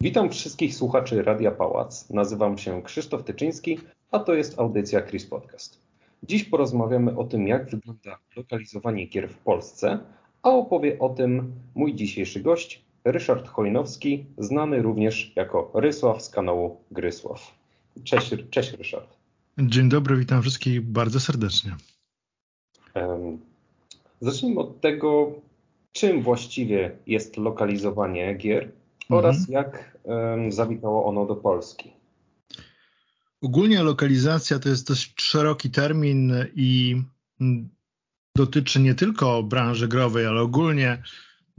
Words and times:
Witam 0.00 0.30
wszystkich 0.30 0.74
słuchaczy 0.74 1.22
Radia 1.22 1.50
Pałac. 1.50 2.10
Nazywam 2.10 2.58
się 2.58 2.82
Krzysztof 2.82 3.24
Tyczyński, 3.24 3.78
a 4.10 4.18
to 4.18 4.34
jest 4.34 4.58
audycja 4.58 5.02
Chris 5.02 5.26
Podcast. 5.26 5.80
Dziś 6.22 6.44
porozmawiamy 6.44 7.16
o 7.16 7.24
tym, 7.24 7.48
jak 7.48 7.70
wygląda 7.70 8.18
lokalizowanie 8.36 9.06
gier 9.06 9.28
w 9.28 9.38
Polsce, 9.38 9.98
a 10.42 10.50
opowie 10.50 10.98
o 10.98 11.08
tym 11.08 11.52
mój 11.74 11.94
dzisiejszy 11.94 12.40
gość, 12.40 12.84
Ryszard 13.04 13.48
Chojnowski, 13.48 14.24
znany 14.38 14.82
również 14.82 15.32
jako 15.36 15.70
Rysław 15.74 16.22
z 16.22 16.30
kanału 16.30 16.80
Grysław. 16.90 17.54
Cześć, 18.04 18.34
cześć 18.50 18.72
Ryszard. 18.72 19.16
Dzień 19.58 19.88
dobry, 19.88 20.16
witam 20.16 20.42
wszystkich 20.42 20.80
bardzo 20.80 21.20
serdecznie. 21.20 21.76
Zacznijmy 24.20 24.60
od 24.60 24.80
tego, 24.80 25.32
czym 25.92 26.22
właściwie 26.22 26.96
jest 27.06 27.36
lokalizowanie 27.36 28.34
gier 28.34 28.72
oraz 29.08 29.36
mhm. 29.36 29.52
jak 29.52 29.98
um, 30.02 30.52
zawitało 30.52 31.04
ono 31.04 31.26
do 31.26 31.36
Polski. 31.36 31.92
Ogólnie 33.42 33.82
lokalizacja 33.82 34.58
to 34.58 34.68
jest 34.68 34.88
dość 34.88 35.22
szeroki 35.22 35.70
termin 35.70 36.34
i 36.54 37.02
dotyczy 38.36 38.80
nie 38.80 38.94
tylko 38.94 39.42
branży 39.42 39.88
growej, 39.88 40.26
ale 40.26 40.40
ogólnie 40.40 41.02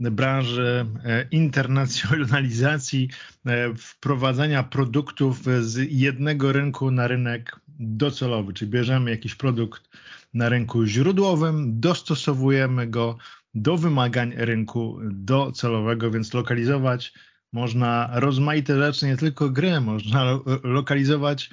branży 0.00 0.86
e, 1.04 1.26
internacjonalizacji, 1.30 3.08
e, 3.46 3.74
wprowadzenia 3.74 4.62
produktów 4.62 5.42
z 5.60 5.90
jednego 5.90 6.52
rynku 6.52 6.90
na 6.90 7.06
rynek 7.06 7.60
docelowy, 7.78 8.52
czyli 8.52 8.70
bierzemy 8.70 9.10
jakiś 9.10 9.34
produkt 9.34 9.88
na 10.34 10.48
rynku 10.48 10.86
źródłowym, 10.86 11.80
dostosowujemy 11.80 12.86
go 12.86 13.16
do 13.54 13.76
wymagań 13.76 14.32
rynku 14.36 14.98
docelowego, 15.02 16.10
więc 16.10 16.34
lokalizować 16.34 17.12
można 17.52 18.10
rozmaite 18.12 18.78
rzeczy, 18.78 19.06
nie 19.06 19.16
tylko 19.16 19.50
gry, 19.50 19.80
można 19.80 20.24
lo 20.24 20.44
lokalizować 20.62 21.50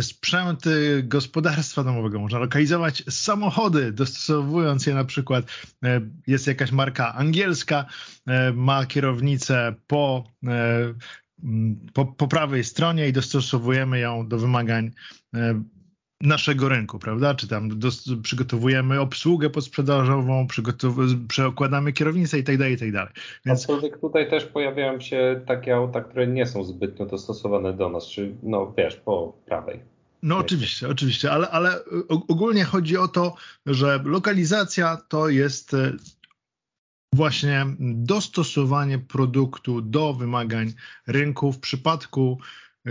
sprzęt 0.00 0.64
gospodarstwa 1.02 1.84
domowego, 1.84 2.20
można 2.20 2.38
lokalizować 2.38 3.02
samochody, 3.10 3.92
dostosowując 3.92 4.86
je 4.86 4.94
na 4.94 5.04
przykład, 5.04 5.44
e, 5.84 6.00
jest 6.26 6.46
jakaś 6.46 6.72
marka 6.72 7.14
angielska, 7.14 7.86
e, 8.26 8.52
ma 8.52 8.86
kierownicę 8.86 9.74
po 9.86 10.24
e, 10.46 10.94
po, 11.92 12.06
po 12.06 12.28
prawej 12.28 12.64
stronie 12.64 13.08
i 13.08 13.12
dostosowujemy 13.12 13.98
ją 13.98 14.28
do 14.28 14.38
wymagań 14.38 14.90
naszego 16.20 16.68
rynku, 16.68 16.98
prawda? 16.98 17.34
Czy 17.34 17.48
tam 17.48 17.78
do, 17.78 17.88
przygotowujemy 18.22 19.00
obsługę 19.00 19.50
podsprzedażową, 19.50 20.46
przekładamy 21.28 21.92
kierownicę 21.92 22.38
i 22.38 22.44
tak 22.44 22.58
dalej, 22.58 22.74
i 22.74 22.78
tak 22.78 22.92
dalej. 22.92 23.12
Więc... 23.46 23.60
Aczkolwiek 23.60 23.98
tutaj 23.98 24.30
też 24.30 24.44
pojawiają 24.44 25.00
się 25.00 25.40
takie 25.46 25.74
auta, 25.74 26.00
które 26.00 26.26
nie 26.26 26.46
są 26.46 26.64
zbytnio 26.64 27.06
dostosowane 27.06 27.72
do 27.72 27.88
nas, 27.88 28.06
czy 28.06 28.34
no 28.42 28.74
wiesz, 28.76 28.96
po 28.96 29.32
prawej. 29.46 29.80
No 30.22 30.38
oczywiście, 30.38 30.88
oczywiście, 30.88 31.32
ale, 31.32 31.50
ale 31.50 31.80
ogólnie 32.08 32.64
chodzi 32.64 32.96
o 32.96 33.08
to, 33.08 33.34
że 33.66 34.00
lokalizacja 34.04 34.96
to 35.08 35.28
jest 35.28 35.74
e, 35.74 35.92
właśnie 37.12 37.66
dostosowanie 37.80 38.98
produktu 38.98 39.80
do 39.80 40.14
wymagań 40.14 40.72
rynku. 41.06 41.52
W 41.52 41.60
przypadku 41.60 42.38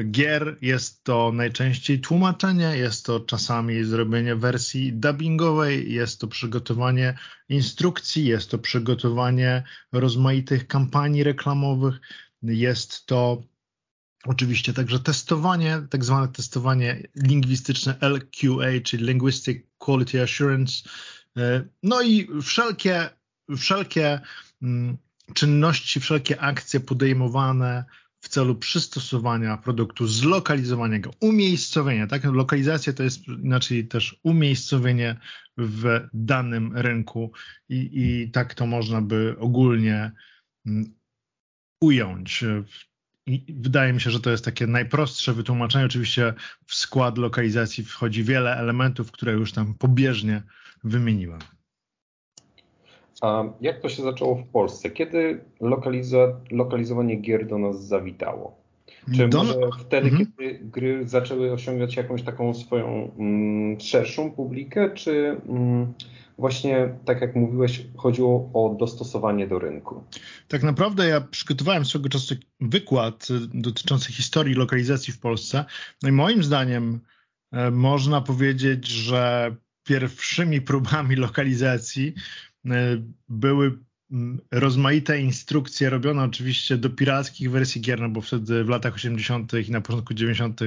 gier 0.03 0.57
jest 0.61 1.03
to 1.03 1.31
najczęściej 1.31 1.99
tłumaczenie, 1.99 2.77
jest 2.77 3.05
to 3.05 3.19
czasami 3.19 3.83
zrobienie 3.83 4.35
wersji 4.35 4.93
dubbingowej, 4.93 5.93
jest 5.93 6.21
to 6.21 6.27
przygotowanie 6.27 7.17
instrukcji, 7.49 8.25
jest 8.25 8.51
to 8.51 8.57
przygotowanie 8.57 9.63
rozmaitych 9.91 10.67
kampanii 10.67 11.23
reklamowych, 11.23 11.99
jest 12.43 13.05
to 13.05 13.43
oczywiście 14.25 14.73
także 14.73 14.99
testowanie, 14.99 15.81
tak 15.89 16.05
zwane 16.05 16.27
testowanie 16.27 17.07
lingwistyczne 17.15 17.95
LQA, 18.01 18.81
czyli 18.83 19.05
Linguistic 19.05 19.63
Quality 19.77 20.21
Assurance, 20.21 20.89
no 21.83 22.01
i 22.01 22.27
wszelkie, 22.41 23.09
wszelkie 23.57 24.19
mm, 24.61 24.97
czynności, 25.33 25.99
wszelkie 25.99 26.41
akcje 26.41 26.79
podejmowane 26.79 27.85
w 28.25 28.29
celu 28.29 28.55
przystosowania 28.55 29.57
produktu, 29.57 30.07
zlokalizowania 30.07 30.99
go, 30.99 31.11
umiejscowienia. 31.19 32.07
Tak? 32.07 32.23
Lokalizacja 32.23 32.93
to 32.93 33.03
jest 33.03 33.27
inaczej 33.27 33.87
też 33.87 34.19
umiejscowienie 34.23 35.15
w 35.57 36.07
danym 36.13 36.77
rynku 36.77 37.31
i, 37.69 37.89
i 37.93 38.31
tak 38.31 38.53
to 38.53 38.65
można 38.65 39.01
by 39.01 39.35
ogólnie 39.39 40.11
mm, 40.65 40.93
ująć. 41.81 42.43
I 43.25 43.45
wydaje 43.59 43.93
mi 43.93 44.01
się, 44.01 44.11
że 44.11 44.19
to 44.19 44.31
jest 44.31 44.45
takie 44.45 44.67
najprostsze 44.67 45.33
wytłumaczenie. 45.33 45.85
Oczywiście 45.85 46.33
w 46.65 46.75
skład 46.75 47.17
lokalizacji 47.17 47.83
wchodzi 47.83 48.23
wiele 48.23 48.57
elementów, 48.57 49.11
które 49.11 49.33
już 49.33 49.51
tam 49.51 49.73
pobieżnie 49.73 50.43
wymieniłem. 50.83 51.39
A 53.25 53.43
jak 53.61 53.81
to 53.81 53.89
się 53.89 54.03
zaczęło 54.03 54.35
w 54.35 54.47
Polsce? 54.47 54.89
Kiedy 54.89 55.41
lokalizo 55.61 56.41
lokalizowanie 56.51 57.15
gier 57.15 57.47
do 57.47 57.57
nas 57.57 57.87
zawitało? 57.87 58.65
Czy 59.15 59.27
do... 59.27 59.43
może 59.43 59.59
wtedy, 59.79 60.09
mhm. 60.09 60.31
kiedy 60.37 60.59
gry 60.63 61.07
zaczęły 61.07 61.51
osiągać 61.53 61.95
jakąś 61.95 62.23
taką 62.23 62.53
swoją 62.53 63.11
mm, 63.19 63.79
szerszą 63.79 64.31
publikę, 64.31 64.89
czy 64.93 65.41
mm, 65.49 65.93
właśnie, 66.37 66.89
tak 67.05 67.21
jak 67.21 67.35
mówiłeś, 67.35 67.87
chodziło 67.97 68.49
o 68.53 68.75
dostosowanie 68.79 69.47
do 69.47 69.59
rynku? 69.59 70.03
Tak 70.47 70.63
naprawdę 70.63 71.07
ja 71.07 71.21
przygotowałem 71.21 71.85
swego 71.85 72.09
czasu 72.09 72.35
wykład 72.61 73.27
dotyczący 73.53 74.13
historii 74.13 74.55
lokalizacji 74.55 75.13
w 75.13 75.19
Polsce. 75.19 75.65
No 76.03 76.09
i 76.09 76.11
moim 76.11 76.43
zdaniem 76.43 76.99
e, 77.51 77.71
można 77.71 78.21
powiedzieć, 78.21 78.87
że 78.87 79.55
pierwszymi 79.83 80.61
próbami 80.61 81.15
lokalizacji 81.15 82.13
były 83.29 83.79
mm, 84.11 84.39
rozmaite 84.51 85.21
instrukcje 85.21 85.89
robione 85.89 86.23
oczywiście 86.23 86.77
do 86.77 86.89
pirackich 86.89 87.51
wersji 87.51 87.81
gier, 87.81 88.01
no 88.01 88.09
bo 88.09 88.21
wtedy 88.21 88.63
w 88.63 88.69
latach 88.69 88.95
80. 88.95 89.53
i 89.67 89.71
na 89.71 89.81
początku 89.81 90.13
90. 90.13 90.61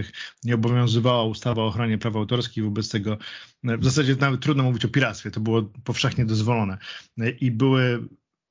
nie 0.44 0.54
obowiązywała 0.54 1.24
ustawa 1.24 1.62
o 1.62 1.66
ochronie 1.66 1.98
praw 1.98 2.16
autorskich, 2.16 2.64
wobec 2.64 2.88
tego 2.88 3.18
e, 3.64 3.78
w 3.78 3.84
zasadzie 3.84 4.16
nawet 4.20 4.40
trudno 4.40 4.62
mówić 4.62 4.84
o 4.84 4.88
piractwie, 4.88 5.30
to 5.30 5.40
było 5.40 5.62
powszechnie 5.84 6.24
dozwolone. 6.24 6.78
E, 7.18 7.30
I 7.30 7.50
były 7.50 8.08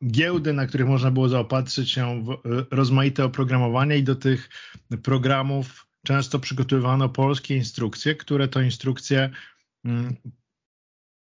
giełdy, 0.08 0.54
na 0.54 0.68
których 0.68 0.88
można 0.88 1.12
było 1.12 1.30
zaopatrzyć 1.30 1.92
się 1.92 2.24
w 2.24 2.38
rozmaite 2.72 3.26
oprogramowanie 3.26 3.98
i 3.98 4.04
do 4.04 4.16
tych 4.16 4.50
programów 5.04 5.88
często 6.06 6.40
przygotowywano 6.40 7.10
polskie 7.10 7.56
instrukcje, 7.56 8.16
które 8.16 8.48
to 8.48 8.62
instrukcje 8.62 9.30
mm, 9.86 10.16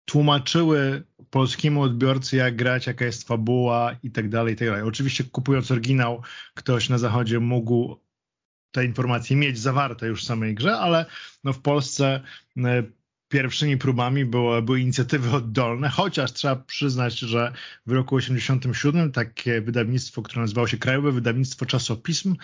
tłumaczyły 0.05 1.03
polskiemu 1.31 1.83
odbiorcy, 1.83 2.37
jak 2.37 2.57
grać, 2.57 2.87
jaka 2.87 3.05
jest 3.05 3.29
fabuła 3.29 3.97
i 4.03 4.11
tak 4.11 4.29
dalej, 4.29 4.55
i 4.55 4.57
tak 4.57 4.69
dalej. 4.69 4.83
Oczywiście 4.83 5.25
kupując 5.25 5.71
oryginał, 5.71 6.23
ktoś 6.55 6.89
na 6.89 6.99
zachodzie 6.99 7.41
mógł 7.41 7.97
te 8.71 8.85
informacje 8.85 9.37
mieć 9.37 9.59
zawarte 9.59 10.07
już 10.07 10.23
w 10.23 10.27
samej 10.27 10.55
grze, 10.55 10.79
ale 10.79 11.07
no 11.45 11.53
w 11.53 11.59
Polsce 11.59 12.21
e, 12.57 12.83
pierwszymi 13.29 13.77
próbami 13.77 14.25
były 14.25 14.81
inicjatywy 14.81 15.31
oddolne, 15.37 15.89
chociaż 15.89 16.33
trzeba 16.33 16.57
przyznać, 16.57 17.19
że 17.19 17.53
w 17.87 17.93
roku 17.93 18.17
87 18.17 19.13
takie 19.13 19.61
wydawnictwo, 19.61 20.23
które 20.23 20.41
nazywało 20.41 20.67
się 20.67 20.79
Krajowe 20.79 21.13
Wydawnictwo 21.13 21.67
Czasopism, 21.67 22.37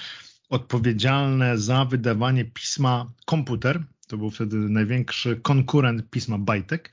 odpowiedzialne 0.48 1.58
za 1.58 1.84
wydawanie 1.84 2.44
pisma 2.44 3.12
Komputer, 3.24 3.84
to 4.06 4.18
był 4.18 4.30
wtedy 4.30 4.56
największy 4.56 5.36
konkurent 5.36 6.10
pisma 6.10 6.38
Bajtek, 6.38 6.92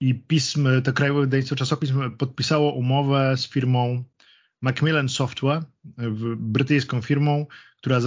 I 0.00 0.14
pism, 0.14 0.68
to 0.84 0.92
Krajowe 0.92 1.20
Wydawnictwo 1.20 1.56
Czasopism 1.56 2.10
podpisało 2.10 2.72
umowę 2.72 3.36
z 3.36 3.48
firmą 3.48 4.04
Macmillan 4.62 5.08
Software, 5.08 5.62
brytyjską 6.36 7.02
firmą, 7.02 7.46
która 7.76 8.00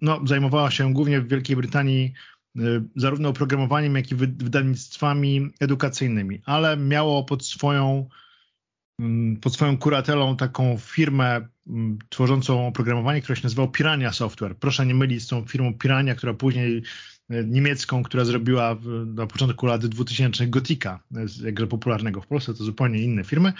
no, 0.00 0.20
zajmowała 0.26 0.70
się 0.70 0.92
głównie 0.92 1.20
w 1.20 1.28
Wielkiej 1.28 1.56
Brytanii 1.56 2.12
e, 2.58 2.60
zarówno 2.96 3.28
oprogramowaniem, 3.28 3.96
jak 3.96 4.10
i 4.10 4.14
wydawnictwami 4.14 5.50
edukacyjnymi, 5.60 6.42
ale 6.44 6.76
miało 6.76 7.24
pod 7.24 7.46
swoją, 7.46 8.08
mm, 9.00 9.36
pod 9.36 9.54
swoją 9.54 9.78
kuratelą 9.78 10.36
taką 10.36 10.78
firmę 10.78 11.48
mm, 11.66 11.98
tworzącą 12.08 12.66
oprogramowanie, 12.66 13.22
która 13.22 13.36
się 13.36 13.42
nazywała 13.42 13.68
Pirania 13.68 14.12
Software. 14.12 14.56
Proszę 14.56 14.86
nie 14.86 14.94
mylić 14.94 15.22
z 15.22 15.26
tą 15.26 15.44
firmą 15.44 15.74
Pirania, 15.74 16.14
która 16.14 16.34
później 16.34 16.82
niemiecką, 17.44 18.02
która 18.02 18.24
zrobiła 18.24 18.76
na 19.06 19.26
początku 19.26 19.66
lat 19.66 19.86
2000 19.86 20.46
Gotika, 20.46 21.00
jakże 21.44 21.66
popularnego 21.66 22.20
w 22.20 22.26
Polsce, 22.26 22.54
to 22.54 22.64
zupełnie 22.64 23.02
inne 23.02 23.24
firmy. 23.24 23.52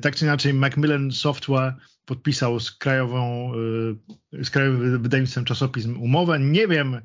Tak 0.00 0.16
czy 0.16 0.24
inaczej 0.24 0.54
Macmillan 0.54 1.12
Software 1.12 1.74
podpisał 2.04 2.60
z 2.60 2.70
krajową, 2.70 3.52
y, 4.34 4.44
z 4.44 4.50
krajowym 4.50 5.02
wydawnictwem 5.02 5.44
czasopism 5.44 6.02
umowę. 6.02 6.40
Nie 6.40 6.68
wiem 6.68 7.00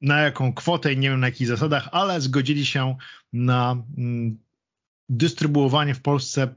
na 0.00 0.20
jaką 0.20 0.52
kwotę 0.52 0.92
i 0.92 0.98
nie 0.98 1.10
wiem 1.10 1.20
na 1.20 1.26
jakich 1.26 1.46
zasadach, 1.46 1.88
ale 1.92 2.20
zgodzili 2.20 2.66
się 2.66 2.96
na 3.32 3.82
mm, 3.98 4.38
dystrybuowanie 5.08 5.94
w 5.94 6.02
Polsce 6.02 6.54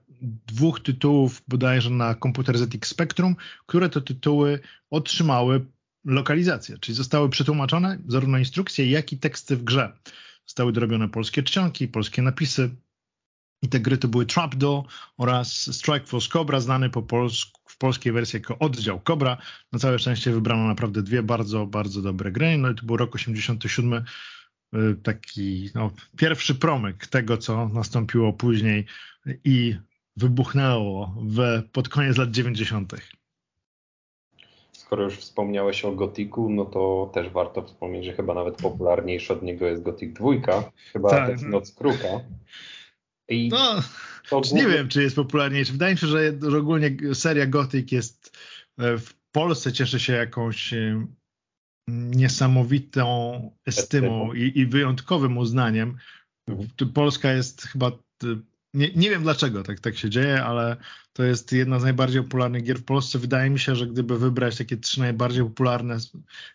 dwóch 0.47 0.79
tytułów 0.79 1.43
bodajże 1.47 1.89
na 1.89 2.15
komputer 2.15 2.57
ZX 2.57 2.89
Spectrum, 2.89 3.35
które 3.65 3.89
to 3.89 4.01
tytuły 4.01 4.59
otrzymały 4.89 5.65
lokalizację, 6.07 6.77
czyli 6.77 6.95
zostały 6.95 7.29
przetłumaczone 7.29 7.97
zarówno 8.07 8.37
instrukcje, 8.37 8.89
jak 8.89 9.13
i 9.13 9.17
teksty 9.17 9.57
w 9.57 9.63
grze. 9.63 9.97
Zostały 10.45 10.71
dorobione 10.71 11.09
polskie 11.09 11.43
czcionki, 11.43 11.87
polskie 11.87 12.21
napisy, 12.21 12.69
i 13.61 13.69
te 13.69 13.79
gry 13.79 13.97
to 13.97 14.07
były 14.07 14.25
Trapdoor 14.25 14.83
oraz 15.17 15.75
Strike 15.75 16.05
Force 16.05 16.29
Cobra, 16.29 16.59
znany 16.59 16.89
po 16.89 17.01
polsku, 17.01 17.61
w 17.69 17.77
polskiej 17.77 18.13
wersji 18.13 18.37
jako 18.37 18.59
oddział 18.59 19.01
Cobra. 19.07 19.37
Na 19.71 19.79
całe 19.79 19.99
szczęście 19.99 20.31
wybrano 20.31 20.67
naprawdę 20.67 21.03
dwie 21.03 21.23
bardzo, 21.23 21.65
bardzo 21.65 22.01
dobre 22.01 22.31
gry. 22.31 22.57
No 22.57 22.69
i 22.69 22.75
to 22.75 22.85
był 22.85 22.97
rok 22.97 23.15
87, 23.15 24.03
y, 24.73 24.95
taki 25.03 25.69
no, 25.75 25.91
pierwszy 26.17 26.55
promyk 26.55 27.07
tego, 27.07 27.37
co 27.37 27.69
nastąpiło 27.69 28.33
później 28.33 28.85
i 29.43 29.75
wybuchnęło 30.15 31.15
w, 31.27 31.63
pod 31.71 31.89
koniec 31.89 32.17
lat 32.17 32.31
90. 32.31 32.93
Skoro 34.87 35.03
już 35.03 35.17
wspomniałeś 35.17 35.85
o 35.85 35.91
Gotiku, 35.91 36.49
no 36.49 36.65
to 36.65 37.11
też 37.13 37.29
warto 37.29 37.61
wspomnieć, 37.61 38.05
że 38.05 38.13
chyba 38.13 38.33
nawet 38.33 38.55
popularniejszy 38.55 39.33
od 39.33 39.43
niego 39.43 39.67
jest 39.67 39.83
Gothic 39.83 40.13
2, 40.13 40.71
chyba 40.93 41.09
tak. 41.09 41.41
Noc 41.41 41.71
Kruka. 41.71 42.07
I 43.29 43.49
no, 43.49 43.81
nie 44.53 44.67
wiem, 44.67 44.87
czy 44.87 45.03
jest 45.03 45.15
popularniejszy. 45.15 45.71
Wydaje 45.71 45.93
mi 45.93 45.99
się, 45.99 46.07
że, 46.07 46.33
że 46.49 46.57
ogólnie 46.57 46.97
seria 47.13 47.45
Gothic 47.45 47.91
jest 47.91 48.37
e, 48.77 48.97
w 48.97 49.13
Polsce 49.31 49.73
cieszy 49.73 49.99
się 49.99 50.13
jakąś 50.13 50.73
e, 50.73 51.05
niesamowitą 51.87 53.41
estymą 53.65 54.33
i, 54.33 54.59
i 54.59 54.65
wyjątkowym 54.65 55.37
uznaniem. 55.37 55.97
Mhm. 56.47 56.93
Polska 56.93 57.31
jest 57.31 57.61
chyba 57.61 57.91
nie, 58.77 58.89
nie 58.95 59.09
wiem 59.09 59.23
dlaczego 59.23 59.63
tak, 59.63 59.79
tak 59.79 59.97
się 59.97 60.09
dzieje, 60.09 60.43
ale 60.43 60.77
to 61.13 61.23
jest 61.23 61.51
jedna 61.51 61.79
z 61.79 61.83
najbardziej 61.83 62.23
popularnych 62.23 62.63
gier 62.63 62.77
w 62.77 62.83
Polsce. 62.83 63.19
Wydaje 63.19 63.49
mi 63.49 63.59
się, 63.59 63.75
że 63.75 63.87
gdyby 63.87 64.17
wybrać 64.19 64.57
takie 64.57 64.77
trzy 64.77 64.99
najbardziej 64.99 65.43
popularne 65.43 65.97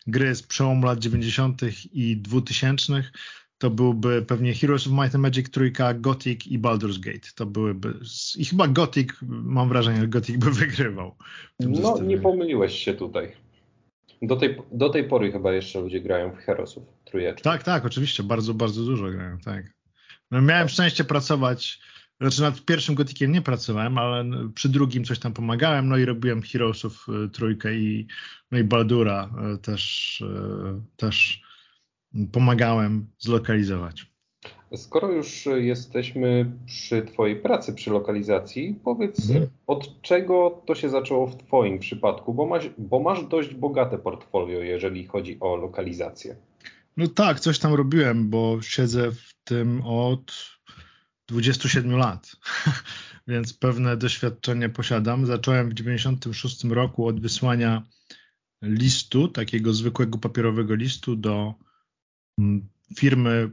gry 0.07 0.35
z 0.35 0.43
przełomu 0.43 0.85
lat 0.85 0.99
90. 0.99 1.61
i 1.93 2.17
2000, 2.17 3.03
to 3.57 3.69
byłby 3.69 4.21
pewnie 4.21 4.53
Heroes 4.53 4.87
of 4.87 4.93
Might 4.93 5.15
and 5.15 5.21
Magic 5.21 5.49
trójka, 5.49 5.93
Gothic 5.93 6.47
i 6.47 6.59
Baldur's 6.59 6.99
Gate. 6.99 7.29
To 7.35 7.45
byłyby. 7.45 7.93
I 8.37 8.45
chyba 8.45 8.67
Gothic, 8.67 9.09
mam 9.27 9.69
wrażenie, 9.69 9.99
że 9.99 10.07
Gothic 10.07 10.37
by 10.37 10.51
wygrywał. 10.61 11.15
No, 11.59 11.75
zestawie. 11.75 12.07
nie 12.07 12.17
pomyliłeś 12.17 12.73
się 12.73 12.93
tutaj. 12.93 13.31
Do 14.21 14.35
tej, 14.35 14.57
do 14.71 14.89
tej 14.89 15.03
pory 15.03 15.31
chyba 15.31 15.53
jeszcze 15.53 15.81
ludzie 15.81 16.01
grają 16.01 16.31
w 16.31 16.37
Heroesów 16.37 16.83
trójeczkę. 17.05 17.43
Tak, 17.43 17.63
tak, 17.63 17.85
oczywiście. 17.85 18.23
Bardzo, 18.23 18.53
bardzo 18.53 18.83
dużo 18.83 19.11
grają, 19.11 19.37
tak. 19.37 19.65
No, 20.31 20.41
miałem 20.41 20.69
szczęście 20.69 21.03
pracować 21.03 21.79
znaczy 22.21 22.41
nad 22.41 22.65
pierwszym 22.65 22.95
gotikiem 22.95 23.31
nie 23.31 23.41
pracowałem, 23.41 23.97
ale 23.97 24.25
przy 24.55 24.69
drugim 24.69 25.03
coś 25.03 25.19
tam 25.19 25.33
pomagałem, 25.33 25.89
no 25.89 25.97
i 25.97 26.05
robiłem 26.05 26.41
Heroesów 26.41 27.07
y, 27.25 27.29
trójkę 27.29 27.75
i, 27.75 28.07
no 28.51 28.57
i 28.57 28.63
Baldura 28.63 29.29
y, 29.55 29.57
też, 29.57 30.21
y, 30.21 30.81
też 30.97 31.41
pomagałem 32.31 33.07
zlokalizować. 33.19 34.13
Skoro 34.75 35.11
już 35.11 35.47
jesteśmy 35.55 36.51
przy 36.65 37.01
Twojej 37.01 37.35
pracy 37.35 37.73
przy 37.73 37.91
lokalizacji, 37.91 38.79
powiedz 38.83 39.29
mhm. 39.29 39.47
od 39.67 40.01
czego 40.01 40.61
to 40.65 40.75
się 40.75 40.89
zaczęło 40.89 41.27
w 41.27 41.37
Twoim 41.37 41.79
przypadku, 41.79 42.33
bo 42.33 42.45
masz, 42.45 42.69
bo 42.77 42.99
masz 42.99 43.25
dość 43.25 43.53
bogate 43.53 43.97
portfolio, 43.97 44.59
jeżeli 44.59 45.07
chodzi 45.07 45.37
o 45.39 45.55
lokalizację. 45.55 46.35
No 46.97 47.07
tak, 47.07 47.39
coś 47.39 47.59
tam 47.59 47.73
robiłem, 47.73 48.29
bo 48.29 48.61
siedzę 48.61 49.11
w 49.11 49.33
tym 49.43 49.81
od 49.85 50.33
27 51.27 51.91
lat, 51.97 52.35
więc 53.27 53.53
pewne 53.53 53.97
doświadczenie 53.97 54.69
posiadam. 54.69 55.25
Zacząłem 55.25 55.69
w 55.69 55.73
96 55.73 56.63
roku 56.63 57.07
od 57.07 57.19
wysłania 57.19 57.83
listu, 58.61 59.27
takiego 59.27 59.73
zwykłego 59.73 60.17
papierowego 60.17 60.75
listu 60.75 61.15
do 61.15 61.53
mm, 62.39 62.67
firmy 62.97 63.51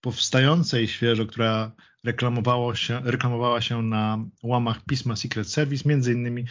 powstającej 0.00 0.88
świeżo, 0.88 1.26
która 1.26 1.72
reklamowała 2.04 2.76
się, 2.76 3.00
reklamowała 3.04 3.60
się 3.60 3.82
na 3.82 4.24
łamach 4.42 4.84
pisma 4.84 5.16
Secret 5.16 5.48
Service, 5.48 5.88
między 5.88 6.12
innymi 6.12 6.44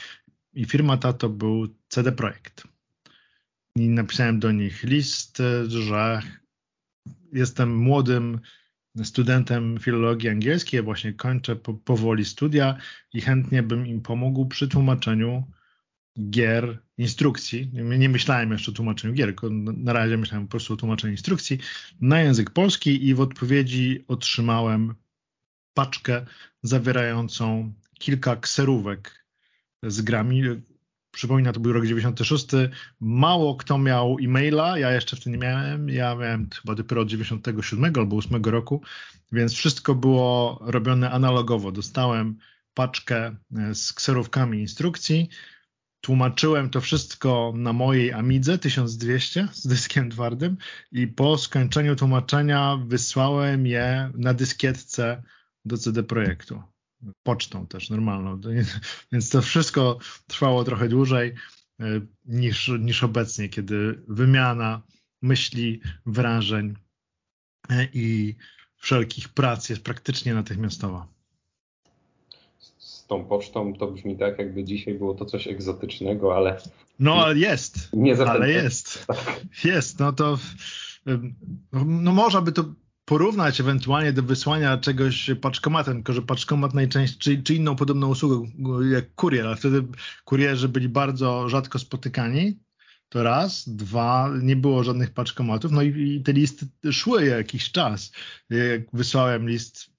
i 0.53 0.65
firma 0.65 0.97
ta 0.97 1.13
to 1.13 1.29
był 1.29 1.75
CD 1.87 2.11
Projekt. 2.11 2.63
I 3.75 3.89
napisałem 3.89 4.39
do 4.39 4.51
nich 4.51 4.83
list, 4.83 5.41
że 5.67 6.21
jestem 7.33 7.75
młodym 7.75 8.39
studentem 9.03 9.79
filologii 9.79 10.29
angielskiej, 10.29 10.81
właśnie 10.81 11.13
kończę 11.13 11.55
po, 11.55 11.73
powoli 11.73 12.25
studia 12.25 12.77
i 13.13 13.21
chętnie 13.21 13.63
bym 13.63 13.87
im 13.87 14.01
pomógł 14.01 14.45
przy 14.45 14.67
tłumaczeniu 14.67 15.43
gier, 16.29 16.77
instrukcji. 16.97 17.69
Nie 17.73 18.09
myślałem 18.09 18.51
jeszcze 18.51 18.71
o 18.71 18.73
tłumaczeniu 18.73 19.13
gier, 19.13 19.35
na 19.63 19.93
razie 19.93 20.17
myślałem 20.17 20.47
po 20.47 20.51
prostu 20.51 20.73
o 20.73 20.77
tłumaczeniu 20.77 21.13
instrukcji 21.13 21.59
na 22.01 22.21
język 22.21 22.49
polski 22.49 23.07
i 23.07 23.13
w 23.13 23.21
odpowiedzi 23.21 24.05
otrzymałem 24.07 24.95
paczkę 25.73 26.25
zawierającą 26.63 27.73
kilka 27.99 28.35
kserówek 28.35 29.25
z 29.83 30.01
grami. 30.01 30.41
Przypomina, 31.13 31.53
to 31.53 31.59
był 31.59 31.73
rok 31.73 31.85
96. 31.85 32.47
Mało 32.99 33.55
kto 33.55 33.77
miał 33.77 34.17
e-maila, 34.21 34.77
ja 34.77 34.91
jeszcze 34.91 35.15
wtedy 35.15 35.29
nie 35.29 35.37
miałem. 35.37 35.89
Ja 35.89 36.15
miałem 36.15 36.49
chyba 36.49 36.75
dopiero 36.75 37.01
od 37.01 37.07
97 37.07 37.93
albo 37.95 38.17
8 38.17 38.43
roku, 38.43 38.81
więc 39.31 39.53
wszystko 39.53 39.95
było 39.95 40.59
robione 40.61 41.11
analogowo. 41.11 41.71
Dostałem 41.71 42.37
paczkę 42.73 43.35
e, 43.57 43.75
z 43.75 43.93
kserówkami 43.93 44.59
instrukcji. 44.59 45.29
Tłumaczyłem 46.01 46.69
to 46.69 46.81
wszystko 46.81 47.53
na 47.55 47.73
mojej 47.73 48.13
Amidze 48.13 48.57
1200 48.57 49.47
z 49.51 49.67
dyskiem 49.67 50.09
twardym 50.09 50.57
i 50.91 51.07
po 51.07 51.37
skończeniu 51.37 51.95
tłumaczenia 51.95 52.77
wysłałem 52.87 53.67
je 53.67 54.11
na 54.15 54.33
dyskietce 54.33 55.23
do 55.65 55.77
CD 55.77 56.03
Projektu 56.03 56.72
pocztą 57.23 57.67
też 57.67 57.89
normalną. 57.89 58.41
Więc 59.11 59.29
to 59.29 59.41
wszystko 59.41 59.97
trwało 60.27 60.63
trochę 60.63 60.89
dłużej 60.89 61.33
e, 61.79 61.85
niż, 62.25 62.71
niż 62.79 63.03
obecnie, 63.03 63.49
kiedy 63.49 64.03
wymiana 64.07 64.81
myśli, 65.21 65.81
wrażeń 66.05 66.73
e, 67.69 67.87
i 67.93 68.35
wszelkich 68.77 69.29
prac 69.29 69.69
jest 69.69 69.83
praktycznie 69.83 70.33
natychmiastowa. 70.33 71.07
Z 72.77 73.07
tą 73.07 73.25
pocztą 73.25 73.73
to 73.73 73.87
brzmi 73.87 74.17
tak, 74.17 74.39
jakby 74.39 74.63
dzisiaj 74.63 74.93
było 74.93 75.13
to 75.13 75.25
coś 75.25 75.47
egzotycznego, 75.47 76.35
ale. 76.35 76.61
No, 76.99 77.25
ale 77.25 77.37
jest. 77.37 77.89
Nie 77.93 78.27
ale 78.27 78.51
jest. 78.51 79.05
Jest. 79.63 79.99
No 79.99 80.13
to. 80.13 80.37
No, 81.85 82.11
można 82.11 82.41
by 82.41 82.51
to 82.51 82.65
porównać 83.05 83.59
ewentualnie 83.59 84.13
do 84.13 84.23
wysłania 84.23 84.77
czegoś 84.77 85.31
paczkomatem, 85.41 85.93
tylko 85.93 86.13
że 86.13 86.21
paczkomat 86.21 86.73
najczęściej, 86.73 87.19
czy, 87.19 87.43
czy 87.43 87.55
inną 87.55 87.75
podobną 87.75 88.07
usługą 88.07 88.51
jak 88.91 89.15
kurier, 89.15 89.47
ale 89.47 89.55
wtedy 89.55 89.83
kurierzy 90.25 90.69
byli 90.69 90.89
bardzo 90.89 91.49
rzadko 91.49 91.79
spotykani, 91.79 92.59
to 93.09 93.23
raz, 93.23 93.69
dwa, 93.69 94.29
nie 94.41 94.55
było 94.55 94.83
żadnych 94.83 95.11
paczkomatów, 95.11 95.71
no 95.71 95.81
i, 95.81 96.15
i 96.15 96.23
te 96.23 96.33
listy 96.33 96.67
szły 96.91 97.25
jakiś 97.25 97.71
czas. 97.71 98.11
Jak 98.49 98.81
wysłałem 98.93 99.49
list, 99.49 99.91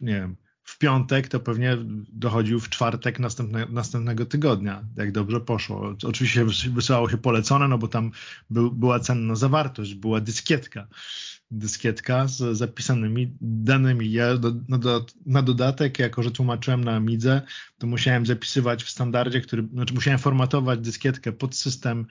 nie 0.00 0.14
wiem, 0.14 0.36
w 0.64 0.78
piątek, 0.78 1.28
to 1.28 1.40
pewnie 1.40 1.76
dochodził 2.12 2.60
w 2.60 2.68
czwartek 2.68 3.18
następne, 3.18 3.66
następnego 3.70 4.26
tygodnia, 4.26 4.84
jak 4.96 5.12
dobrze 5.12 5.40
poszło. 5.40 5.94
Oczywiście 6.04 6.44
wysyłało 6.70 7.10
się 7.10 7.18
polecone, 7.18 7.68
no 7.68 7.78
bo 7.78 7.88
tam 7.88 8.10
był, 8.50 8.70
była 8.70 9.00
cenna 9.00 9.34
zawartość, 9.34 9.94
była 9.94 10.20
dyskietka 10.20 10.88
dyskietka 11.52 12.28
z 12.28 12.56
zapisanymi 12.56 13.36
danymi. 13.40 14.12
Ja 14.12 14.36
do, 14.36 14.52
no 14.68 14.78
do, 14.78 15.06
na 15.26 15.42
dodatek, 15.42 15.98
jako 15.98 16.22
że 16.22 16.30
tłumaczyłem 16.30 16.84
na 16.84 16.92
Amidze, 16.92 17.42
to 17.78 17.86
musiałem 17.86 18.26
zapisywać 18.26 18.84
w 18.84 18.90
standardzie, 18.90 19.40
który, 19.40 19.68
znaczy 19.72 19.94
musiałem 19.94 20.18
formatować 20.18 20.80
dyskietkę 20.80 21.32
pod 21.32 21.56
system 21.56 22.06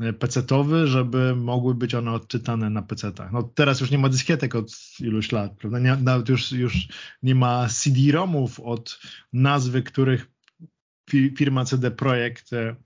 e, 0.00 0.12
PC-towy, 0.12 0.86
żeby 0.86 1.36
mogły 1.36 1.74
być 1.74 1.94
one 1.94 2.12
odczytane 2.12 2.70
na 2.70 2.82
PC-tach. 2.82 3.32
No 3.32 3.42
teraz 3.42 3.80
już 3.80 3.90
nie 3.90 3.98
ma 3.98 4.08
dyskietek 4.08 4.54
od 4.54 4.70
iluś 5.00 5.32
lat, 5.32 5.56
prawda? 5.56 5.78
Nie, 5.78 5.96
nawet 5.96 6.28
już, 6.28 6.52
już 6.52 6.88
nie 7.22 7.34
ma 7.34 7.68
CD-ROMów 7.68 8.60
od 8.60 9.00
nazwy, 9.32 9.82
których 9.82 10.30
firma 11.36 11.64
CD 11.64 11.90
Projekt 11.90 12.52
e, 12.52 12.76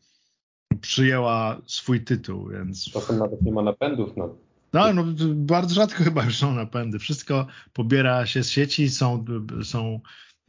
przyjęła 0.80 1.60
swój 1.66 2.04
tytuł, 2.04 2.48
więc... 2.48 2.84
Czasem 2.84 3.18
nawet 3.18 3.42
nie 3.42 3.52
ma 3.52 3.62
napędów 3.62 4.16
na 4.16 4.28
no, 4.72 4.92
no, 4.92 5.04
bardzo 5.34 5.74
rzadko 5.74 6.04
chyba 6.04 6.24
już 6.24 6.36
są 6.36 6.54
napędy. 6.54 6.98
Wszystko 6.98 7.46
pobiera 7.72 8.26
się 8.26 8.42
z 8.42 8.50
sieci, 8.50 8.88
są, 8.88 9.24
są 9.62 10.00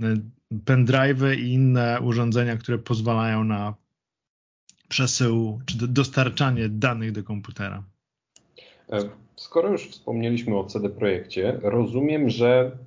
e, 0.01 0.15
pendrive'y 0.65 1.39
i 1.39 1.53
inne 1.53 2.01
urządzenia, 2.01 2.57
które 2.57 2.77
pozwalają 2.77 3.43
na 3.43 3.73
przesył 4.89 5.61
czy 5.65 5.87
dostarczanie 5.87 6.69
danych 6.69 7.11
do 7.11 7.23
komputera. 7.23 7.83
E, 8.89 9.09
skoro 9.35 9.71
już 9.71 9.87
wspomnieliśmy 9.87 10.57
o 10.57 10.63
CD 10.63 10.89
Projekcie, 10.89 11.59
rozumiem, 11.61 12.29
że 12.29 12.77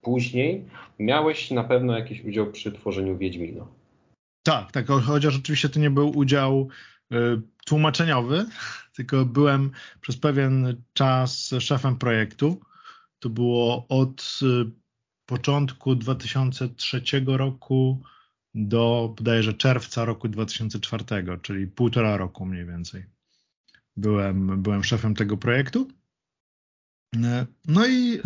później 0.00 0.64
miałeś 0.98 1.50
na 1.50 1.64
pewno 1.64 1.98
jakiś 1.98 2.24
udział 2.24 2.52
przy 2.52 2.72
tworzeniu 2.72 3.18
Wiedźmina. 3.18 3.66
Tak, 4.42 4.72
tak, 4.72 4.86
chociaż 4.86 5.36
oczywiście 5.36 5.68
to 5.68 5.80
nie 5.80 5.90
był 5.90 6.18
udział 6.18 6.68
y, 7.12 7.16
tłumaczeniowy, 7.66 8.46
tylko 8.92 9.24
byłem 9.24 9.70
przez 10.00 10.16
pewien 10.16 10.82
czas 10.92 11.54
szefem 11.60 11.98
projektu. 11.98 12.60
To 13.18 13.28
było 13.28 13.86
od 13.88 14.40
y, 14.42 14.70
początku 15.26 15.94
2003 15.94 17.02
roku 17.26 18.02
do 18.54 19.14
bodajże 19.18 19.54
czerwca 19.54 20.04
roku 20.04 20.28
2004, 20.28 21.04
czyli 21.42 21.66
półtora 21.66 22.16
roku 22.16 22.46
mniej 22.46 22.66
więcej. 22.66 23.04
Byłem, 23.96 24.62
byłem 24.62 24.84
szefem 24.84 25.14
tego 25.14 25.36
projektu. 25.36 25.88
No 27.68 27.86
i 27.86 28.14
y, 28.14 28.20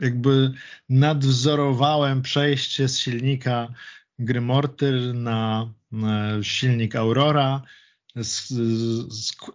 jakby 0.00 0.52
nadzorowałem 0.88 2.22
przejście 2.22 2.88
z 2.88 2.98
silnika 2.98 3.68
gry 4.18 4.40
Mortyr 4.40 5.14
na 5.14 5.72
silnik 6.42 6.96
Aurora. 6.96 7.62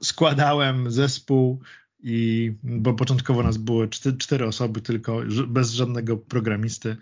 Składałem 0.02 0.92
zespół 0.92 1.62
i 2.04 2.52
bo 2.64 2.94
początkowo 2.94 3.44
nas 3.44 3.58
było 3.58 3.88
cztery, 4.18 4.46
osoby 4.46 4.82
tylko, 4.82 5.22
bez 5.48 5.72
żadnego 5.72 6.18
programisty. 6.18 6.98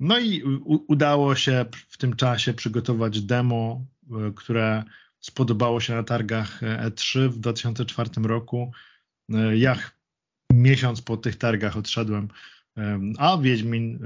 No 0.00 0.18
i 0.18 0.42
udało 0.88 1.34
się 1.34 1.64
w 1.88 1.98
tym 1.98 2.16
czasie 2.16 2.54
przygotować 2.54 3.20
demo, 3.20 3.84
e, 4.10 4.32
które 4.36 4.84
spodobało 5.20 5.80
się 5.80 5.94
na 5.94 6.02
targach 6.02 6.60
E3 6.62 7.28
w 7.28 7.38
2004 7.38 8.10
roku. 8.22 8.72
E, 9.32 9.56
ja 9.56 9.78
miesiąc 10.52 11.02
po 11.02 11.16
tych 11.16 11.36
targach 11.36 11.76
odszedłem, 11.76 12.28
e, 12.76 13.00
a 13.18 13.38
Wiedźmin 13.38 13.98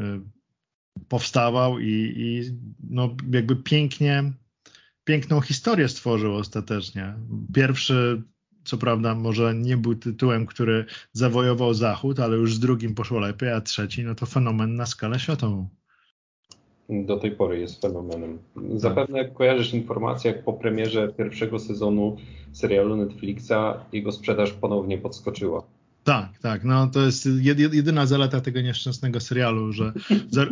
powstawał 1.08 1.78
i, 1.78 2.12
i 2.16 2.42
no 2.90 3.16
jakby 3.30 3.56
pięknie, 3.56 4.32
piękną 5.06 5.40
historię 5.40 5.88
stworzył 5.88 6.34
ostatecznie. 6.34 7.14
Pierwszy 7.54 8.22
co 8.64 8.78
prawda 8.78 9.14
może 9.14 9.54
nie 9.54 9.76
był 9.76 9.94
tytułem, 9.94 10.46
który 10.46 10.84
zawojował 11.12 11.74
Zachód, 11.74 12.20
ale 12.20 12.36
już 12.36 12.54
z 12.54 12.60
drugim 12.60 12.94
poszło 12.94 13.20
lepiej, 13.20 13.52
a 13.52 13.60
trzeci 13.60 14.04
no 14.04 14.14
to 14.14 14.26
fenomen 14.26 14.74
na 14.74 14.86
skalę 14.86 15.18
światową. 15.18 15.68
Do 16.88 17.16
tej 17.16 17.30
pory 17.30 17.60
jest 17.60 17.82
fenomenem. 17.82 18.38
Zapewne 18.74 19.24
kojarzysz 19.24 19.74
informację, 19.74 20.32
jak 20.32 20.44
po 20.44 20.52
premierze 20.52 21.08
pierwszego 21.08 21.58
sezonu 21.58 22.16
serialu 22.52 22.96
Netflixa 22.96 23.52
jego 23.92 24.12
sprzedaż 24.12 24.52
ponownie 24.52 24.98
podskoczyła. 24.98 25.62
Tak, 26.04 26.38
tak. 26.38 26.64
No 26.64 26.86
to 26.86 27.00
jest 27.00 27.28
jedyna 27.72 28.06
zaleta 28.06 28.40
tego 28.40 28.60
nieszczęsnego 28.60 29.20
serialu, 29.20 29.72
że, 29.72 29.92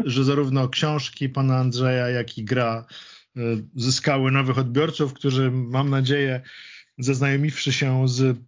że 0.04 0.25
zarówno 0.25 0.68
książki 0.68 1.28
pana 1.28 1.56
Andrzeja, 1.56 2.08
jak 2.08 2.38
i 2.38 2.44
gra 2.44 2.84
zyskały 3.76 4.30
nowych 4.30 4.58
odbiorców, 4.58 5.12
którzy 5.12 5.50
mam 5.50 5.90
nadzieję 5.90 6.40
zaznajomiwszy 6.98 7.72
się 7.72 8.08
z, 8.08 8.38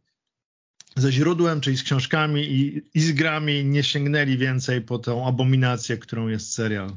ze 0.97 1.13
źródłem, 1.13 1.61
czyli 1.61 1.77
z 1.77 1.83
książkami 1.83 2.43
i, 2.43 2.83
i 2.95 3.01
z 3.01 3.13
grami, 3.13 3.65
nie 3.65 3.83
sięgnęli 3.83 4.37
więcej 4.39 4.81
po 4.81 4.99
tą 4.99 5.27
abominację, 5.27 5.97
którą 5.97 6.29
jest 6.29 6.53
serial. 6.53 6.91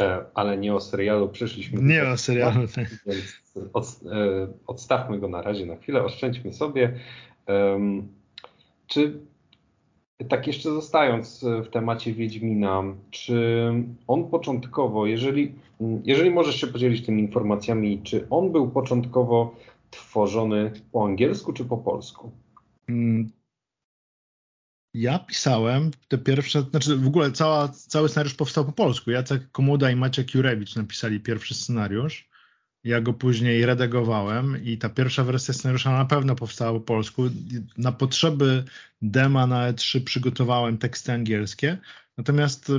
E, 0.00 0.24
ale 0.34 0.58
nie 0.58 0.74
o 0.74 0.80
serialu 0.80 1.28
przyszliśmy. 1.28 1.82
Nie 1.82 2.08
o 2.08 2.16
serialu. 2.16 2.60
Więc 3.06 3.42
od, 3.72 3.86
e, 3.86 4.48
odstawmy 4.66 5.18
go 5.18 5.28
na 5.28 5.42
razie 5.42 5.66
na 5.66 5.76
chwilę, 5.76 6.04
oszczędźmy 6.04 6.52
sobie. 6.52 7.00
Czy 8.86 9.20
tak 10.28 10.46
jeszcze 10.46 10.70
zostając 10.70 11.44
w 11.64 11.68
temacie 11.68 12.12
Wiedźmina, 12.12 12.82
czy 13.10 13.72
on 14.06 14.28
początkowo, 14.28 15.06
jeżeli, 15.06 15.54
jeżeli 16.04 16.30
możesz 16.30 16.60
się 16.60 16.66
podzielić 16.66 17.06
tymi 17.06 17.22
informacjami, 17.22 18.00
czy 18.02 18.26
on 18.30 18.52
był 18.52 18.70
początkowo 18.70 19.54
tworzony 19.90 20.72
po 20.92 21.04
angielsku 21.04 21.52
czy 21.52 21.64
po 21.64 21.76
polsku? 21.76 22.30
Mm, 22.88 23.30
ja 24.94 25.18
pisałem 25.18 25.90
te 26.08 26.18
pierwsze, 26.18 26.62
znaczy 26.62 26.96
w 26.96 27.06
ogóle 27.06 27.32
cała, 27.32 27.68
cały 27.68 28.08
scenariusz 28.08 28.34
powstał 28.34 28.64
po 28.64 28.72
polsku. 28.72 29.10
Jacek 29.10 29.50
Komuda 29.52 29.90
i 29.90 29.96
Maciek 29.96 30.34
Jurewicz 30.34 30.76
napisali 30.76 31.20
pierwszy 31.20 31.54
scenariusz. 31.54 32.28
Ja 32.86 33.00
go 33.00 33.12
później 33.12 33.66
redagowałem 33.66 34.64
i 34.64 34.78
ta 34.78 34.88
pierwsza 34.88 35.24
wersja 35.24 35.54
scenariusza 35.54 35.92
na 35.92 36.04
pewno 36.04 36.36
powstała 36.36 36.72
po 36.72 36.80
polsku. 36.80 37.22
Na 37.78 37.92
potrzeby 37.92 38.64
dema 39.02 39.46
na 39.46 39.72
E3 39.72 40.00
przygotowałem 40.04 40.78
teksty 40.78 41.12
angielskie, 41.12 41.78
natomiast 42.18 42.72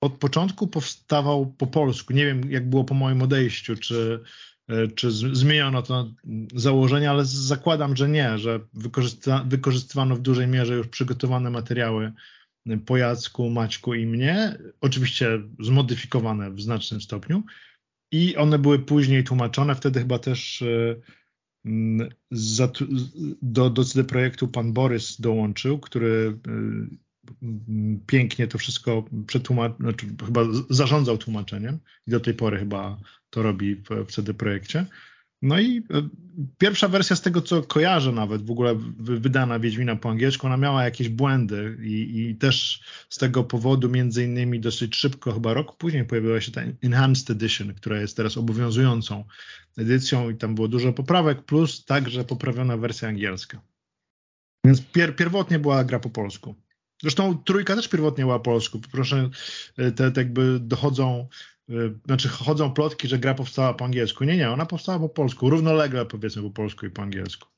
od 0.00 0.12
początku 0.12 0.66
powstawał 0.66 1.46
po 1.46 1.66
polsku. 1.66 2.12
Nie 2.12 2.26
wiem, 2.26 2.50
jak 2.50 2.70
było 2.70 2.84
po 2.84 2.94
moim 2.94 3.22
odejściu, 3.22 3.76
czy, 3.76 4.20
czy 4.94 5.10
zmieniono 5.10 5.82
to 5.82 6.10
założenie, 6.54 7.10
ale 7.10 7.24
zakładam, 7.24 7.96
że 7.96 8.08
nie, 8.08 8.38
że 8.38 8.60
wykorzysta, 8.74 9.44
wykorzystywano 9.48 10.16
w 10.16 10.20
dużej 10.20 10.46
mierze 10.46 10.74
już 10.74 10.88
przygotowane 10.88 11.50
materiały 11.50 12.12
po 12.86 12.96
Jacku, 12.96 13.50
Maćku 13.50 13.94
i 13.94 14.06
mnie, 14.06 14.58
oczywiście 14.80 15.40
zmodyfikowane 15.60 16.50
w 16.50 16.60
znacznym 16.60 17.00
stopniu. 17.00 17.42
I 18.14 18.36
one 18.36 18.58
były 18.58 18.78
później 18.78 19.24
tłumaczone, 19.24 19.74
wtedy 19.74 20.00
chyba 20.00 20.18
też 20.18 20.62
e, 20.62 20.96
do, 23.42 23.70
do 23.70 23.84
CD 23.84 24.04
Projektu 24.04 24.48
pan 24.48 24.72
Borys 24.72 25.20
dołączył, 25.20 25.78
który 25.78 26.38
e, 26.48 27.46
pięknie 28.06 28.46
to 28.46 28.58
wszystko 28.58 29.04
przetłumaczył, 29.26 29.76
znaczy 29.80 30.06
chyba 30.26 30.40
zarządzał 30.70 31.18
tłumaczeniem 31.18 31.78
i 32.06 32.10
do 32.10 32.20
tej 32.20 32.34
pory 32.34 32.58
chyba 32.58 33.00
to 33.30 33.42
robi 33.42 33.76
w, 33.76 33.88
w 34.06 34.12
CD 34.12 34.34
Projekcie. 34.34 34.86
No 35.44 35.60
i 35.60 35.78
e, 35.78 35.82
pierwsza 36.58 36.88
wersja 36.88 37.16
z 37.16 37.22
tego, 37.22 37.42
co 37.42 37.62
kojarzę 37.62 38.12
nawet, 38.12 38.46
w 38.46 38.50
ogóle 38.50 38.74
wydana 38.98 39.58
Wiedźmina 39.58 39.96
po 39.96 40.10
angielsku, 40.10 40.46
ona 40.46 40.56
miała 40.56 40.84
jakieś 40.84 41.08
błędy 41.08 41.78
i, 41.82 42.20
i, 42.20 42.36
też 42.36 42.82
z 43.08 43.18
tego 43.18 43.44
powodu 43.44 43.88
między 43.88 44.24
innymi 44.24 44.60
dosyć 44.60 44.96
szybko, 44.96 45.32
chyba 45.32 45.54
rok 45.54 45.76
później 45.76 46.04
pojawiła 46.04 46.40
się 46.40 46.52
ta 46.52 46.60
Enhanced 46.82 47.30
Edition, 47.30 47.74
która 47.74 48.00
jest 48.00 48.16
teraz 48.16 48.36
obowiązującą 48.36 49.24
edycją 49.78 50.30
i 50.30 50.36
tam 50.36 50.54
było 50.54 50.68
dużo 50.68 50.92
poprawek, 50.92 51.42
plus 51.42 51.84
także 51.84 52.24
poprawiona 52.24 52.76
wersja 52.76 53.08
angielska. 53.08 53.60
Więc 54.64 54.82
pier, 54.82 55.16
pierwotnie 55.16 55.58
była 55.58 55.84
gra 55.84 56.00
po 56.00 56.10
polsku. 56.10 56.54
Zresztą 57.02 57.38
trójka 57.38 57.76
też 57.76 57.88
pierwotnie 57.88 58.24
była 58.24 58.38
po 58.38 58.44
polsku. 58.44 58.80
Proszę, 58.92 59.30
e, 59.76 59.92
te, 59.92 60.10
te 60.10 60.20
jakby 60.20 60.60
dochodzą 60.60 61.28
znaczy 62.06 62.28
chodzą 62.28 62.72
plotki, 62.72 63.08
że 63.08 63.18
gra 63.18 63.34
powstała 63.34 63.74
po 63.74 63.84
angielsku. 63.84 64.24
Nie, 64.24 64.36
nie, 64.36 64.50
ona 64.50 64.66
powstała 64.66 64.98
po 64.98 65.08
polsku, 65.08 65.50
równolegle 65.50 66.06
powiedzmy 66.06 66.42
po 66.42 66.50
polsku 66.50 66.86
i 66.86 66.90
po 66.90 67.02
angielsku. 67.02 67.48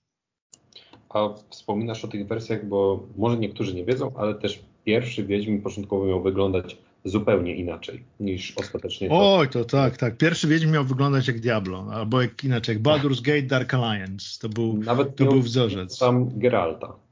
A 1.08 1.28
wspominasz 1.50 2.04
o 2.04 2.08
tych 2.08 2.26
wersjach, 2.26 2.66
bo 2.66 3.06
może 3.16 3.36
niektórzy 3.36 3.74
nie 3.74 3.84
wiedzą, 3.84 4.12
ale 4.16 4.34
też 4.34 4.62
pierwszy 4.84 5.24
Wiedźmin 5.24 5.62
początkowo 5.62 6.04
miał 6.06 6.22
wyglądać 6.22 6.76
zupełnie 7.04 7.56
inaczej 7.56 8.02
niż 8.20 8.52
ostatecznie. 8.56 9.08
To... 9.08 9.36
Oj, 9.36 9.48
to 9.48 9.64
tak, 9.64 9.96
tak. 9.96 10.16
Pierwszy 10.16 10.48
Wiedźmin 10.48 10.72
miał 10.72 10.84
wyglądać 10.84 11.28
jak 11.28 11.40
Diablo, 11.40 11.86
albo 11.92 12.22
jak 12.22 12.44
inaczej, 12.44 12.74
jak 12.74 12.82
Baldur's 12.82 13.22
Gate 13.22 13.42
Dark 13.42 13.74
Alliance. 13.74 14.40
To 14.40 14.48
był, 14.48 14.72
Nawet 14.72 15.16
to 15.16 15.24
był 15.24 15.40
wzorzec. 15.40 15.96
Sam 15.96 16.38
Geralta. 16.38 17.05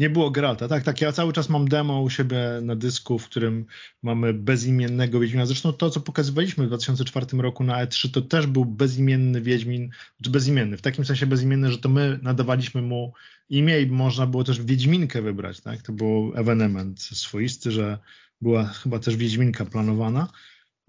Nie 0.00 0.10
było 0.10 0.30
Geralta, 0.30 0.68
tak, 0.68 0.84
tak. 0.84 1.00
Ja 1.00 1.12
cały 1.12 1.32
czas 1.32 1.48
mam 1.48 1.68
demo 1.68 2.00
u 2.00 2.10
siebie 2.10 2.38
na 2.62 2.76
dysku, 2.76 3.18
w 3.18 3.24
którym 3.24 3.66
mamy 4.02 4.34
bezimiennego 4.34 5.20
Wiedźmina. 5.20 5.46
Zresztą 5.46 5.72
to, 5.72 5.90
co 5.90 6.00
pokazywaliśmy 6.00 6.64
w 6.64 6.68
2004 6.68 7.26
roku 7.38 7.64
na 7.64 7.86
E3, 7.86 8.10
to 8.10 8.22
też 8.22 8.46
był 8.46 8.64
bezimienny 8.64 9.40
Wiedźmin, 9.40 9.90
czy 10.22 10.30
bezimienny, 10.30 10.76
w 10.76 10.82
takim 10.82 11.04
sensie 11.04 11.26
bezimienny, 11.26 11.72
że 11.72 11.78
to 11.78 11.88
my 11.88 12.18
nadawaliśmy 12.22 12.82
mu 12.82 13.12
imię 13.48 13.80
i 13.80 13.86
można 13.86 14.26
było 14.26 14.44
też 14.44 14.62
Wiedźminkę 14.62 15.22
wybrać, 15.22 15.60
tak? 15.60 15.82
To 15.82 15.92
był 15.92 16.32
ewenement 16.34 17.02
swoisty, 17.02 17.70
że 17.70 17.98
była 18.40 18.64
chyba 18.64 18.98
też 18.98 19.16
Wiedźminka 19.16 19.64
planowana. 19.64 20.28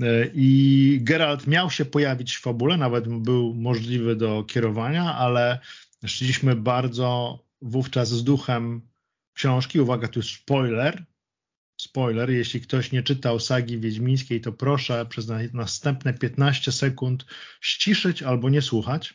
E, 0.01 0.05
I 0.33 0.99
Geralt 1.01 1.47
miał 1.47 1.71
się 1.71 1.85
pojawić 1.85 2.35
w 2.35 2.41
fabule, 2.41 2.77
nawet 2.77 3.07
był 3.07 3.53
możliwy 3.53 4.15
do 4.15 4.43
kierowania, 4.43 5.15
ale 5.15 5.59
szliśmy 6.05 6.55
bardzo 6.55 7.39
wówczas 7.61 8.09
z 8.09 8.23
duchem 8.23 8.90
książki. 9.41 9.79
Uwaga, 9.79 10.07
tu 10.07 10.21
spoiler. 10.21 11.05
Spoiler, 11.81 12.29
jeśli 12.29 12.61
ktoś 12.61 12.91
nie 12.91 13.03
czytał 13.03 13.39
sagi 13.39 13.79
wiedźmińskiej, 13.79 14.41
to 14.41 14.51
proszę 14.51 15.05
przez 15.05 15.27
następne 15.53 16.13
15 16.13 16.71
sekund 16.71 17.25
ściszyć 17.61 18.23
albo 18.23 18.49
nie 18.49 18.61
słuchać. 18.61 19.13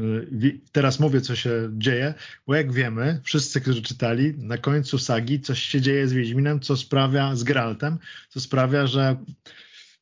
Y, 0.00 0.60
teraz 0.72 1.00
mówię, 1.00 1.20
co 1.20 1.36
się 1.36 1.70
dzieje, 1.72 2.14
bo 2.46 2.54
jak 2.54 2.72
wiemy, 2.72 3.20
wszyscy, 3.24 3.60
którzy 3.60 3.82
czytali, 3.82 4.34
na 4.38 4.58
końcu 4.58 4.98
sagi 4.98 5.40
coś 5.40 5.62
się 5.62 5.80
dzieje 5.80 6.08
z 6.08 6.12
Wiedźminem, 6.12 6.60
co 6.60 6.76
sprawia, 6.76 7.36
z 7.36 7.44
Geraltem, 7.44 7.98
co 8.28 8.40
sprawia, 8.40 8.86
że 8.86 9.16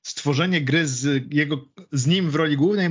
stworzenie 0.02 0.60
gry 0.60 0.88
z, 0.88 1.32
jego, 1.34 1.68
z 1.92 2.06
nim 2.06 2.30
w 2.30 2.34
roli 2.34 2.56
głównej 2.56 2.88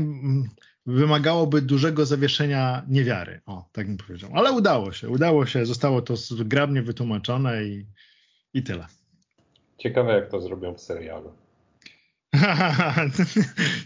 wymagałoby 0.86 1.62
dużego 1.62 2.06
zawieszenia 2.06 2.86
niewiary. 2.88 3.42
O, 3.46 3.70
tak 3.72 3.88
bym 3.88 3.98
powiedział. 3.98 4.32
Ale 4.34 4.52
udało 4.52 4.92
się, 4.92 5.10
udało 5.10 5.46
się, 5.46 5.66
zostało 5.66 6.02
to 6.02 6.16
zgrabnie 6.16 6.82
wytłumaczone 6.82 7.64
i, 7.64 7.86
I 8.54 8.64
tyle. 8.64 8.86
Ciekawe, 9.78 10.14
jak 10.14 10.30
to 10.30 10.42
zrobią 10.42 10.74
w 10.74 10.82
serialu. 10.82 11.34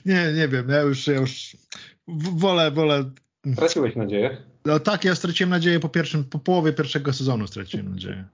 nie, 0.05 0.33
nie 0.33 0.47
wiem. 0.47 0.69
Ja 0.69 0.81
już, 0.81 1.07
ja 1.07 1.15
już 1.15 1.57
wolę, 2.07 2.71
wolę. 2.71 3.11
Straciłeś 3.53 3.95
nadzieję? 3.95 4.37
No 4.65 4.79
tak, 4.79 5.05
ja 5.05 5.15
straciłem 5.15 5.49
nadzieję 5.49 5.79
po 5.79 5.89
pierwszym, 5.89 6.23
po 6.23 6.39
połowie 6.39 6.73
pierwszego 6.73 7.13
sezonu 7.13 7.47
straciłem 7.47 7.91
nadzieję. 7.91 8.25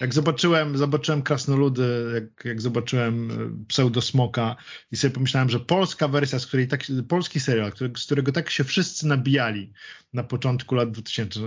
Jak 0.00 0.14
zobaczyłem, 0.14 0.78
zobaczyłem 0.78 1.22
Krasnoludy, 1.22 2.10
jak, 2.14 2.44
jak 2.44 2.60
zobaczyłem 2.60 3.30
e, 3.30 3.66
Pseudosmoka 3.68 4.56
i 4.92 4.96
sobie 4.96 5.14
pomyślałem, 5.14 5.50
że 5.50 5.60
polska 5.60 6.08
wersja, 6.08 6.38
z 6.38 6.46
której 6.46 6.68
tak, 6.68 6.80
polski 7.08 7.40
serial, 7.40 7.72
który, 7.72 7.92
z 7.96 8.06
którego 8.06 8.32
tak 8.32 8.50
się 8.50 8.64
wszyscy 8.64 9.06
nabijali 9.06 9.72
na 10.12 10.24
początku 10.24 10.74
lat 10.74 10.90
2000, 10.90 11.40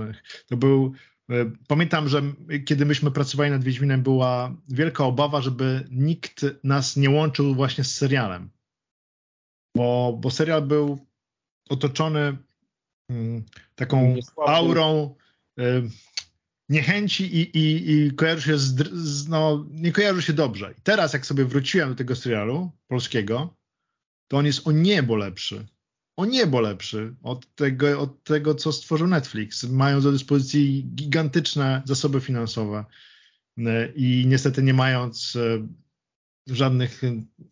to 0.48 0.58
był 0.58 0.94
e, 1.30 1.52
Pamiętam, 1.68 2.10
że 2.10 2.22
kiedy 2.66 2.86
myśmy 2.86 3.12
pracowali 3.12 3.52
nad 3.52 3.64
Wiedźminem, 3.64 4.04
była 4.04 4.56
wielka 4.70 5.06
obawa, 5.06 5.42
żeby 5.42 5.88
nikt 5.92 6.46
nas 6.64 6.98
nie 6.98 7.10
łączył 7.10 7.56
właśnie 7.56 7.84
z 7.84 7.96
serialem. 7.96 8.50
Bo, 9.78 10.18
bo 10.22 10.32
serial 10.32 10.62
był 10.62 11.06
otoczony 11.70 12.38
mm, 13.10 13.44
taką 13.76 14.16
aurą 14.48 15.16
y, 15.60 15.90
niechęci 16.70 17.38
i, 17.38 17.58
i, 17.58 17.92
i 17.92 18.12
kojarzy 18.12 18.42
się 18.42 18.58
z, 18.58 18.90
z, 18.94 19.28
no, 19.28 19.66
nie 19.72 19.92
kojarzy 19.92 20.22
się 20.22 20.34
dobrze. 20.34 20.74
I 20.78 20.82
teraz 20.82 21.14
jak 21.14 21.26
sobie 21.26 21.46
wróciłem 21.46 21.90
do 21.90 21.96
tego 21.96 22.16
serialu 22.16 22.72
polskiego, 22.88 23.58
to 24.28 24.38
on 24.38 24.46
jest 24.46 24.68
o 24.68 24.72
niebo 24.72 25.16
lepszy. 25.16 25.68
O 26.18 26.26
niebo 26.26 26.62
lepszy 26.62 27.16
od 27.24 27.56
tego, 27.56 28.02
od 28.02 28.24
tego 28.24 28.56
co 28.56 28.72
stworzył 28.72 29.08
Netflix. 29.08 29.64
Mają 29.64 30.02
do 30.02 30.12
dyspozycji 30.12 30.84
gigantyczne 30.96 31.82
zasoby 31.86 32.22
finansowe 32.22 32.86
y, 33.58 33.64
i 33.96 34.24
niestety 34.28 34.64
nie 34.64 34.74
mając 34.74 35.36
y, 35.36 35.68
żadnych 36.48 37.02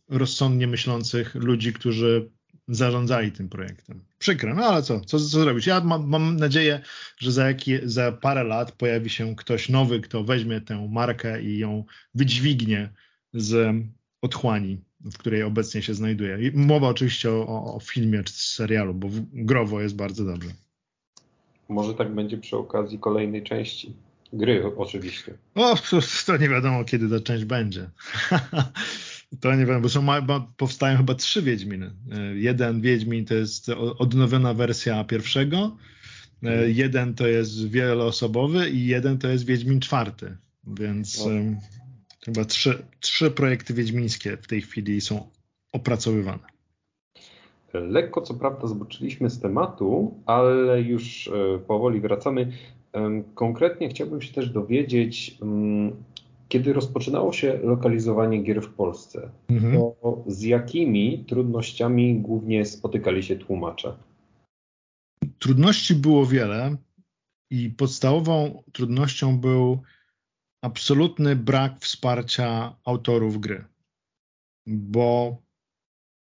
rozsądnie 0.10 0.68
myślących 0.68 1.36
ludzi, 1.36 1.74
którzy 1.74 2.32
zarządzali 2.68 3.32
tym 3.32 3.50
projektem. 3.50 4.07
Przykre, 4.20 4.54
no 4.54 4.66
ale 4.66 4.84
co, 4.84 5.00
co, 5.00 5.06
co 5.06 5.20
zrobić? 5.20 5.68
Ja 5.68 5.82
mam, 5.82 6.10
mam 6.10 6.38
nadzieję, 6.38 6.82
że 7.18 7.32
za, 7.32 7.46
za 7.84 8.12
parę 8.12 8.44
lat 8.44 8.72
pojawi 8.72 9.10
się 9.10 9.36
ktoś 9.36 9.70
nowy, 9.70 10.00
kto 10.00 10.24
weźmie 10.24 10.62
tę 10.62 10.88
markę 10.92 11.42
i 11.42 11.58
ją 11.58 11.84
wydźwignie 12.16 12.90
z 13.34 13.76
otchłani, 14.22 14.82
w 15.00 15.18
której 15.18 15.44
obecnie 15.44 15.82
się 15.82 15.94
znajduje. 15.94 16.48
I 16.48 16.52
mowa 16.52 16.88
oczywiście 16.88 17.32
o, 17.32 17.76
o 17.76 17.80
filmie 17.80 18.24
czy 18.24 18.34
serialu, 18.34 18.94
bo 18.94 19.08
growo 19.34 19.82
jest 19.82 19.96
bardzo 19.96 20.26
dobrze. 20.26 20.50
Może 21.70 21.94
tak 21.94 22.16
będzie 22.16 22.38
przy 22.38 22.58
okazji 22.58 23.00
kolejnej 23.00 23.44
części. 23.44 23.94
Gry 24.34 24.72
oczywiście. 24.78 25.34
O, 25.56 25.76
to 26.26 26.38
nie 26.38 26.50
wiadomo, 26.50 26.86
kiedy 26.86 27.10
ta 27.10 27.26
część 27.26 27.46
będzie. 27.46 27.90
To 29.40 29.56
nie 29.56 29.66
wiem, 29.66 29.82
bo 29.82 29.90
są, 29.90 30.06
powstają 30.58 30.98
chyba 30.98 31.16
trzy 31.16 31.42
Wiedźminy. 31.42 31.92
E, 32.12 32.36
jeden 32.36 32.82
Wiedźmin 32.82 33.26
to 33.26 33.34
jest 33.34 33.70
odnowiona 33.98 34.54
wersja 34.54 35.04
pierwszego, 35.04 35.78
e, 36.44 36.48
mhm. 36.48 36.72
jeden 36.76 37.14
to 37.14 37.28
jest 37.28 37.70
wieloosobowy 37.70 38.70
i 38.70 38.86
jeden 38.86 39.18
to 39.18 39.28
jest 39.28 39.46
Wiedźmin 39.46 39.80
czwarty. 39.80 40.38
Więc 40.68 41.26
chyba 42.26 42.46
trzy, 42.46 42.84
trzy 43.00 43.32
projekty 43.32 43.74
wiedźmińskie 43.74 44.38
w 44.38 44.48
tej 44.48 44.62
chwili 44.62 45.02
są 45.02 45.30
opracowywane. 45.74 46.58
Lekko 47.74 48.22
co 48.22 48.34
prawda 48.34 48.68
zboczyliśmy 48.68 49.30
z 49.30 49.40
tematu, 49.40 50.22
ale 50.26 50.82
już 50.82 51.30
powoli 51.68 52.02
wracamy. 52.02 52.52
Konkretnie 53.36 53.90
chciałbym 53.90 54.22
się 54.22 54.34
też 54.34 54.50
dowiedzieć, 54.50 55.38
mm, 55.42 55.96
kiedy 56.48 56.74
rozpoczynało 56.74 57.34
się 57.34 57.60
lokalizowanie 57.64 58.44
gier 58.44 58.62
w 58.62 58.74
Polsce, 58.74 59.32
mhm. 59.50 59.74
to 59.74 60.24
z 60.28 60.42
jakimi 60.42 61.26
trudnościami 61.28 62.20
głównie 62.20 62.66
spotykali 62.66 63.24
się 63.24 63.36
tłumacze? 63.36 63.98
Trudności 65.40 65.96
było 65.96 66.26
wiele 66.26 66.78
i 67.50 67.70
podstawową 67.70 68.64
trudnością 68.72 69.40
był 69.40 69.82
absolutny 70.62 71.36
brak 71.36 71.80
wsparcia 71.80 72.76
autorów 72.86 73.40
gry. 73.40 73.66
Bo 74.68 75.38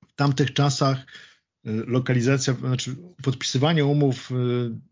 w 0.07 0.13
tamtych 0.13 0.53
czasach 0.53 1.05
y, 1.67 1.83
lokalizacja, 1.87 2.53
znaczy 2.53 2.95
podpisywanie 3.23 3.85
umów 3.85 4.31
y, 4.31 4.35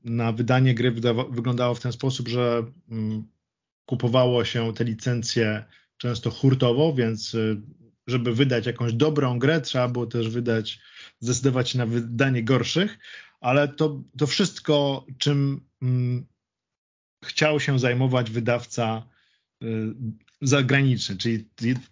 na 0.03 0.31
wydanie 0.31 0.75
gry 0.75 0.91
wyglądało 1.29 1.75
w 1.75 1.79
ten 1.79 1.91
sposób, 1.91 2.27
że 2.27 2.63
mm, 2.89 3.27
kupowało 3.85 4.45
się 4.45 4.73
te 4.73 4.83
licencje 4.83 5.65
często 5.97 6.31
hurtowo, 6.31 6.93
więc 6.93 7.33
y, 7.33 7.61
żeby 8.07 8.35
wydać 8.35 8.65
jakąś 8.65 8.93
dobrą 8.93 9.39
grę, 9.39 9.61
trzeba 9.61 9.87
było 9.87 10.05
też 10.05 10.29
wydać, 10.29 10.79
zdecydować 11.19 11.69
się 11.69 11.77
na 11.77 11.85
wydanie 11.85 12.43
gorszych, 12.43 12.99
ale 13.41 13.67
to, 13.67 14.03
to 14.17 14.27
wszystko, 14.27 15.05
czym 15.17 15.61
mm, 15.81 16.25
chciał 17.25 17.59
się 17.59 17.79
zajmować 17.79 18.31
wydawca 18.31 19.07
y, 19.63 19.67
zagraniczny, 20.41 21.17
czyli 21.17 21.45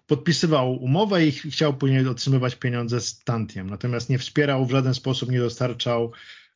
podpisywał 0.08 0.84
umowę 0.84 1.26
i 1.28 1.32
chciał 1.32 1.74
później 1.74 2.08
otrzymywać 2.08 2.56
pieniądze 2.56 3.02
z 3.02 3.24
tantiem, 3.24 3.70
natomiast 3.70 4.10
nie 4.10 4.20
wspierał 4.20 4.66
w 4.66 4.72
żaden 4.72 4.94
sposób, 4.94 5.32
nie 5.32 5.40
dostarczał 5.40 6.12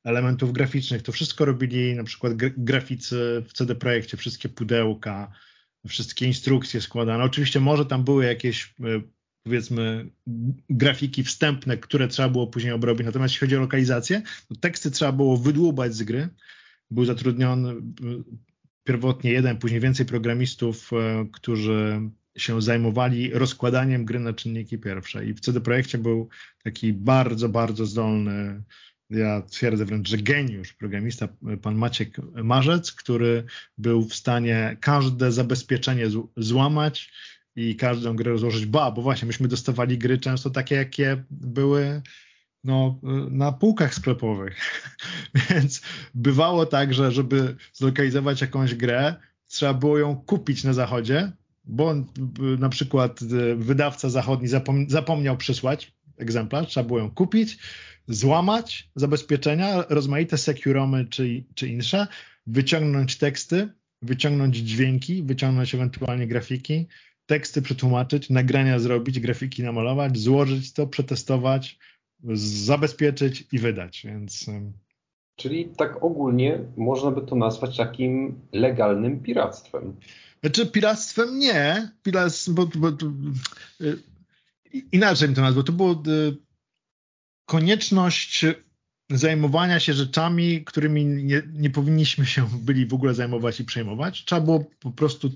elementów 0.06 0.54
graficznych. 0.54 1.02
To 1.02 1.12
wszystko 1.12 1.46
robili 1.46 1.96
na 1.96 2.04
przykład 2.04 2.34
graficy 2.58 3.44
w 3.48 3.54
CD 3.54 3.76
Projekcie, 3.76 4.18
wszystkie 4.18 4.50
pudełka, 4.50 5.32
wszystkie 5.88 6.26
instrukcje 6.26 6.82
składane. 6.82 7.24
Oczywiście 7.24 7.60
może 7.60 7.86
tam 7.86 8.04
były 8.04 8.26
jakieś 8.26 8.74
e, 8.80 9.02
powiedzmy 9.44 10.10
grafiki 10.70 11.24
wstępne, 11.24 11.78
które 11.78 12.08
trzeba 12.08 12.30
było 12.30 12.48
później 12.48 12.74
obrobić. 12.74 13.06
Natomiast 13.06 13.34
jeśli 13.34 13.48
chodzi 13.48 13.58
o 13.58 13.60
lokalizację, 13.60 14.22
to 14.50 14.56
teksty 14.56 14.91
trzeba 14.91 15.12
było 15.12 15.38
wydłubać 15.38 15.96
z 15.96 16.04
gry. 16.04 16.30
Był 16.91 17.06
zatrudniony 17.06 17.70
e, 17.70 17.76
pierwotnie 18.84 19.32
jeden, 19.32 19.58
później 19.58 19.80
więcej 19.80 20.06
programistów, 20.06 20.91
e, 20.94 21.26
którzy 21.32 22.02
się 22.38 22.62
zajmowali 22.62 23.32
rozkładaniem 23.34 24.06
gry 24.06 24.20
na 24.20 24.34
czynniki 24.34 24.78
pierwsze. 24.78 25.26
I 25.26 25.34
w 25.34 25.39
CD 25.39 25.62
Projekcie 25.62 25.98
był 25.98 26.30
taki 26.63 26.94
bardzo, 26.94 27.50
bardzo 27.50 27.86
zdolny 27.86 28.63
ja 29.10 29.41
twierdzę 29.41 29.86
wręcz, 29.86 30.10
że 30.10 30.18
geniusz 30.18 30.74
programista, 30.74 31.28
pan 31.62 31.76
Maciek 31.76 32.18
Marzec, 32.44 32.91
który 32.91 33.44
był 33.78 34.06
w 34.06 34.15
stanie 34.15 34.78
każde 34.80 35.32
zabezpieczenie 35.32 36.06
złamać 36.38 37.12
i 37.56 37.76
każdą 37.76 38.15
grę 38.15 38.38
złożyć. 38.38 38.65
Ba, 38.65 38.91
bo 38.91 39.02
właśnie 39.02 39.26
myśmy 39.26 39.48
dostawali 39.48 39.98
gry 39.98 40.18
często 40.18 40.50
takie, 40.50 40.76
jakie 40.76 41.24
były 41.32 42.02
no, 42.63 43.00
na 43.32 43.52
półkach 43.52 43.94
sklepowych. 43.94 44.58
Więc 45.50 45.82
bywało 46.15 46.65
tak, 46.65 46.94
że 46.94 47.12
żeby 47.12 47.56
zlokalizować 47.74 48.41
jakąś 48.41 48.76
grę, 48.76 49.15
trzeba 49.48 49.74
było 49.74 49.98
ją 49.98 50.15
kupić 50.15 50.63
na 50.63 50.74
zachodzie, 50.74 51.32
bo 51.65 51.96
na 52.60 52.70
przykład 52.70 53.20
wydawca 53.56 54.10
zachodni 54.10 54.48
zapomniał 54.88 55.38
przysłać 55.38 55.94
egzemplarz, 56.17 56.67
trzeba 56.67 56.88
było 56.88 56.99
ją 56.99 57.12
kupić, 57.12 57.58
złamać 58.08 58.89
zabezpieczenia, 58.95 59.84
rozmaite 59.89 60.38
securomy 60.38 61.06
czy, 61.06 61.43
czy 61.56 61.67
insze, 61.67 62.08
wyciągnąć 62.47 63.17
teksty, 63.17 63.69
wyciągnąć 64.01 64.58
dźwięki, 64.58 65.23
wyciągnąć 65.23 65.75
ewentualnie 65.75 66.28
grafiki, 66.28 66.88
teksty 67.25 67.62
przetłumaczyć, 67.62 68.30
nagrania 68.30 68.80
zrobić, 68.80 69.19
grafiki 69.19 69.63
namalować, 69.63 70.17
złożyć 70.17 70.73
to, 70.73 70.88
przetestować, 70.88 71.80
zabezpieczyć 72.34 73.47
i 73.51 73.60
wydać, 73.60 74.01
więc... 74.06 74.45
Czyli 75.36 75.65
tak 75.78 76.04
ogólnie 76.04 76.60
można 76.78 77.12
by 77.12 77.21
to 77.21 77.36
nazwać 77.36 77.78
takim 77.78 78.39
legalnym 78.51 79.19
piractwem. 79.19 79.95
Znaczy 80.41 80.65
piractwem 80.65 81.39
nie, 81.39 81.89
bo, 82.47 82.65
bo, 82.65 82.91
bo, 82.91 83.06
y, 83.82 83.97
inaczej 84.73 85.30
mi 85.30 85.36
to 85.36 85.41
nazwał, 85.41 85.63
to 85.63 85.71
było 85.71 86.04
y, 86.08 86.38
konieczność 87.45 88.45
zajmowania 89.10 89.80
się 89.80 89.93
rzeczami, 89.93 90.63
którymi 90.63 91.06
nie, 91.06 91.41
nie, 91.54 91.69
powinniśmy 91.69 92.25
się 92.25 92.47
byli 92.62 92.86
w 92.86 92.93
ogóle 92.93 93.13
zajmować 93.13 93.60
i 93.60 93.65
przejmować. 93.65 94.25
Trzeba 94.25 94.41
było 94.41 94.65
po 94.80 94.91
prostu 94.91 95.32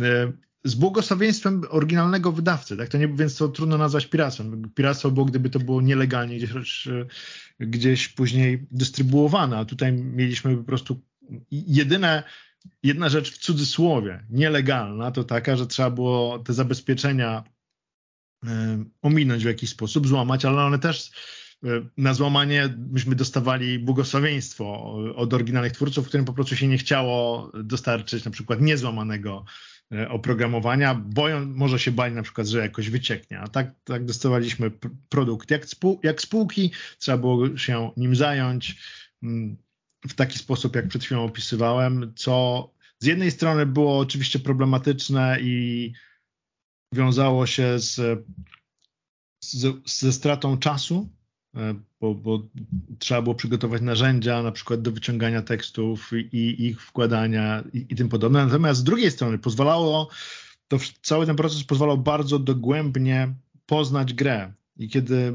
e, 0.00 0.32
z 0.64 0.74
błogosławieństwem 0.74 1.62
oryginalnego 1.70 2.32
wydawcy, 2.32 2.76
tak? 2.76 2.88
To 2.88 2.98
nie, 2.98 3.08
więc 3.08 3.36
to 3.36 3.48
trudno 3.48 3.78
nazwać 3.78 4.06
piractwem. 4.06 4.70
Piractwo 4.74 5.10
było, 5.10 5.26
gdyby 5.26 5.50
to 5.50 5.58
było 5.58 5.80
nielegalnie 5.80 6.36
gdzieś, 6.36 6.86
e, 6.86 7.06
gdzieś 7.60 8.08
później 8.08 8.66
dystrybuowane, 8.70 9.58
a 9.58 9.64
tutaj 9.64 9.92
mieliśmy 9.92 10.56
po 10.56 10.64
prostu 10.64 11.00
jedyne, 11.50 12.22
jedna 12.82 13.08
rzecz 13.08 13.32
w 13.32 13.38
cudzysłowie, 13.38 14.24
nielegalna, 14.30 15.10
to 15.10 15.24
taka, 15.24 15.56
że 15.56 15.66
trzeba 15.66 15.90
było 15.90 16.38
te 16.38 16.52
zabezpieczenia 16.52 17.44
ominąć 19.02 19.42
w 19.42 19.46
jakiś 19.46 19.70
sposób, 19.70 20.08
złamać, 20.08 20.44
ale 20.44 20.64
one 20.64 20.78
też 20.78 21.10
e, 21.64 21.68
na 21.96 22.14
złamanie 22.14 22.74
myśmy 22.90 23.14
dostawali 23.14 23.78
błogosławieństwo 23.78 24.94
od 25.16 25.34
oryginalnych 25.34 25.72
twórców, 25.72 26.08
którym 26.08 26.26
po 26.26 26.32
prostu 26.32 26.56
się 26.56 26.68
nie 26.68 26.78
chciało 26.78 27.50
dostarczyć 27.64 28.24
na 28.24 28.30
przykład 28.30 28.60
niezłamanego 28.60 29.44
e, 29.92 30.08
oprogramowania, 30.08 30.94
boją, 30.94 31.46
może 31.46 31.78
się 31.78 31.92
bać 31.92 32.14
na 32.14 32.22
przykład, 32.22 32.46
że 32.46 32.58
jakoś 32.58 32.90
wycieknie, 32.90 33.40
a 33.40 33.48
tak, 33.48 33.74
tak 33.84 34.04
dostawaliśmy 34.04 34.70
produkt 35.08 35.50
jak, 35.50 35.66
spół, 35.66 36.00
jak 36.02 36.20
spółki, 36.20 36.70
trzeba 36.98 37.18
było 37.18 37.56
się 37.56 37.90
nim 37.96 38.16
zająć 38.16 38.76
mm, 39.22 39.56
w 40.08 40.14
taki 40.14 40.38
sposób, 40.38 40.76
jak 40.76 40.88
przed 40.88 41.04
chwilą 41.04 41.24
opisywałem, 41.24 42.12
co 42.16 42.70
z 42.98 43.06
jednej 43.06 43.30
strony 43.30 43.66
było 43.66 43.98
oczywiście 43.98 44.38
problematyczne 44.38 45.38
i 45.40 45.92
wiązało 46.92 47.46
się 47.46 47.78
z, 47.78 48.24
z, 49.44 49.90
ze 49.90 50.12
stratą 50.12 50.58
czasu, 50.58 51.08
e, 51.56 51.74
bo, 52.00 52.14
bo, 52.14 52.42
trzeba 52.98 53.22
było 53.22 53.34
przygotować 53.34 53.82
narzędzia 53.82 54.42
na 54.42 54.52
przykład 54.52 54.82
do 54.82 54.92
wyciągania 54.92 55.42
tekstów 55.42 56.10
i 56.32 56.66
ich 56.66 56.82
wkładania 56.82 57.64
i, 57.72 57.86
i 57.88 57.96
tym 57.96 58.08
podobne. 58.08 58.46
Natomiast 58.46 58.80
z 58.80 58.84
drugiej 58.84 59.10
strony 59.10 59.38
pozwalało, 59.38 60.08
to 60.68 60.78
cały 61.02 61.26
ten 61.26 61.36
proces 61.36 61.64
pozwalał 61.64 61.98
bardzo 61.98 62.38
dogłębnie 62.38 63.34
poznać 63.66 64.14
grę. 64.14 64.52
I 64.76 64.88
kiedy 64.88 65.34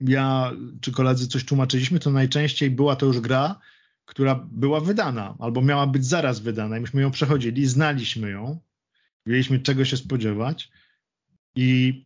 ja 0.00 0.52
czy 0.80 0.92
koledzy 0.92 1.28
coś 1.28 1.44
tłumaczyliśmy, 1.44 2.00
to 2.00 2.10
najczęściej 2.10 2.70
była 2.70 2.96
to 2.96 3.06
już 3.06 3.20
gra, 3.20 3.60
która 4.04 4.34
była 4.52 4.80
wydana 4.80 5.34
albo 5.38 5.62
miała 5.62 5.86
być 5.86 6.06
zaraz 6.06 6.40
wydana 6.40 6.78
i 6.78 6.80
myśmy 6.80 7.02
ją 7.02 7.10
przechodzili, 7.10 7.66
znaliśmy 7.66 8.30
ją, 8.30 8.60
wiedzieliśmy 9.26 9.58
czego 9.58 9.84
się 9.84 9.96
spodziewać 9.96 10.70
i 11.56 12.04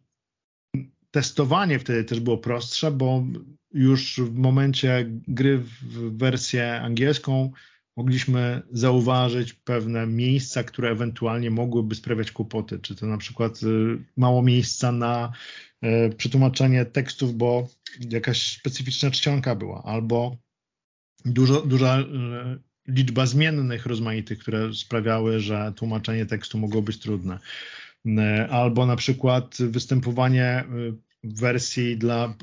testowanie 1.11 1.79
wtedy 1.79 2.05
też 2.05 2.21
było 2.21 2.39
prostsze, 2.39 2.91
bo 2.91 3.25
już 3.73 4.21
w 4.21 4.35
momencie 4.35 5.07
gry 5.29 5.59
w 5.59 6.17
wersję 6.17 6.81
angielską 6.81 7.53
mogliśmy 7.97 8.63
zauważyć 8.73 9.53
pewne 9.53 10.07
miejsca, 10.07 10.65
które 10.65 10.91
ewentualnie 10.91 11.51
mogłyby 11.51 11.95
sprawiać 11.95 12.33
kłopoty. 12.33 12.79
Czy 12.79 12.97
to 12.97 13.07
na 13.07 13.19
przykład 13.19 13.63
y, 13.63 14.05
mało 14.17 14.43
miejsca 14.43 14.93
na 14.93 15.33
y, 15.85 16.15
przetłumaczenie 16.17 16.85
tekstów, 16.85 17.35
bo 17.35 17.69
jakaś 18.11 18.57
specyficzna 18.59 19.11
czcionka 19.11 19.55
była, 19.55 19.83
albo 19.83 20.37
dużo, 21.25 21.63
duża 21.63 22.01
y, 22.01 22.05
liczba 22.89 23.27
zmiennych 23.27 23.87
rozmaitych, 23.87 24.39
które 24.39 24.75
sprawiały, 24.75 25.41
że 25.41 25.73
tłumaczenie 25.77 26.27
tekstu 26.27 26.59
mogło 26.59 26.83
być 26.83 26.99
trudne. 26.99 27.39
Albo 28.51 28.87
na 28.87 28.97
przykład 28.97 29.57
występowanie 29.61 30.65
wersji 31.25 31.97
dla 31.97 32.29
y, 32.29 32.35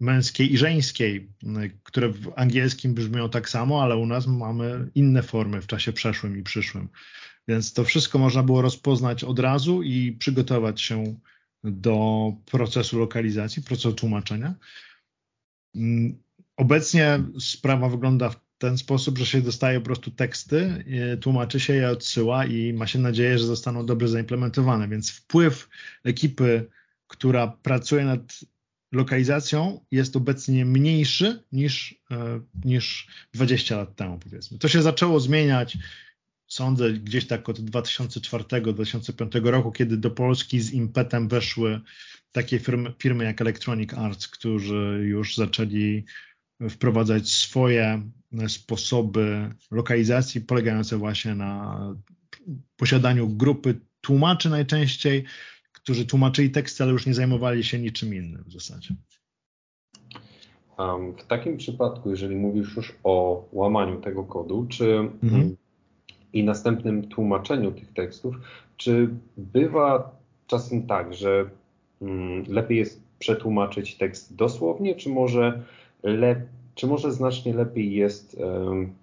męskiej 0.00 0.52
i 0.52 0.58
żeńskiej, 0.58 1.32
które 1.82 2.08
w 2.08 2.32
angielskim 2.36 2.94
brzmią 2.94 3.28
tak 3.28 3.48
samo, 3.48 3.82
ale 3.82 3.96
u 3.96 4.06
nas 4.06 4.26
mamy 4.26 4.90
inne 4.94 5.22
formy 5.22 5.62
w 5.62 5.66
czasie 5.66 5.92
przeszłym 5.92 6.38
i 6.38 6.42
przyszłym. 6.42 6.88
Więc 7.48 7.72
to 7.72 7.84
wszystko 7.84 8.18
można 8.18 8.42
było 8.42 8.62
rozpoznać 8.62 9.24
od 9.24 9.38
razu 9.38 9.82
i 9.82 10.12
przygotować 10.12 10.80
się 10.80 11.16
do 11.64 12.32
procesu 12.46 12.98
lokalizacji, 12.98 13.62
procesu 13.62 13.92
tłumaczenia. 13.92 14.54
Mm, 15.76 16.22
obecnie 16.56 17.22
sprawa 17.38 17.88
wygląda 17.88 18.30
w 18.30 18.49
ten 18.60 18.78
sposób, 18.78 19.18
że 19.18 19.26
się 19.26 19.42
dostaje 19.42 19.80
po 19.80 19.86
prostu 19.86 20.10
teksty, 20.10 20.84
y, 21.12 21.16
tłumaczy 21.16 21.60
się 21.60 21.74
je, 21.74 21.90
odsyła 21.90 22.46
i 22.46 22.72
ma 22.72 22.86
się 22.86 22.98
nadzieję, 22.98 23.38
że 23.38 23.46
zostaną 23.46 23.86
dobrze 23.86 24.08
zaimplementowane. 24.08 24.88
Więc 24.88 25.10
wpływ 25.10 25.68
ekipy 26.04 26.66
która 27.10 27.48
pracuje 27.48 28.04
nad 28.04 28.40
lokalizacją, 28.92 29.84
jest 29.90 30.16
obecnie 30.16 30.64
mniejszy 30.64 31.42
niż, 31.52 32.00
e, 32.10 32.40
niż 32.64 33.06
20 33.34 33.76
lat 33.76 33.96
temu, 33.96 34.18
powiedzmy. 34.18 34.58
To 34.58 34.68
się 34.68 34.82
zaczęło 34.82 35.20
zmieniać, 35.20 35.78
sądzę, 36.46 36.92
gdzieś 36.92 37.26
tak 37.26 37.48
od 37.48 37.60
2004-2005 37.60 39.50
roku, 39.50 39.72
kiedy 39.72 39.96
do 39.96 40.10
Polski 40.10 40.60
z 40.60 40.72
impetem 40.72 41.28
weszły 41.28 41.80
takie 42.32 42.58
firmy, 42.58 42.92
firmy 42.98 43.24
jak 43.24 43.40
Electronic 43.40 43.94
Arts, 43.94 44.28
którzy 44.28 45.00
już 45.04 45.36
zaczęli 45.36 46.04
wprowadzać 46.68 47.28
swoje 47.28 48.02
sposoby 48.48 49.54
lokalizacji, 49.70 50.40
polegające 50.40 50.96
właśnie 50.96 51.34
na 51.34 51.80
posiadaniu 52.76 53.28
grupy 53.28 53.80
tłumaczy 54.00 54.50
najczęściej, 54.50 55.24
którzy 55.72 56.06
tłumaczyli 56.06 56.50
teksty, 56.50 56.82
ale 56.82 56.92
już 56.92 57.06
nie 57.06 57.14
zajmowali 57.14 57.64
się 57.64 57.78
niczym 57.78 58.14
innym 58.14 58.44
w 58.46 58.52
zasadzie. 58.52 58.94
w 61.18 61.26
takim 61.26 61.56
przypadku, 61.56 62.10
jeżeli 62.10 62.36
mówisz 62.36 62.76
już 62.76 62.92
o 63.04 63.44
łamaniu 63.52 64.00
tego 64.00 64.24
kodu, 64.24 64.66
czy 64.68 64.94
mhm. 65.22 65.56
i 66.32 66.44
następnym 66.44 67.08
tłumaczeniu 67.08 67.72
tych 67.72 67.92
tekstów, 67.92 68.36
czy 68.76 69.08
bywa 69.36 70.16
czasem 70.46 70.86
tak, 70.86 71.14
że 71.14 71.50
mm, 72.02 72.44
lepiej 72.48 72.78
jest 72.78 73.02
przetłumaczyć 73.18 73.96
tekst 73.96 74.36
dosłownie, 74.36 74.94
czy 74.94 75.08
może, 75.08 75.62
le, 76.02 76.46
czy 76.74 76.86
może 76.86 77.12
znacznie 77.12 77.54
lepiej 77.54 77.94
jest 77.94 78.34
um, 78.34 78.94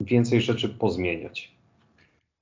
więcej 0.00 0.40
rzeczy 0.40 0.68
pozmieniać? 0.68 1.58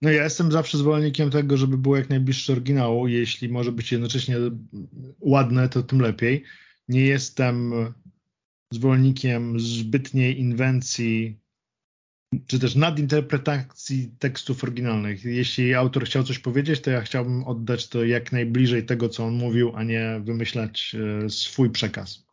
No 0.02 0.10
ja 0.10 0.24
jestem 0.24 0.52
zawsze 0.52 0.78
zwolennikiem 0.78 1.30
tego, 1.30 1.56
żeby 1.56 1.78
było 1.78 1.96
jak 1.96 2.10
najbliższe 2.10 2.52
oryginału. 2.52 3.08
Jeśli 3.08 3.48
może 3.48 3.72
być 3.72 3.92
jednocześnie 3.92 4.36
ładne, 5.20 5.68
to 5.68 5.82
tym 5.82 6.00
lepiej. 6.00 6.44
Nie 6.88 7.00
jestem 7.00 7.72
zwolennikiem 8.72 9.60
zbytniej 9.60 10.40
inwencji 10.40 11.38
czy 12.46 12.58
też 12.58 12.74
nadinterpretacji 12.74 14.10
tekstów 14.18 14.64
oryginalnych. 14.64 15.24
Jeśli 15.24 15.74
autor 15.74 16.04
chciał 16.04 16.24
coś 16.24 16.38
powiedzieć, 16.38 16.80
to 16.80 16.90
ja 16.90 17.00
chciałbym 17.00 17.44
oddać 17.44 17.88
to 17.88 18.04
jak 18.04 18.32
najbliżej 18.32 18.86
tego, 18.86 19.08
co 19.08 19.24
on 19.24 19.34
mówił, 19.34 19.72
a 19.74 19.82
nie 19.82 20.20
wymyślać 20.24 20.96
e, 21.24 21.30
swój 21.30 21.70
przekaz. 21.70 22.26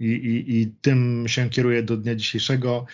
I, 0.00 0.06
i, 0.06 0.60
i 0.60 0.66
tym 0.66 1.24
się 1.28 1.50
kieruję 1.50 1.82
do 1.82 1.96
dnia 1.96 2.14
dzisiejszego. 2.14 2.86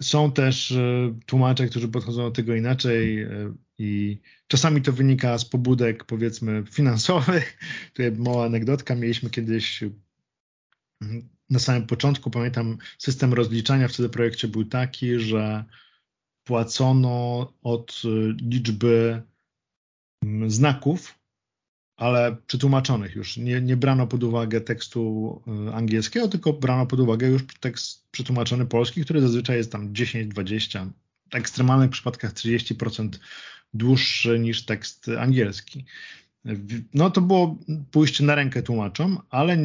Są 0.00 0.32
też 0.32 0.72
e, 0.72 1.14
tłumacze, 1.26 1.66
którzy 1.66 1.88
podchodzą 1.88 2.22
do 2.22 2.30
tego 2.30 2.54
inaczej 2.54 3.22
e, 3.22 3.28
i 3.78 4.18
czasami 4.46 4.82
to 4.82 4.92
wynika 4.92 5.38
z 5.38 5.44
pobudek, 5.44 6.04
powiedzmy, 6.04 6.64
finansowych. 6.70 7.58
Tutaj 7.94 8.12
mała 8.12 8.46
anegdotka. 8.46 8.94
Mieliśmy 8.94 9.30
kiedyś 9.30 9.84
na 11.50 11.58
samym 11.58 11.86
początku, 11.86 12.30
pamiętam, 12.30 12.78
system 12.98 13.34
rozliczania 13.34 13.88
w 13.88 13.92
wtedy 13.92 14.08
projekcie 14.08 14.48
był 14.48 14.64
taki, 14.64 15.18
że 15.18 15.64
płacono 16.44 17.52
od 17.62 18.02
e, 18.04 18.08
liczby 18.48 19.22
znaków, 20.46 21.17
ale 21.98 22.36
przetłumaczonych 22.46 23.16
już. 23.16 23.36
Nie, 23.36 23.60
nie 23.60 23.76
brano 23.76 24.06
pod 24.06 24.24
uwagę 24.24 24.60
tekstu 24.60 25.42
y, 25.68 25.74
angielskiego, 25.74 26.28
tylko 26.28 26.52
brano 26.52 26.86
pod 26.86 27.00
uwagę 27.00 27.26
już 27.26 27.42
tekst 27.60 28.08
przetłumaczony 28.10 28.66
polski, 28.66 29.04
który 29.04 29.20
zazwyczaj 29.20 29.56
jest 29.56 29.72
tam 29.72 29.92
10-20, 29.92 30.90
w 31.30 31.34
ekstremalnych 31.34 31.90
przypadkach 31.90 32.32
30% 32.32 33.08
dłuższy 33.74 34.38
niż 34.38 34.64
tekst 34.64 35.10
angielski. 35.18 35.84
No 36.94 37.10
to 37.10 37.20
było 37.20 37.58
pójście 37.90 38.24
na 38.24 38.34
rękę 38.34 38.62
tłumaczom, 38.62 39.18
ale 39.30 39.56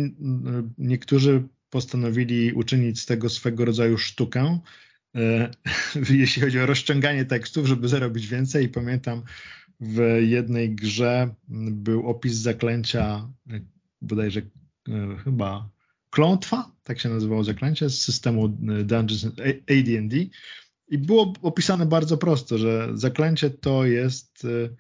niektórzy 0.77 1.43
postanowili 1.69 2.53
uczynić 2.53 2.99
z 2.99 3.05
tego 3.05 3.29
swego 3.29 3.65
rodzaju 3.65 3.97
sztukę, 3.97 4.59
y, 5.15 6.09
jeśli 6.19 6.41
chodzi 6.41 6.59
o 6.59 6.65
rozciąganie 6.65 7.25
tekstów, 7.25 7.67
żeby 7.67 7.87
zarobić 7.87 8.27
więcej. 8.27 8.65
I 8.65 8.69
pamiętam, 8.69 9.23
w 9.79 10.19
jednej 10.21 10.75
grze 10.75 11.35
był 11.71 12.07
opis 12.09 12.33
zaklęcia, 12.33 13.29
bodajże 14.01 14.41
e, 14.89 15.17
chyba 15.23 15.69
klątwa, 16.09 16.71
tak 16.83 16.99
się 16.99 17.09
nazywało 17.09 17.43
zaklęcie 17.43 17.89
z 17.89 18.01
systemu 18.01 18.45
e, 18.45 18.49
Dungeons 18.83 19.25
AD&D 19.49 20.17
i 20.87 20.97
było 20.97 21.33
opisane 21.41 21.85
bardzo 21.85 22.17
prosto, 22.17 22.57
że 22.57 22.89
zaklęcie 22.93 23.49
to 23.49 23.85
jest 23.85 24.45
e, 24.45 24.75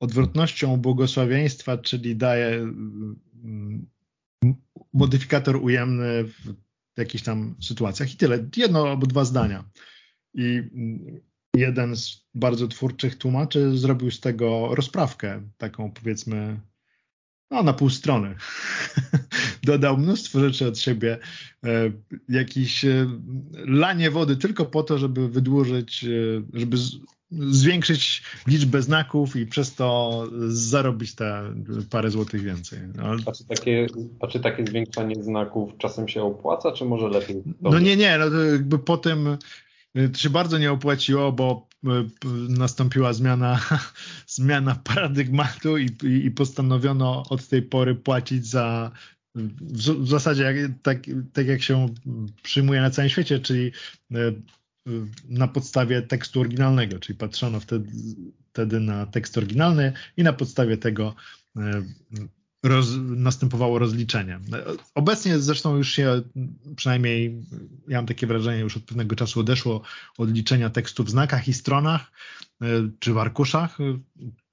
odwrotnością 0.00 0.76
błogosławieństwa, 0.76 1.78
czyli 1.78 2.16
daje 2.16 2.72
modyfikator 4.92 5.56
ujemny 5.56 6.24
w 6.24 6.54
jakichś 6.96 7.24
tam 7.24 7.54
sytuacjach 7.60 8.14
i 8.14 8.16
tyle. 8.16 8.48
Jedno 8.56 8.88
albo 8.88 9.06
dwa 9.06 9.24
zdania. 9.24 9.64
I 10.34 10.62
jeden 11.54 11.96
z 11.96 12.24
bardzo 12.34 12.68
twórczych 12.68 13.18
tłumaczy 13.18 13.78
zrobił 13.78 14.10
z 14.10 14.20
tego 14.20 14.74
rozprawkę, 14.74 15.42
taką 15.58 15.90
powiedzmy, 15.90 16.60
no 17.50 17.62
na 17.62 17.72
pół 17.72 17.90
strony. 17.90 18.34
Dodał 19.62 19.98
mnóstwo 19.98 20.40
rzeczy 20.40 20.68
od 20.68 20.78
siebie, 20.78 21.18
e, 21.64 21.90
jakiś 22.28 22.84
e, 22.84 23.06
lanie 23.66 24.10
wody 24.10 24.36
tylko 24.36 24.64
po 24.64 24.82
to, 24.82 24.98
żeby 24.98 25.28
wydłużyć, 25.28 26.04
e, 26.04 26.08
żeby 26.52 26.76
zwiększyć 27.30 28.22
liczbę 28.46 28.82
znaków 28.82 29.36
i 29.36 29.46
przez 29.46 29.74
to 29.74 30.22
zarobić 30.48 31.14
te 31.14 31.54
parę 31.90 32.10
złotych 32.10 32.42
więcej. 32.42 32.78
No, 32.94 33.16
a, 33.26 33.32
czy 33.32 33.46
takie, 33.46 33.86
a 34.20 34.26
czy 34.26 34.40
takie 34.40 34.66
zwiększanie 34.66 35.22
znaków 35.22 35.78
czasem 35.78 36.08
się 36.08 36.22
opłaca, 36.22 36.72
czy 36.72 36.84
może 36.84 37.08
lepiej? 37.08 37.42
No 37.60 37.78
nie, 37.78 37.96
nie, 37.96 38.18
no 38.18 38.30
to 38.30 38.44
jakby 38.44 38.78
po 38.78 38.96
tym 38.96 39.36
To 40.12 40.18
się 40.18 40.30
bardzo 40.30 40.58
nie 40.58 40.72
opłaciło, 40.72 41.32
bo 41.32 41.68
nastąpiła 42.48 43.12
zmiana, 43.12 43.60
zmiana 44.26 44.74
paradygmatu 44.74 45.78
i, 45.78 45.90
i, 46.24 46.30
postanowiono 46.30 47.22
od 47.30 47.48
tej 47.48 47.62
pory 47.62 47.94
płacić 47.94 48.46
za 48.46 48.90
w, 49.34 50.08
zasadzie 50.08 50.42
jak, 50.42 50.56
tak, 50.82 50.98
tak 51.32 51.46
jak 51.46 51.62
się 51.62 51.88
przyjmuje 52.42 52.80
na 52.80 52.90
całym 52.90 53.08
świecie, 53.08 53.40
czyli 53.40 53.72
na 55.28 55.48
podstawie 55.48 56.02
tekstu 56.02 56.40
oryginalnego, 56.40 56.98
czyli 56.98 57.18
patrzono 57.18 57.60
wtedy, 57.60 57.90
wtedy 58.52 58.80
na 58.80 59.06
tekst 59.06 59.38
oryginalny 59.38 59.92
i 60.16 60.22
na 60.22 60.32
podstawie 60.32 60.76
tego 60.76 61.14
roz, 62.64 62.88
następowało 63.16 63.78
rozliczenie. 63.78 64.40
Obecnie 64.94 65.38
zresztą 65.38 65.76
już 65.76 65.92
się, 65.92 66.22
przynajmniej 66.76 67.42
ja 67.88 67.98
mam 67.98 68.06
takie 68.06 68.26
wrażenie, 68.26 68.60
już 68.60 68.76
od 68.76 68.84
pewnego 68.84 69.16
czasu 69.16 69.40
odeszło 69.40 69.82
od 70.18 70.30
liczenia 70.30 70.70
tekstu 70.70 71.04
w 71.04 71.10
znakach 71.10 71.48
i 71.48 71.52
stronach 71.52 72.12
e, 72.62 72.66
czy 72.98 73.12
w 73.12 73.18
arkuszach 73.18 73.78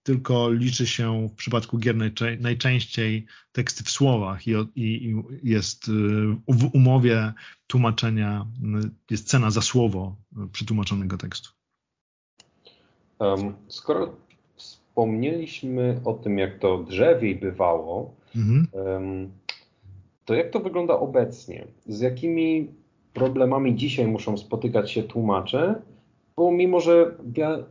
tylko 0.03 0.51
liczy 0.51 0.87
się 0.87 1.27
w 1.27 1.35
przypadku 1.35 1.77
gier 1.77 1.95
najczęściej 2.39 3.25
teksty 3.51 3.83
w 3.83 3.89
słowach 3.89 4.47
i, 4.47 4.51
i, 4.75 5.15
jest 5.43 5.87
y, 5.87 5.91
w 6.47 6.69
umowie 6.73 7.33
tłumaczenia, 7.67 8.47
y, 8.85 8.89
jest 9.09 9.27
cena 9.27 9.51
za 9.51 9.61
słowo 9.61 10.15
przetłumaczonego 10.51 11.17
tekstu. 11.17 11.49
Skoro 13.67 14.17
wspomnieliśmy 14.91 16.01
o 16.05 16.13
tym, 16.13 16.37
jak 16.37 16.59
to 16.59 16.77
drzewiej 16.77 17.35
bywało, 17.35 18.13
mhm. 18.35 19.31
to 20.25 20.33
jak 20.33 20.49
to 20.49 20.59
wygląda 20.59 20.99
obecnie? 20.99 21.67
Z 21.87 22.01
jakimi 22.01 22.67
problemami 23.13 23.75
dzisiaj 23.75 24.07
muszą 24.07 24.37
spotykać 24.37 24.91
się 24.91 25.03
tłumacze 25.03 25.81
pomimo, 26.35 26.79
że 26.79 27.15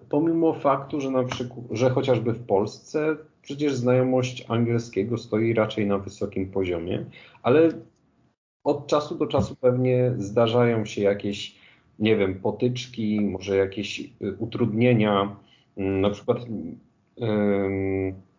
pomimo 0.09 0.55
faktu, 0.55 1.01
że 1.01 1.11
na 1.11 1.25
przykład, 1.25 1.65
że 1.71 1.91
chociażby 1.91 2.33
w 2.33 2.47
Polsce 2.47 3.17
przecież 3.43 3.75
znajomość 3.75 4.45
angielskiego 4.49 5.19
stoi 5.19 5.55
raczej 5.55 5.87
na 5.87 5.99
wysokim 5.99 6.51
poziomie, 6.51 7.05
ale 7.43 7.69
od 8.65 8.87
czasu 8.87 9.15
do 9.15 9.27
czasu 9.27 9.57
pewnie 9.57 10.13
zdarzają 10.19 10.85
się 10.85 11.03
jakieś, 11.03 11.57
nie 11.99 12.17
wiem, 12.17 12.41
potyczki, 12.41 13.21
może 13.21 13.57
jakieś 13.57 14.01
y, 14.01 14.37
utrudnienia, 14.39 15.37
mm, 15.77 16.01
na 16.01 16.11
przykład 16.11 16.39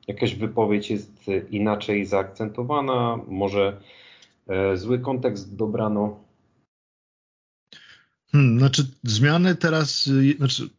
jakaś 0.08 0.36
wypowiedź 0.36 0.92
jest 0.92 1.26
inaczej 1.50 2.06
zaakcentowana, 2.06 3.20
może 3.28 3.82
e, 4.48 4.78
zły 4.78 5.00
kontekst 5.00 5.56
dobrano 5.56 6.20
Hmm, 8.32 8.60
znaczy 8.60 8.88
zmiany 9.04 9.56
teraz, 9.56 10.08
y, 10.08 10.36
znaczy 10.38 10.70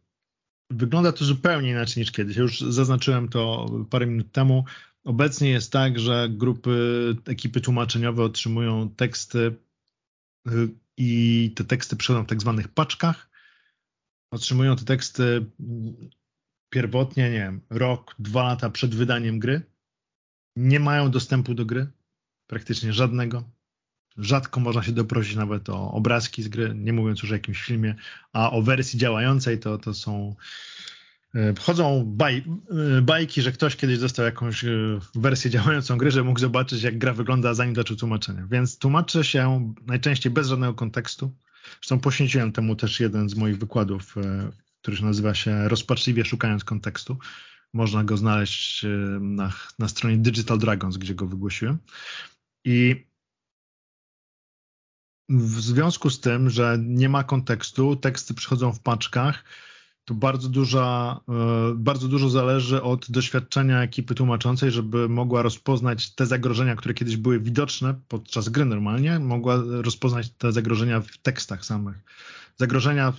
wygląda 0.69 1.11
to 1.11 1.25
zupełnie 1.25 1.69
inaczej 1.69 2.01
niż 2.01 2.11
kiedyś. 2.11 2.35
Ja 2.35 2.41
już 2.41 2.61
zaznaczyłem 2.61 3.29
to 3.29 3.65
parę 3.89 4.05
minut 4.05 4.31
temu. 4.31 4.65
Obecnie 5.03 5.49
jest 5.49 5.71
tak, 5.71 5.99
że 5.99 6.27
grupy, 6.29 7.15
ekipy 7.25 7.61
tłumaczeniowe 7.61 8.23
otrzymują 8.23 8.89
teksty 8.89 9.55
y, 10.47 10.69
i 10.97 11.51
te 11.55 11.63
teksty 11.63 11.95
przychodzą 11.95 12.23
w 12.23 12.29
tak 12.29 12.41
zwanych 12.41 12.67
paczkach. 12.67 13.29
Otrzymują 14.31 14.75
te 14.75 14.85
teksty 14.85 15.45
pierwotnie, 16.73 17.23
nie 17.23 17.39
wiem, 17.39 17.61
rok, 17.69 18.15
dwa 18.19 18.43
lata 18.43 18.69
przed 18.69 18.95
wydaniem 18.95 19.39
gry. 19.39 19.61
Nie 20.55 20.79
mają 20.79 21.11
dostępu 21.11 21.53
do 21.53 21.65
gry, 21.65 21.87
praktycznie 22.47 22.93
żadnego. 22.93 23.43
Rzadko 24.17 24.59
można 24.59 24.83
się 24.83 24.91
doprosić 24.91 25.35
nawet 25.35 25.69
o 25.69 25.91
obrazki 25.91 26.43
z 26.43 26.47
gry, 26.47 26.73
nie 26.75 26.93
mówiąc 26.93 27.21
już 27.21 27.31
o 27.31 27.33
jakimś 27.33 27.63
filmie, 27.63 27.95
a 28.33 28.51
o 28.51 28.61
wersji 28.61 28.99
działającej 28.99 29.59
to, 29.59 29.77
to 29.77 29.93
są. 29.93 30.35
E, 31.35 31.53
chodzą 31.59 32.03
baj, 32.05 32.43
e, 32.97 33.01
bajki, 33.01 33.41
że 33.41 33.51
ktoś 33.51 33.75
kiedyś 33.75 33.99
dostał 33.99 34.25
jakąś 34.25 34.63
e, 34.63 34.99
wersję 35.15 35.51
działającą 35.51 35.97
gry, 35.97 36.11
że 36.11 36.23
mógł 36.23 36.39
zobaczyć, 36.39 36.83
jak 36.83 36.97
gra 36.97 37.13
wygląda, 37.13 37.53
zanim 37.53 37.75
zaczął 37.75 37.97
tłumaczenie. 37.97 38.45
Więc 38.51 38.77
tłumaczę 38.77 39.23
się 39.23 39.73
najczęściej 39.85 40.31
bez 40.31 40.47
żadnego 40.47 40.73
kontekstu. 40.73 41.31
Zresztą 41.73 41.99
poświęciłem 41.99 42.51
temu 42.51 42.75
też 42.75 42.99
jeden 42.99 43.29
z 43.29 43.35
moich 43.35 43.57
wykładów, 43.57 44.15
który 44.83 45.01
nazywa 45.01 45.33
się 45.33 45.67
Rozpaczliwie 45.67 46.25
szukając 46.25 46.63
kontekstu. 46.63 47.17
Można 47.73 48.03
go 48.03 48.17
znaleźć 48.17 48.85
na, 49.19 49.53
na 49.79 49.87
stronie 49.87 50.17
Digital 50.17 50.59
Dragons, 50.59 50.97
gdzie 50.97 51.15
go 51.15 51.27
wygłosiłem. 51.27 51.77
I 52.65 53.05
w 55.29 55.61
związku 55.61 56.09
z 56.09 56.19
tym, 56.19 56.49
że 56.49 56.77
nie 56.81 57.09
ma 57.09 57.23
kontekstu, 57.23 57.95
teksty 57.95 58.33
przychodzą 58.33 58.73
w 58.73 58.79
paczkach, 58.79 59.43
to 60.05 60.13
bardzo, 60.13 60.49
duża, 60.49 61.19
e, 61.29 61.73
bardzo 61.75 62.07
dużo 62.07 62.29
zależy 62.29 62.81
od 62.81 63.11
doświadczenia 63.11 63.81
ekipy 63.81 64.15
tłumaczącej, 64.15 64.71
żeby 64.71 65.09
mogła 65.09 65.41
rozpoznać 65.41 66.15
te 66.15 66.25
zagrożenia, 66.25 66.75
które 66.75 66.93
kiedyś 66.93 67.17
były 67.17 67.39
widoczne 67.39 67.95
podczas 68.07 68.49
gry 68.49 68.65
normalnie, 68.65 69.19
mogła 69.19 69.63
rozpoznać 69.65 70.29
te 70.29 70.51
zagrożenia 70.51 71.01
w 71.01 71.17
tekstach 71.17 71.65
samych. 71.65 71.97
Zagrożenia, 72.55 73.13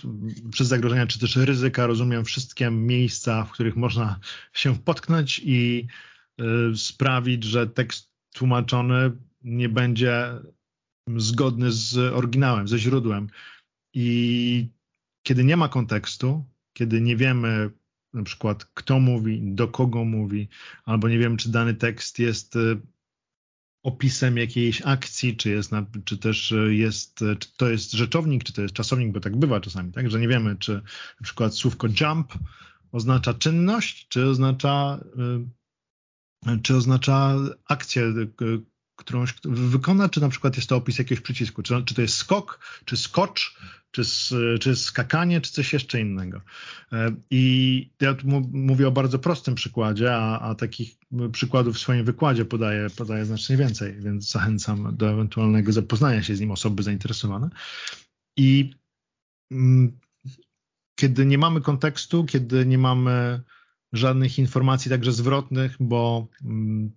przez 0.51 0.69
zagrożenia 0.69 1.07
czy 1.07 1.19
też 1.19 1.37
ryzyka 1.37 1.87
rozumiem 1.87 2.25
wszystkie 2.25 2.71
miejsca, 2.71 3.45
w 3.45 3.51
których 3.51 3.77
można 3.77 4.21
się 4.53 4.79
potknąć 4.79 5.41
i 5.45 5.87
y, 6.41 6.77
sprawić, 6.77 7.45
że 7.45 7.67
tekst 7.67 8.11
tłumaczony 8.33 9.13
nie 9.43 9.69
będzie 9.69 10.31
zgodny 11.17 11.73
z 11.73 11.97
oryginałem, 11.97 12.69
ze 12.69 12.79
źródłem. 12.79 13.27
I 13.95 14.69
kiedy 15.23 15.45
nie 15.45 15.57
ma 15.57 15.69
kontekstu, 15.69 16.45
kiedy 16.73 17.01
nie 17.01 17.17
wiemy 17.17 17.71
na 18.15 18.23
przykład 18.23 18.65
kto 18.65 19.01
mówi, 19.01 19.41
do 19.43 19.69
kogo 19.69 20.05
mówi, 20.05 20.49
albo 20.85 21.09
nie 21.09 21.19
wiemy, 21.19 21.37
czy 21.37 21.51
dany 21.51 21.75
tekst 21.75 22.19
jest 22.19 22.57
y, 22.57 22.81
opisem 23.85 24.37
jakiejś 24.37 24.83
akcji, 24.85 25.37
czy, 25.37 25.51
jest 25.51 25.73
na, 25.73 25.87
czy 26.05 26.19
też 26.19 26.55
jest, 26.69 27.21
czy 27.39 27.57
to 27.57 27.69
jest 27.69 27.93
rzeczownik, 27.93 28.45
czy 28.45 28.53
to 28.53 28.63
jest 28.63 28.75
czasownik, 28.75 29.13
bo 29.13 29.21
tak 29.21 29.37
bywa 29.37 29.61
czasami, 29.61 29.93
tak, 29.93 30.11
że 30.11 30.21
nie 30.21 30.29
wiemy, 30.29 30.57
czy 30.57 30.73
na 31.21 31.25
przykład 31.25 31.55
słówko 31.55 31.89
jump 32.01 32.33
oznacza 32.93 33.35
czynność, 33.35 34.09
czy 34.09 34.27
oznacza, 34.27 35.01
y, 36.49 36.59
czy 36.63 36.77
oznacza 36.77 37.37
akcję, 37.69 38.13
którąś 39.05 39.35
wykona, 39.45 40.09
czy 40.09 40.21
na 40.21 40.29
przykład 40.29 40.57
jest 40.57 40.69
to 40.69 40.77
opis 40.77 40.99
jakiegoś 40.99 41.23
przycisku, 41.23 41.63
czy, 41.63 41.83
czy 41.85 41.95
to 41.95 42.03
jest 42.03 42.17
skok, 42.17 42.59
czy 42.85 42.97
skocz, 42.97 43.57
czy, 43.91 44.03
czy 44.61 44.77
skakanie, 44.77 45.41
czy 45.41 45.53
coś 45.53 45.73
jeszcze 45.73 46.01
innego. 46.01 46.41
E, 46.93 47.15
I 47.31 47.91
ja 48.01 48.15
tu 48.15 48.27
mówię 48.53 48.89
o 48.89 48.93
bardzo 48.93 49.19
prostym 49.19 49.55
przykładzie, 49.55 50.17
a, 50.17 50.41
a 50.41 50.55
takich 50.55 50.95
przykładów 51.33 51.77
w 51.77 51.79
swoim 51.79 52.05
wykładzie 52.05 52.45
podaję, 52.45 52.91
podaję 52.97 53.25
znacznie 53.25 53.57
więcej, 53.57 53.95
więc 54.01 54.31
zachęcam 54.31 54.97
do 54.97 55.11
ewentualnego 55.11 55.73
zapoznania 55.73 56.23
się 56.23 56.37
z 56.37 56.41
nim 56.41 56.51
osoby 56.51 56.83
zainteresowane. 56.83 57.51
I 58.37 58.71
mm, 59.51 59.99
kiedy 60.95 61.27
nie 61.27 61.39
mamy 61.39 61.61
kontekstu, 61.61 62.25
kiedy 62.25 62.67
nie 62.67 62.79
mamy 62.79 63.43
żadnych 63.93 64.39
informacji 64.39 64.91
także 64.91 65.13
zwrotnych, 65.13 65.77
bo 65.81 66.27
mm, 66.45 66.93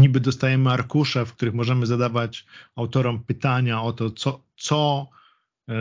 niby 0.00 0.20
dostajemy 0.20 0.70
arkusze, 0.70 1.26
w 1.26 1.32
których 1.32 1.54
możemy 1.54 1.86
zadawać 1.86 2.46
autorom 2.76 3.24
pytania 3.24 3.82
o 3.82 3.92
to, 3.92 4.10
co, 4.10 4.44
co 4.56 5.08
e, 5.68 5.74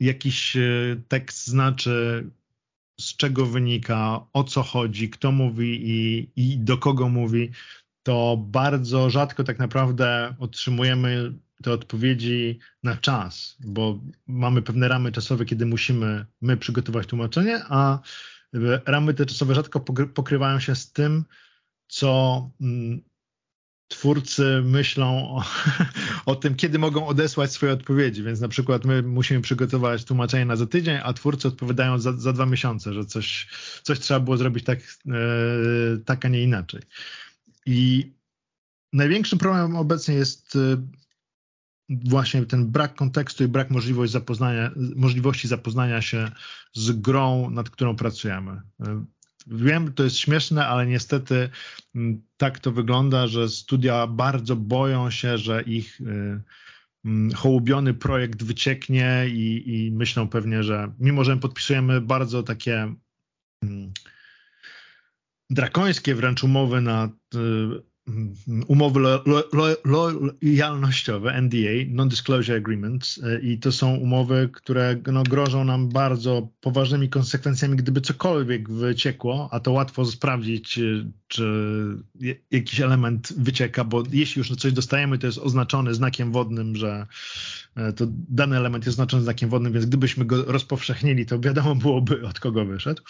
jakiś 0.00 0.56
e, 0.56 0.60
tekst 1.08 1.46
znaczy, 1.46 2.26
z 3.00 3.16
czego 3.16 3.46
wynika, 3.46 4.20
o 4.32 4.44
co 4.44 4.62
chodzi, 4.62 5.10
kto 5.10 5.32
mówi 5.32 5.90
i, 5.90 6.30
i 6.36 6.58
do 6.58 6.78
kogo 6.78 7.08
mówi, 7.08 7.50
to 8.02 8.36
bardzo 8.36 9.10
rzadko 9.10 9.44
tak 9.44 9.58
naprawdę 9.58 10.34
otrzymujemy 10.38 11.32
te 11.62 11.72
odpowiedzi 11.72 12.58
na 12.82 12.96
czas, 12.96 13.56
bo 13.60 14.00
mamy 14.26 14.62
pewne 14.62 14.88
ramy 14.88 15.12
czasowe, 15.12 15.44
kiedy 15.44 15.66
musimy 15.66 16.26
my 16.40 16.56
przygotować 16.56 17.06
tłumaczenie, 17.06 17.62
a 17.68 17.98
ramy 18.86 19.14
te 19.14 19.26
czasowe 19.26 19.54
rzadko 19.54 19.80
pokrywają 20.14 20.60
się 20.60 20.74
z 20.74 20.92
tym, 20.92 21.24
co 21.88 22.50
mm, 22.60 23.02
twórcy 23.88 24.62
myślą 24.64 25.36
o, 25.36 25.44
o, 26.32 26.34
tym, 26.34 26.54
kiedy 26.54 26.78
mogą 26.78 27.06
odesłać 27.06 27.52
swoje 27.52 27.72
odpowiedzi. 27.72 28.22
Więc 28.22 28.40
na 28.40 28.48
przykład 28.48 28.84
my 28.84 29.02
musimy 29.02 29.40
przygotować 29.40 30.04
tłumaczenie 30.04 30.44
na 30.44 30.56
za 30.56 30.66
tydzień, 30.66 30.98
a 31.02 31.12
twórcy 31.12 31.48
odpowiadają 31.48 31.98
za, 31.98 32.12
za 32.12 32.32
dwa 32.32 32.46
miesiące, 32.46 32.92
że 32.92 33.04
coś, 33.04 33.48
coś 33.82 33.98
trzeba 33.98 34.20
było 34.20 34.36
zrobić 34.36 34.64
tak, 34.64 34.78
e, 34.78 35.12
tak, 36.04 36.24
a 36.24 36.28
nie 36.28 36.42
inaczej. 36.42 36.80
I 37.66 38.12
największym 38.92 39.38
problemem 39.38 39.76
obecnie 39.76 40.14
jest 40.14 40.56
e, 40.56 40.86
właśnie 41.88 42.46
ten 42.46 42.70
brak 42.70 42.94
kontekstu 42.94 43.44
i 43.44 43.48
brak 43.48 43.70
możliwości 43.70 44.12
zapoznania, 44.12 44.70
możliwości 44.96 45.48
zapoznania 45.48 46.02
się 46.02 46.30
z 46.72 46.92
grą, 46.92 47.50
nad 47.50 47.70
którą 47.70 47.96
pracujemy. 47.96 48.62
Wiem, 49.46 49.92
to 49.92 50.04
jest 50.04 50.16
śmieszne, 50.16 50.66
ale 50.66 50.86
niestety 50.86 51.48
mm, 51.94 52.22
tak 52.36 52.58
to 52.58 52.72
wygląda, 52.72 53.26
że 53.26 53.48
studia 53.48 54.06
bardzo 54.06 54.56
boją 54.56 55.10
się, 55.10 55.38
że 55.38 55.62
ich 55.62 56.00
y, 56.00 56.42
mm, 57.04 57.32
hołubiony 57.32 57.94
projekt 57.94 58.42
wycieknie 58.42 59.24
i, 59.28 59.62
i 59.66 59.90
myślą 59.90 60.28
pewnie, 60.28 60.62
że 60.62 60.92
mimo, 60.98 61.24
że 61.24 61.36
podpisujemy 61.36 62.00
bardzo 62.00 62.42
takie 62.42 62.94
mm, 63.62 63.92
drakońskie 65.50 66.14
wręcz 66.14 66.44
umowy 66.44 66.80
na 66.80 67.08
y, 68.08 68.12
umowy 68.68 69.00
lojalnościowe, 70.42 71.42
NDA, 71.42 71.70
Non-Disclosure 71.88 72.56
Agreements 72.56 73.20
e, 73.24 73.40
i 73.40 73.58
to 73.58 73.72
są 73.72 73.96
umowy, 73.96 74.50
które 74.52 74.96
no, 75.12 75.22
grożą 75.22 75.64
nam 75.64 75.88
bardzo 75.88 76.48
poważnymi 76.60 77.08
konsekwencjami, 77.08 77.76
gdyby 77.76 78.00
cokolwiek 78.00 78.70
wyciekło, 78.70 79.48
a 79.52 79.60
to 79.60 79.72
łatwo 79.72 80.04
sprawdzić, 80.04 80.78
e, 80.78 81.10
czy 81.28 81.44
jakiś 82.50 82.80
element 82.80 83.32
wycieka, 83.36 83.84
bo 83.84 84.02
jeśli 84.12 84.40
już 84.40 84.48
coś 84.48 84.72
dostajemy, 84.72 85.18
to 85.18 85.26
jest 85.26 85.38
oznaczony 85.38 85.94
znakiem 85.94 86.32
wodnym, 86.32 86.76
że 86.76 87.06
e, 87.76 87.92
to 87.92 88.06
dany 88.10 88.56
element 88.56 88.86
jest 88.86 88.94
oznaczony 88.94 89.22
znakiem 89.22 89.50
wodnym, 89.50 89.72
więc 89.72 89.86
gdybyśmy 89.86 90.24
go 90.24 90.44
rozpowszechnili, 90.44 91.26
to 91.26 91.40
wiadomo 91.40 91.74
byłoby, 91.74 92.26
od 92.26 92.40
kogo 92.40 92.64
wyszedł. 92.64 93.02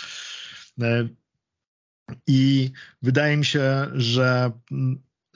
I 2.26 2.70
wydaje 3.02 3.36
mi 3.36 3.44
się, 3.44 3.86
że 3.94 4.50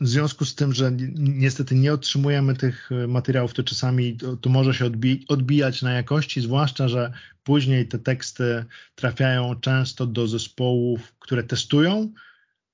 w 0.01 0.09
związku 0.09 0.45
z 0.45 0.55
tym, 0.55 0.73
że 0.73 0.93
niestety 1.19 1.75
nie 1.75 1.93
otrzymujemy 1.93 2.55
tych 2.57 2.91
materiałów, 3.09 3.55
to 3.55 3.63
czasami 3.63 4.17
to, 4.17 4.37
to 4.37 4.51
może 4.51 4.75
się 4.75 4.85
odbi 4.85 5.25
odbijać 5.29 5.83
na 5.83 5.93
jakości, 5.93 6.41
zwłaszcza, 6.41 6.89
że 6.89 7.13
później 7.43 7.89
te 7.89 7.99
teksty 7.99 8.65
trafiają 8.95 9.61
często 9.61 10.07
do 10.07 10.27
zespołów, 10.27 11.15
które 11.19 11.43
testują, 11.43 12.13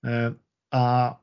e, 0.05 0.35
a 0.71 1.17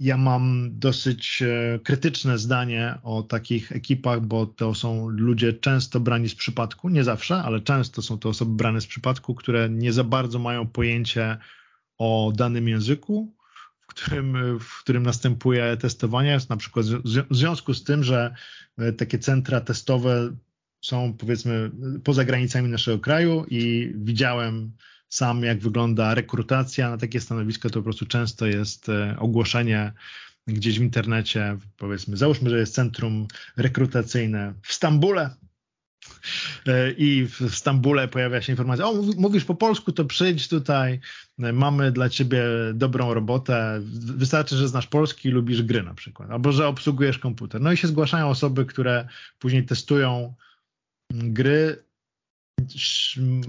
ja 0.00 0.16
mam 0.16 0.70
dosyć 0.78 1.42
e, 1.42 1.78
krytyczne 1.78 2.38
zdanie 2.38 2.98
o 3.02 3.22
takich 3.22 3.72
ekipach, 3.72 4.20
bo 4.20 4.46
to 4.46 4.74
są 4.74 5.08
ludzie 5.08 5.52
często 5.52 6.00
brani 6.00 6.28
z 6.28 6.34
przypadku, 6.34 6.88
nie 6.88 7.04
zawsze, 7.04 7.36
ale 7.36 7.60
często 7.60 8.02
są 8.02 8.18
to 8.18 8.28
osoby 8.28 8.56
brane 8.56 8.80
z 8.80 8.86
przypadku, 8.86 9.34
które 9.34 9.70
nie 9.70 9.92
za 9.92 10.04
bardzo 10.04 10.38
mają 10.38 10.66
pojęcie 10.66 11.38
o 11.98 12.32
danym 12.34 12.68
języku, 12.68 13.34
w 13.80 13.86
którym, 13.86 14.58
w 14.58 14.80
którym 14.80 15.02
następuje 15.02 15.76
testowanie, 15.76 16.38
na 16.48 16.56
przykład 16.56 16.86
w 17.30 17.36
związku 17.36 17.74
z 17.74 17.84
tym, 17.84 18.04
że 18.04 18.34
e, 18.78 18.92
takie 18.92 19.18
centra 19.18 19.60
testowe 19.60 20.36
są 20.80 21.12
powiedzmy 21.12 21.70
poza 22.04 22.24
granicami 22.24 22.68
naszego 22.68 22.98
kraju 22.98 23.46
i 23.50 23.92
widziałem 23.96 24.72
sam, 25.08 25.42
jak 25.42 25.58
wygląda 25.58 26.14
rekrutacja 26.14 26.90
na 26.90 26.98
takie 26.98 27.20
stanowisko, 27.20 27.70
to 27.70 27.78
po 27.78 27.82
prostu 27.82 28.06
często 28.06 28.46
jest 28.46 28.88
e, 28.88 29.16
ogłoszenie 29.18 29.92
gdzieś 30.46 30.78
w 30.78 30.82
internecie, 30.82 31.58
powiedzmy, 31.76 32.16
załóżmy, 32.16 32.50
że 32.50 32.58
jest 32.58 32.74
centrum 32.74 33.26
rekrutacyjne 33.56 34.54
w 34.62 34.72
Stambule, 34.72 35.30
i 36.96 37.26
w 37.26 37.54
Stambule 37.54 38.08
pojawia 38.08 38.42
się 38.42 38.52
informacja, 38.52 38.86
o 38.86 38.94
mówisz 39.16 39.44
po 39.44 39.54
polsku, 39.54 39.92
to 39.92 40.04
przyjdź 40.04 40.48
tutaj, 40.48 41.00
e, 41.38 41.52
mamy 41.52 41.92
dla 41.92 42.08
ciebie 42.08 42.44
dobrą 42.74 43.14
robotę, 43.14 43.80
wystarczy, 44.16 44.56
że 44.56 44.68
znasz 44.68 44.86
polski 44.86 45.28
i 45.28 45.32
lubisz 45.32 45.62
gry 45.62 45.82
na 45.82 45.94
przykład, 45.94 46.30
albo 46.30 46.52
że 46.52 46.68
obsługujesz 46.68 47.18
komputer. 47.18 47.60
No 47.60 47.72
i 47.72 47.76
się 47.76 47.88
zgłaszają 47.88 48.28
osoby, 48.28 48.64
które 48.64 49.08
później 49.38 49.64
testują 49.64 50.34
gry, 51.12 51.84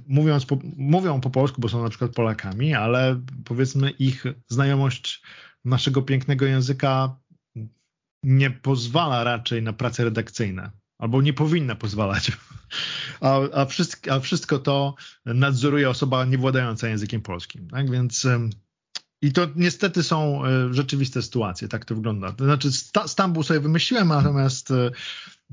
mówiąc 0.07 0.45
po, 0.45 0.59
mówią 0.77 1.21
po 1.21 1.29
polsku, 1.29 1.61
bo 1.61 1.69
są 1.69 1.83
na 1.83 1.89
przykład 1.89 2.11
Polakami, 2.11 2.73
ale 2.73 3.21
powiedzmy 3.45 3.89
ich 3.89 4.25
znajomość 4.47 5.21
naszego 5.65 6.01
pięknego 6.01 6.45
języka 6.45 7.17
nie 8.23 8.51
pozwala 8.51 9.23
raczej 9.23 9.63
na 9.63 9.73
prace 9.73 10.03
redakcyjne 10.03 10.71
albo 10.97 11.21
nie 11.21 11.33
powinna 11.33 11.75
pozwalać. 11.75 12.31
A, 13.21 13.39
a, 13.53 13.65
wszystko, 13.65 14.13
a 14.13 14.19
wszystko 14.19 14.60
to 14.60 14.95
nadzoruje 15.25 15.89
osoba 15.89 16.25
niewładająca 16.25 16.88
językiem 16.88 17.21
polskim. 17.21 17.69
Tak? 17.69 17.91
Więc 17.91 18.27
i 19.21 19.31
to 19.33 19.47
niestety 19.55 20.03
są 20.03 20.45
e, 20.45 20.73
rzeczywiste 20.73 21.21
sytuacje, 21.21 21.67
tak 21.67 21.86
to 21.86 21.95
wygląda. 21.95 22.31
To 22.31 22.45
znaczy, 22.45 22.71
Stambuł 23.07 23.43
sobie 23.43 23.60
wymyśliłem, 23.60 24.07
natomiast 24.07 24.71
e, 24.71 24.91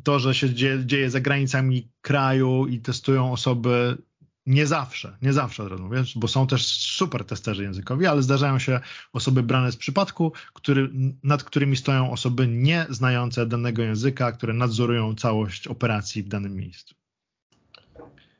to, 0.02 0.18
że 0.18 0.34
się 0.34 0.54
dzieje, 0.54 0.86
dzieje 0.86 1.10
za 1.10 1.20
granicami 1.20 1.88
kraju 2.00 2.66
i 2.66 2.80
testują 2.80 3.32
osoby 3.32 3.98
nie 4.46 4.66
zawsze, 4.66 5.16
nie 5.22 5.32
zawsze 5.32 5.62
od 5.62 5.70
razu 5.70 5.82
mówię, 5.82 6.02
bo 6.16 6.28
są 6.28 6.46
też 6.46 6.66
super 6.66 7.24
testerzy 7.24 7.62
językowi, 7.62 8.06
ale 8.06 8.22
zdarzają 8.22 8.58
się 8.58 8.80
osoby 9.12 9.42
brane 9.42 9.72
z 9.72 9.76
przypadku, 9.76 10.32
który, 10.52 10.90
nad 11.22 11.44
którymi 11.44 11.76
stoją 11.76 12.10
osoby 12.10 12.48
nie 12.48 12.86
znające 12.90 13.46
danego 13.46 13.82
języka, 13.82 14.32
które 14.32 14.52
nadzorują 14.52 15.14
całość 15.14 15.68
operacji 15.68 16.22
w 16.22 16.28
danym 16.28 16.56
miejscu. 16.56 16.94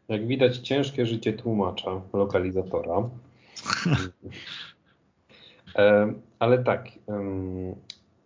Jak 0.09 0.27
widać, 0.27 0.59
ciężkie 0.59 1.07
życie 1.07 1.33
tłumacza, 1.33 1.91
lokalizatora. 2.13 2.95
E, 5.77 6.15
ale 6.39 6.65
tak, 6.65 6.89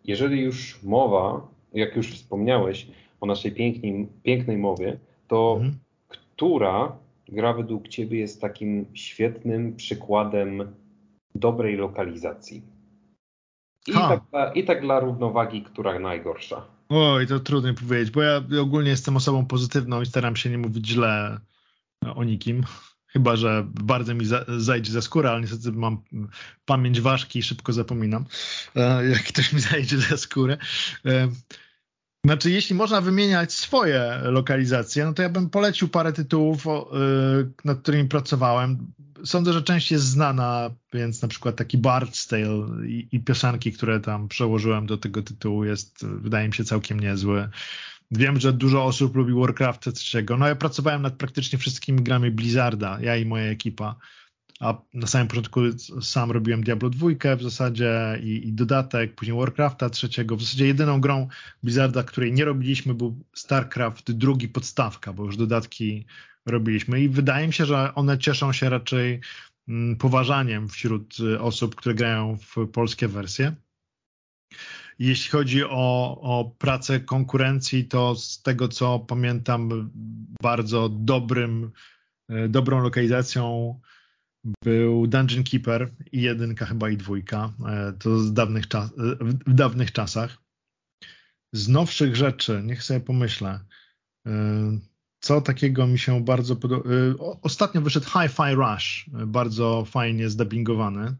jeżeli 0.04 0.40
już 0.40 0.82
mowa, 0.82 1.48
jak 1.74 1.96
już 1.96 2.14
wspomniałeś 2.14 2.86
o 3.20 3.26
naszej 3.26 3.52
pięknej, 3.52 4.08
pięknej 4.22 4.58
mowie, 4.58 4.98
to 5.28 5.54
mhm. 5.56 5.78
która 6.08 6.96
gra 7.28 7.52
według 7.52 7.88
Ciebie 7.88 8.18
jest 8.18 8.40
takim 8.40 8.86
świetnym 8.94 9.76
przykładem 9.76 10.72
dobrej 11.34 11.76
lokalizacji? 11.76 12.62
I, 13.86 13.92
tak 13.92 14.20
dla, 14.30 14.52
I 14.52 14.64
tak 14.64 14.80
dla 14.80 15.00
równowagi, 15.00 15.62
która 15.62 15.98
najgorsza. 15.98 16.66
Oj, 16.88 17.26
to 17.26 17.40
trudno 17.40 17.74
powiedzieć, 17.74 18.10
bo 18.10 18.22
ja 18.22 18.42
ogólnie 18.60 18.90
jestem 18.90 19.16
osobą 19.16 19.46
pozytywną 19.46 20.02
i 20.02 20.06
staram 20.06 20.36
się 20.36 20.50
nie 20.50 20.58
mówić 20.58 20.88
źle 20.88 21.40
o 22.14 22.24
nikim. 22.24 22.64
Chyba, 23.06 23.36
że 23.36 23.66
bardzo 23.68 24.14
mi 24.14 24.24
za, 24.24 24.44
zajdzie 24.58 24.92
za 24.92 25.02
skórę, 25.02 25.30
ale 25.30 25.40
niestety 25.40 25.72
mam 25.72 26.02
pamięć 26.64 27.00
ważki 27.00 27.38
i 27.38 27.42
szybko 27.42 27.72
zapominam, 27.72 28.24
e, 28.76 29.08
jak 29.08 29.22
ktoś 29.22 29.52
mi 29.52 29.60
zajdzie 29.60 29.98
za 29.98 30.16
skórę. 30.16 30.58
Znaczy, 32.24 32.50
jeśli 32.50 32.76
można 32.76 33.00
wymieniać 33.00 33.52
swoje 33.52 34.20
lokalizacje, 34.22 35.04
no 35.04 35.12
to 35.12 35.22
ja 35.22 35.28
bym 35.28 35.50
polecił 35.50 35.88
parę 35.88 36.12
tytułów, 36.12 36.66
y, 36.66 36.68
nad 37.64 37.78
którymi 37.78 38.08
pracowałem. 38.08 38.92
Sądzę, 39.24 39.52
że 39.52 39.62
część 39.62 39.90
jest 39.90 40.04
znana, 40.04 40.70
więc 40.92 41.22
na 41.22 41.28
przykład 41.28 41.56
taki 41.56 41.78
Bard's 41.78 42.30
Tale 42.30 42.86
i, 42.88 43.08
i 43.12 43.20
piosenki, 43.20 43.72
które 43.72 44.00
tam 44.00 44.28
przełożyłem 44.28 44.86
do 44.86 44.98
tego 44.98 45.22
tytułu 45.22 45.64
jest, 45.64 46.06
wydaje 46.06 46.48
mi 46.48 46.54
się, 46.54 46.64
całkiem 46.64 47.00
niezły. 47.00 47.48
Wiem, 48.10 48.40
że 48.40 48.52
dużo 48.52 48.84
osób 48.84 49.16
lubi 49.16 49.32
Warcraft 49.34 49.94
3. 49.94 50.26
No 50.38 50.48
ja 50.48 50.54
pracowałem 50.54 51.02
nad 51.02 51.16
praktycznie 51.16 51.58
wszystkimi 51.58 52.02
grami 52.02 52.30
Blizzarda, 52.30 52.98
ja 53.00 53.16
i 53.16 53.24
moja 53.24 53.44
ekipa 53.44 53.96
a 54.60 54.82
na 54.94 55.06
samym 55.06 55.28
początku 55.28 55.60
sam 56.02 56.30
robiłem 56.30 56.62
Diablo 56.62 56.90
2 56.90 57.08
w 57.36 57.42
zasadzie 57.42 58.18
i, 58.22 58.48
i, 58.48 58.52
dodatek, 58.52 59.14
później 59.14 59.38
Warcrafta 59.38 59.90
trzeciego. 59.90 60.36
W 60.36 60.42
zasadzie 60.42 60.66
jedyną 60.66 61.00
grą 61.00 61.28
Blizzarda, 61.62 62.02
której 62.02 62.32
nie 62.32 62.44
robiliśmy 62.44 62.94
był 62.94 63.24
StarCraft 63.34 64.12
drugi 64.12 64.48
podstawka, 64.48 65.12
bo 65.12 65.24
już 65.24 65.36
dodatki 65.36 66.06
robiliśmy 66.46 67.00
i 67.00 67.08
wydaje 67.08 67.46
mi 67.46 67.52
się, 67.52 67.66
że 67.66 67.94
one 67.94 68.18
cieszą 68.18 68.52
się 68.52 68.70
raczej 68.70 69.20
mm, 69.68 69.96
poważaniem 69.96 70.68
wśród 70.68 71.20
y, 71.20 71.40
osób, 71.40 71.74
które 71.74 71.94
grają 71.94 72.36
w 72.36 72.68
polskie 72.72 73.08
wersje. 73.08 73.54
Jeśli 74.98 75.30
chodzi 75.30 75.64
o, 75.64 76.18
o 76.20 76.54
pracę 76.58 77.00
konkurencji, 77.00 77.84
to 77.84 78.14
z 78.16 78.42
tego 78.42 78.68
co 78.68 78.98
pamiętam, 78.98 79.90
bardzo 80.42 80.88
dobrym, 80.88 81.70
y, 82.30 82.48
dobrą 82.48 82.82
lokalizacją 82.82 83.74
był 84.64 85.06
Dungeon 85.06 85.44
Keeper 85.44 85.90
i 86.12 86.22
jedynka 86.22 86.66
chyba 86.66 86.90
i 86.90 86.96
dwójka. 86.96 87.52
E, 87.66 87.92
to 87.92 88.18
z 88.18 88.32
dawnych 88.32 88.68
czas, 88.68 88.90
w 89.46 89.54
dawnych 89.54 89.92
czasach. 89.92 90.38
Z 91.52 91.68
nowszych 91.68 92.16
rzeczy, 92.16 92.62
niech 92.64 92.82
sobie 92.82 93.00
pomyślę. 93.00 93.60
E, 94.26 94.32
co 95.20 95.40
takiego 95.40 95.86
mi 95.86 95.98
się 95.98 96.24
bardzo 96.24 96.56
podoba. 96.56 96.90
E, 96.90 97.14
ostatnio 97.42 97.80
wyszedł 97.80 98.06
Hi-Fi 98.06 98.54
Rush, 98.54 99.10
bardzo 99.26 99.84
fajnie 99.84 100.30
zdubbingowany. 100.30 101.16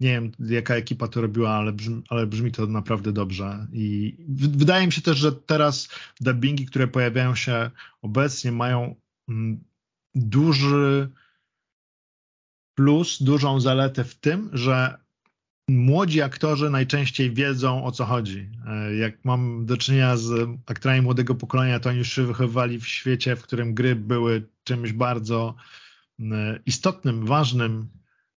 Nie 0.00 0.08
wiem, 0.08 0.32
jaka 0.38 0.74
ekipa 0.74 1.08
to 1.08 1.20
robiła, 1.20 1.50
ale 1.50 1.72
brzmi, 1.72 2.02
ale 2.08 2.26
brzmi 2.26 2.52
to 2.52 2.66
naprawdę 2.66 3.12
dobrze. 3.12 3.66
I 3.72 4.16
wydaje 4.28 4.86
mi 4.86 4.92
się 4.92 5.02
też, 5.02 5.18
że 5.18 5.32
teraz 5.32 5.88
dubbingi, 6.20 6.66
które 6.66 6.88
pojawiają 6.88 7.34
się 7.34 7.70
obecnie, 8.02 8.52
mają 8.52 8.94
mm, 9.28 9.64
duży 10.14 11.10
plus 12.80 13.22
dużą 13.22 13.60
zaletę 13.60 14.04
w 14.04 14.14
tym, 14.14 14.50
że 14.52 14.98
młodzi 15.68 16.22
aktorzy 16.22 16.70
najczęściej 16.70 17.30
wiedzą 17.30 17.84
o 17.84 17.92
co 17.92 18.04
chodzi. 18.04 18.48
E, 18.66 18.94
jak 18.94 19.24
mam 19.24 19.66
do 19.66 19.76
czynienia 19.76 20.16
z 20.16 20.48
aktorami 20.66 21.02
młodego 21.02 21.34
pokolenia, 21.34 21.80
to 21.80 21.88
oni 21.88 21.98
już 21.98 22.12
się 22.12 22.26
wychowywali 22.26 22.78
w 22.78 22.86
świecie, 22.86 23.36
w 23.36 23.42
którym 23.42 23.74
gry 23.74 23.96
były 23.96 24.48
czymś 24.64 24.92
bardzo 24.92 25.54
e, 26.20 26.58
istotnym, 26.66 27.26
ważnym, 27.26 27.88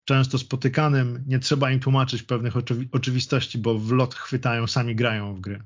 często 0.05 0.39
spotykanym. 0.39 1.25
Nie 1.27 1.39
trzeba 1.39 1.71
im 1.71 1.81
tłumaczyć 1.81 2.23
pewnych 2.23 2.57
oczywi 2.57 2.89
oczywistości, 2.93 3.59
bo 3.59 3.79
w 3.79 3.93
lot 3.93 4.15
chwytają, 4.15 4.67
sami 4.67 4.95
grają 4.95 5.35
w 5.35 5.41
gry. 5.41 5.63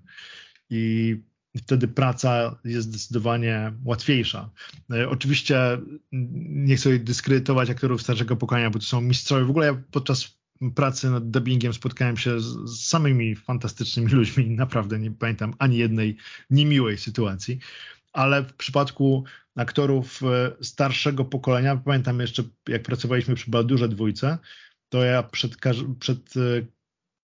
I 0.70 1.16
wtedy 1.57 1.89
praca 1.89 2.59
jest 2.65 2.89
zdecydowanie 2.89 3.73
łatwiejsza. 3.85 4.51
E, 4.93 5.09
oczywiście 5.09 5.79
nie 6.13 6.77
chcę 6.77 6.99
dyskredytować 6.99 7.71
aktorów 7.71 8.03
starszego 8.03 8.37
pokolenia, 8.37 8.71
bo 8.71 8.79
to 8.79 8.85
są 8.85 9.01
mistrzowie. 9.01 9.45
W 9.45 9.51
ogóle 9.51 9.67
ja 9.67 9.83
podczas 9.91 10.37
pracy 10.75 11.11
nad 11.11 11.31
dubbingiem 11.31 11.75
spotkałem 11.75 12.17
się 12.17 12.41
z, 12.41 12.81
samymi 12.87 13.37
fantastycznymi 13.37 14.13
ludźmi. 14.13 14.51
Naprawdę 14.51 14.99
nie 14.99 15.11
pamiętam 15.11 15.55
ani 15.59 15.77
jednej 15.77 16.17
niemiłej 16.51 16.99
sytuacji. 16.99 17.59
Ale 18.13 18.43
w 18.43 18.55
przypadku 18.55 19.25
aktorów 19.57 20.23
e, 20.23 20.65
starszego 20.65 21.25
pokolenia, 21.25 21.77
pamiętam 21.77 22.21
jeszcze 22.21 22.43
jak 22.69 22.83
pracowaliśmy 22.83 23.35
przy 23.35 23.51
Baldurze 23.51 23.89
dwójce, 23.89 24.39
to 24.89 25.05
ja 25.05 25.23
przed, 25.23 25.57
przed 25.99 26.37
e, 26.37 26.41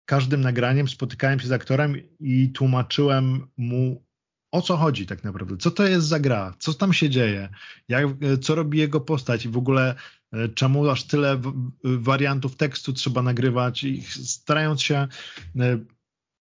każdym 0.05 0.41
nagraniem 0.41 0.87
spotykałem 0.87 1.39
się 1.39 1.47
z 1.47 1.51
aktorem 1.51 1.95
i 2.19 2.49
tłumaczyłem 2.49 3.47
mu 3.57 4.03
o 4.51 4.61
co 4.61 4.77
chodzi 4.77 5.05
tak 5.05 5.23
naprawdę, 5.23 5.57
co 5.57 5.71
to 5.71 5.87
jest 5.87 6.07
za 6.07 6.19
gra, 6.19 6.53
co 6.59 6.73
tam 6.73 6.93
się 6.93 7.09
dzieje, 7.09 7.49
jak, 7.87 8.07
co 8.41 8.55
robi 8.55 8.77
jego 8.77 9.01
postać? 9.01 9.45
I 9.45 9.49
w 9.49 9.57
ogóle 9.57 9.95
e, 10.33 10.49
czemu 10.49 10.89
aż 10.89 11.03
tyle 11.03 11.41
wariantów 11.83 12.55
tekstu 12.55 12.93
trzeba 12.93 13.21
nagrywać? 13.21 13.83
I 13.83 14.03
starając 14.23 14.81
się 14.81 14.95
e, 14.95 15.07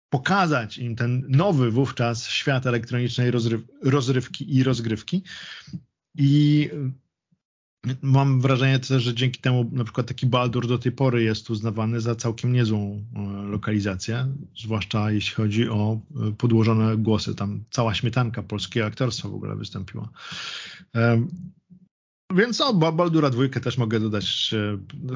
pokazać 0.09 0.77
im 0.77 0.95
ten 0.95 1.25
nowy 1.29 1.71
wówczas 1.71 2.27
świat 2.27 2.65
elektronicznej 2.65 3.31
rozryw, 3.31 3.61
rozrywki 3.83 4.55
i 4.55 4.63
rozgrywki. 4.63 5.23
I 6.17 6.69
Mam 8.01 8.41
wrażenie 8.41 8.79
też, 8.79 9.03
że 9.03 9.13
dzięki 9.13 9.39
temu 9.39 9.69
na 9.71 9.83
przykład 9.83 10.07
taki 10.07 10.25
Baldur 10.27 10.67
do 10.67 10.77
tej 10.77 10.91
pory 10.91 11.23
jest 11.23 11.49
uznawany 11.49 12.01
za 12.01 12.15
całkiem 12.15 12.53
niezłą 12.53 13.05
e, 13.15 13.19
lokalizację, 13.51 14.27
zwłaszcza 14.57 15.11
jeśli 15.11 15.35
chodzi 15.35 15.69
o 15.69 15.99
e, 16.27 16.31
podłożone 16.31 16.97
głosy. 16.97 17.35
Tam 17.35 17.63
cała 17.71 17.93
śmietanka 17.93 18.43
polskiego 18.43 18.85
aktorstwa 18.85 19.29
w 19.29 19.35
ogóle 19.35 19.55
wystąpiła. 19.55 20.09
Więc 22.35 22.61
o, 22.61 22.73
Baldura 22.73 23.29
dwójkę 23.29 23.59
też 23.59 23.77
mogę 23.77 23.99
dodać, 23.99 24.55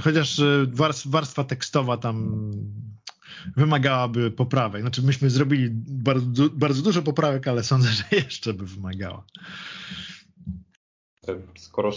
chociaż 0.01 0.41
warstwa 1.05 1.43
tekstowa 1.43 1.97
tam 1.97 2.51
wymagałaby 3.57 4.31
poprawek. 4.31 4.81
Znaczy 4.81 5.01
myśmy 5.01 5.29
zrobili 5.29 5.69
bardzo, 5.87 6.49
bardzo 6.49 6.81
dużo 6.81 7.01
poprawek, 7.01 7.47
ale 7.47 7.63
sądzę, 7.63 7.89
że 7.89 8.03
jeszcze 8.11 8.53
by 8.53 8.65
wymagała. 8.65 9.25
Skoro 11.57 11.91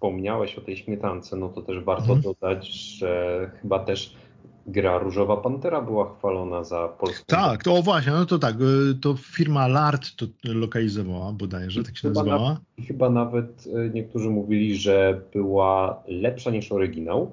wspomniałeś 0.00 0.58
o 0.58 0.60
tej 0.60 0.76
śmietance, 0.76 1.36
no 1.36 1.48
to 1.48 1.62
też 1.62 1.80
warto 1.80 2.06
hmm. 2.06 2.22
dodać, 2.22 2.68
że 2.68 3.50
chyba 3.62 3.78
też 3.78 4.14
gra 4.66 4.98
Różowa 4.98 5.36
Pantera 5.36 5.82
była 5.82 6.14
chwalona 6.14 6.64
za 6.64 6.88
polską. 6.88 7.24
Tak, 7.26 7.64
to 7.64 7.74
o 7.74 7.82
właśnie, 7.82 8.12
no 8.12 8.26
to 8.26 8.38
tak, 8.38 8.56
y, 8.60 8.94
to 9.00 9.14
firma 9.16 9.68
Lart 9.68 10.16
to 10.16 10.26
lokalizowała 10.44 11.32
bodajże, 11.32 11.82
tak 11.82 11.96
się 11.96 12.08
chyba 12.08 12.20
nazywała. 12.20 12.50
Na, 12.50 12.84
chyba 12.84 13.10
nawet 13.10 13.66
y, 13.66 13.90
niektórzy 13.94 14.30
mówili, 14.30 14.76
że 14.76 15.20
była 15.32 16.02
lepsza 16.08 16.50
niż 16.50 16.72
oryginał. 16.72 17.32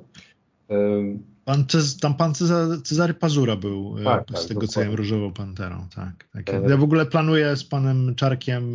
Pan 1.45 1.65
Cez, 1.67 1.97
tam 1.97 2.13
pan 2.13 2.33
Cezary, 2.33 2.81
Cezary 2.81 3.13
Pazura 3.13 3.55
był, 3.55 3.97
y, 3.97 4.03
tak, 4.03 4.23
z 4.29 4.33
tak, 4.33 4.41
tego 4.41 4.61
dokładnie. 4.61 4.67
co 4.67 4.81
wiem, 4.81 4.93
Różową 4.93 5.33
Panterą. 5.33 5.87
Tak, 5.95 6.27
tak. 6.33 6.49
E, 6.49 6.69
ja 6.69 6.77
w 6.77 6.83
ogóle 6.83 7.05
planuję 7.05 7.55
z 7.55 7.63
panem 7.63 8.15
Czarkiem 8.15 8.73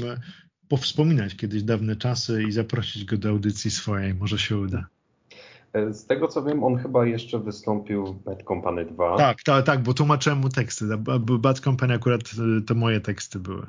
powspominać 0.72 1.36
kiedyś 1.36 1.62
dawne 1.62 1.96
czasy 1.96 2.42
i 2.42 2.52
zaprosić 2.52 3.04
go 3.04 3.16
do 3.16 3.28
audycji 3.28 3.70
swojej. 3.70 4.14
Może 4.14 4.38
się 4.38 4.58
uda. 4.58 4.86
E, 5.72 5.94
z 5.94 6.06
tego 6.06 6.28
co 6.28 6.42
wiem, 6.42 6.64
on 6.64 6.76
chyba 6.76 7.06
jeszcze 7.06 7.38
wystąpił 7.38 8.06
w 8.06 8.24
Bad 8.24 8.42
Company 8.42 8.84
2. 8.84 9.16
Tak, 9.16 9.42
tak, 9.42 9.66
tak, 9.66 9.82
bo 9.82 9.94
tłumaczyłem 9.94 10.38
mu 10.38 10.48
teksty. 10.48 10.84
Bad 11.38 11.60
Company 11.60 11.94
akurat 11.94 12.20
e, 12.20 12.60
to 12.60 12.74
moje 12.74 13.00
teksty 13.00 13.38
były. 13.38 13.66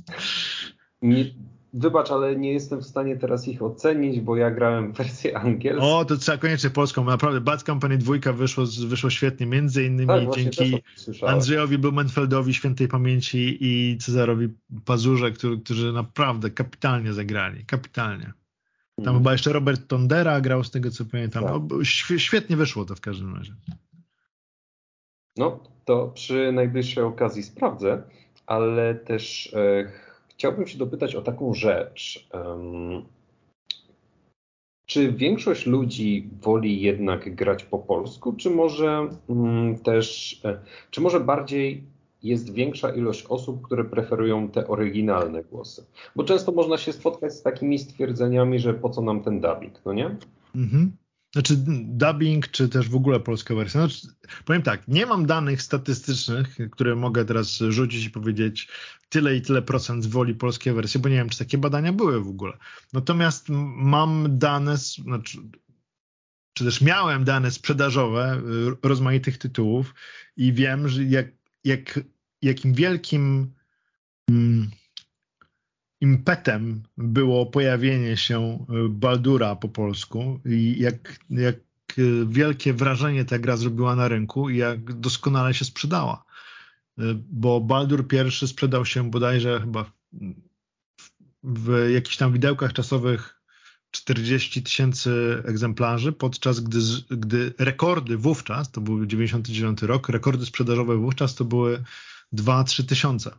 Nie, 1.02 1.24
Wybacz, 1.72 2.10
ale 2.10 2.36
nie 2.36 2.52
jestem 2.52 2.80
w 2.80 2.86
stanie 2.86 3.16
teraz 3.16 3.48
ich 3.48 3.62
ocenić, 3.62 4.20
bo 4.20 4.36
ja 4.36 4.50
grałem 4.50 4.92
wersję 4.92 5.38
angielską. 5.38 5.96
O, 5.96 6.04
to 6.04 6.16
trzeba 6.16 6.38
koniecznie 6.38 6.70
polską. 6.70 7.04
Naprawdę 7.04 7.40
Bad 7.40 7.62
Company 7.62 7.98
2 7.98 8.32
wyszło, 8.32 8.64
wyszło 8.86 9.10
świetnie, 9.10 9.46
między 9.46 9.84
innymi 9.84 10.08
tak, 10.08 10.34
dzięki 10.34 10.82
Andrzejowi 11.26 11.78
Blumenfeldowi, 11.78 12.54
świętej 12.54 12.88
pamięci 12.88 13.58
i 13.60 13.98
Cezarowi 13.98 14.48
Pazurze, 14.84 15.30
którzy, 15.30 15.60
którzy 15.60 15.92
naprawdę 15.92 16.50
kapitalnie 16.50 17.12
zagrali. 17.12 17.64
Kapitalnie. 17.64 18.32
Tam 18.96 19.04
hmm. 19.04 19.22
chyba 19.22 19.32
jeszcze 19.32 19.52
Robert 19.52 19.88
Tondera 19.88 20.40
grał 20.40 20.64
z 20.64 20.70
tego, 20.70 20.90
co 20.90 21.04
pamiętam. 21.04 21.44
Tak. 21.44 21.52
No, 21.52 21.84
świetnie 22.18 22.56
wyszło 22.56 22.84
to 22.84 22.94
w 22.94 23.00
każdym 23.00 23.36
razie. 23.36 23.52
No, 25.36 25.60
to 25.84 26.08
przy 26.08 26.52
najbliższej 26.52 27.04
okazji 27.04 27.42
sprawdzę, 27.42 28.02
ale 28.46 28.94
też... 28.94 29.54
E, 29.54 30.09
Chciałbym 30.40 30.66
się 30.66 30.78
dopytać 30.78 31.14
o 31.14 31.22
taką 31.22 31.54
rzecz. 31.54 32.28
Czy 34.86 35.12
większość 35.12 35.66
ludzi 35.66 36.28
woli 36.42 36.80
jednak 36.80 37.34
grać 37.34 37.64
po 37.64 37.78
polsku, 37.78 38.32
czy 38.32 38.50
może 38.50 39.08
mm, 39.28 39.78
też, 39.78 40.40
e, 40.44 40.60
czy 40.90 41.00
może 41.00 41.20
bardziej 41.20 41.84
jest 42.22 42.52
większa 42.52 42.94
ilość 42.94 43.26
osób, 43.28 43.62
które 43.62 43.84
preferują 43.84 44.48
te 44.48 44.68
oryginalne 44.68 45.44
głosy? 45.44 45.86
Bo 46.16 46.24
często 46.24 46.52
można 46.52 46.78
się 46.78 46.92
spotkać 46.92 47.32
z 47.32 47.42
takimi 47.42 47.78
stwierdzeniami, 47.78 48.58
że 48.58 48.74
po 48.74 48.90
co 48.90 49.02
nam 49.02 49.22
ten 49.22 49.40
dubbing, 49.40 49.80
no 49.84 49.92
nie? 49.92 50.16
Mhm. 50.54 50.92
Znaczy 51.32 51.54
dubbing, 51.84 52.48
czy 52.48 52.68
też 52.68 52.88
w 52.88 52.94
ogóle 52.94 53.20
polska 53.20 53.54
wersja. 53.54 53.80
Znaczy, 53.80 54.06
powiem 54.44 54.62
tak, 54.62 54.88
nie 54.88 55.06
mam 55.06 55.26
danych 55.26 55.62
statystycznych, 55.62 56.56
które 56.70 56.96
mogę 56.96 57.24
teraz 57.24 57.58
rzucić 57.68 58.04
i 58.04 58.10
powiedzieć 58.10 58.68
tyle 59.08 59.36
i 59.36 59.42
tyle 59.42 59.62
procent 59.62 60.06
woli 60.06 60.34
polskiej 60.34 60.72
wersji, 60.72 61.00
bo 61.00 61.08
nie 61.08 61.14
wiem, 61.14 61.28
czy 61.28 61.38
takie 61.38 61.58
badania 61.58 61.92
były 61.92 62.24
w 62.24 62.28
ogóle. 62.28 62.52
Natomiast 62.92 63.46
mam 63.76 64.38
dane, 64.38 64.76
znaczy, 64.76 65.38
czy 66.52 66.64
też 66.64 66.80
miałem 66.80 67.24
dane 67.24 67.50
sprzedażowe 67.50 68.42
y, 68.82 68.88
rozmaitych 68.88 69.38
tytułów 69.38 69.94
i 70.36 70.52
wiem, 70.52 70.88
że 70.88 71.04
jak, 71.04 71.26
jak, 71.64 72.00
jakim 72.42 72.74
wielkim 72.74 73.52
mm, 74.30 74.70
impetem 76.00 76.82
było 76.96 77.46
pojawienie 77.46 78.16
się 78.16 78.66
y, 78.86 78.88
Baldura 78.88 79.56
po 79.56 79.68
polsku 79.68 80.40
i 80.44 80.76
jak, 80.78 81.18
jak 81.30 81.56
y, 81.98 82.26
wielkie 82.26 82.74
wrażenie 82.74 83.24
ta 83.24 83.38
gra 83.38 83.56
zrobiła 83.56 83.96
na 83.96 84.08
rynku 84.08 84.50
i 84.50 84.56
jak 84.56 84.92
doskonale 84.92 85.54
się 85.54 85.64
sprzedała. 85.64 86.24
Y, 86.98 87.02
bo 87.30 87.60
Baldur 87.60 88.04
I 88.42 88.46
sprzedał 88.46 88.84
się 88.86 89.10
bodajże 89.10 89.60
chyba 89.60 89.92
w 91.42 91.90
jakichś 91.94 92.16
tam 92.16 92.32
widełkach 92.32 92.72
czasowych 92.72 93.40
40 93.90 94.62
tysięcy 94.62 95.42
egzemplarzy, 95.44 96.12
podczas 96.12 96.60
gdy, 96.60 96.78
gdy 97.10 97.54
rekordy 97.58 98.16
wówczas, 98.16 98.70
to 98.70 98.80
był 98.80 99.06
99 99.06 99.82
rok, 99.82 100.08
rekordy 100.08 100.46
sprzedażowe 100.46 100.96
wówczas 100.96 101.34
to 101.34 101.44
były 101.44 101.82
2-3 102.32 102.84
tysiące. 102.84 103.30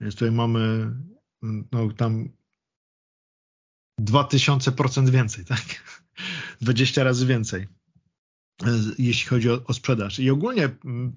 Więc 0.00 0.14
tutaj 0.14 0.30
mamy 0.30 0.90
no 1.42 1.92
tam 1.96 2.28
2000% 4.00 5.10
więcej, 5.10 5.44
tak? 5.44 5.64
20 6.60 7.04
razy 7.04 7.26
więcej, 7.26 7.66
jeśli 8.98 9.28
chodzi 9.28 9.50
o, 9.50 9.64
o 9.64 9.74
sprzedaż. 9.74 10.18
I 10.18 10.30
ogólnie 10.30 10.64
mm, 10.84 11.12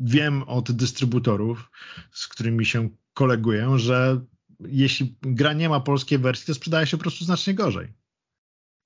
wiem 0.00 0.42
od 0.42 0.72
dystrybutorów, 0.72 1.70
z 2.12 2.28
którymi 2.28 2.66
się 2.66 2.88
koleguję, 3.14 3.78
że 3.78 4.24
jeśli 4.60 5.16
gra 5.22 5.52
nie 5.52 5.68
ma 5.68 5.80
polskiej 5.80 6.18
wersji, 6.18 6.46
to 6.46 6.54
sprzedaje 6.54 6.86
się 6.86 6.96
po 6.96 7.02
prostu 7.02 7.24
znacznie 7.24 7.54
gorzej. 7.54 7.92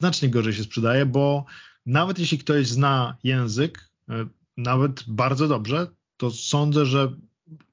Znacznie 0.01 0.29
gorzej 0.29 0.53
się 0.53 0.65
sprzedaje, 0.65 1.07
bo 1.07 1.45
nawet 1.87 2.19
jeśli 2.19 2.39
ktoś 2.39 2.67
zna 2.67 3.17
język, 3.25 3.91
e, 4.09 4.27
nawet 4.57 5.05
bardzo 5.09 5.49
dobrze, 5.49 5.87
to 6.17 6.31
sądzę, 6.31 6.87
że 6.87 7.17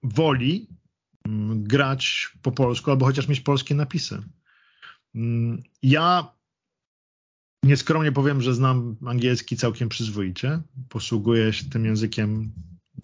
woli 0.04 0.68
grać 1.56 2.32
po 2.42 2.52
polsku 2.52 2.92
albo 2.92 3.06
chociaż 3.06 3.28
mieć 3.28 3.40
polskie 3.40 3.76
napisy. 3.76 4.24
Mm, 5.16 5.64
ja 5.84 6.34
nieskromnie 7.64 8.12
powiem, 8.12 8.42
że 8.42 8.54
znam 8.54 8.96
angielski 9.06 9.58
całkiem 9.58 9.90
przyzwoicie. 9.90 10.62
Posługuję 10.90 11.54
się 11.54 11.66
tym 11.66 11.86
językiem 11.86 12.52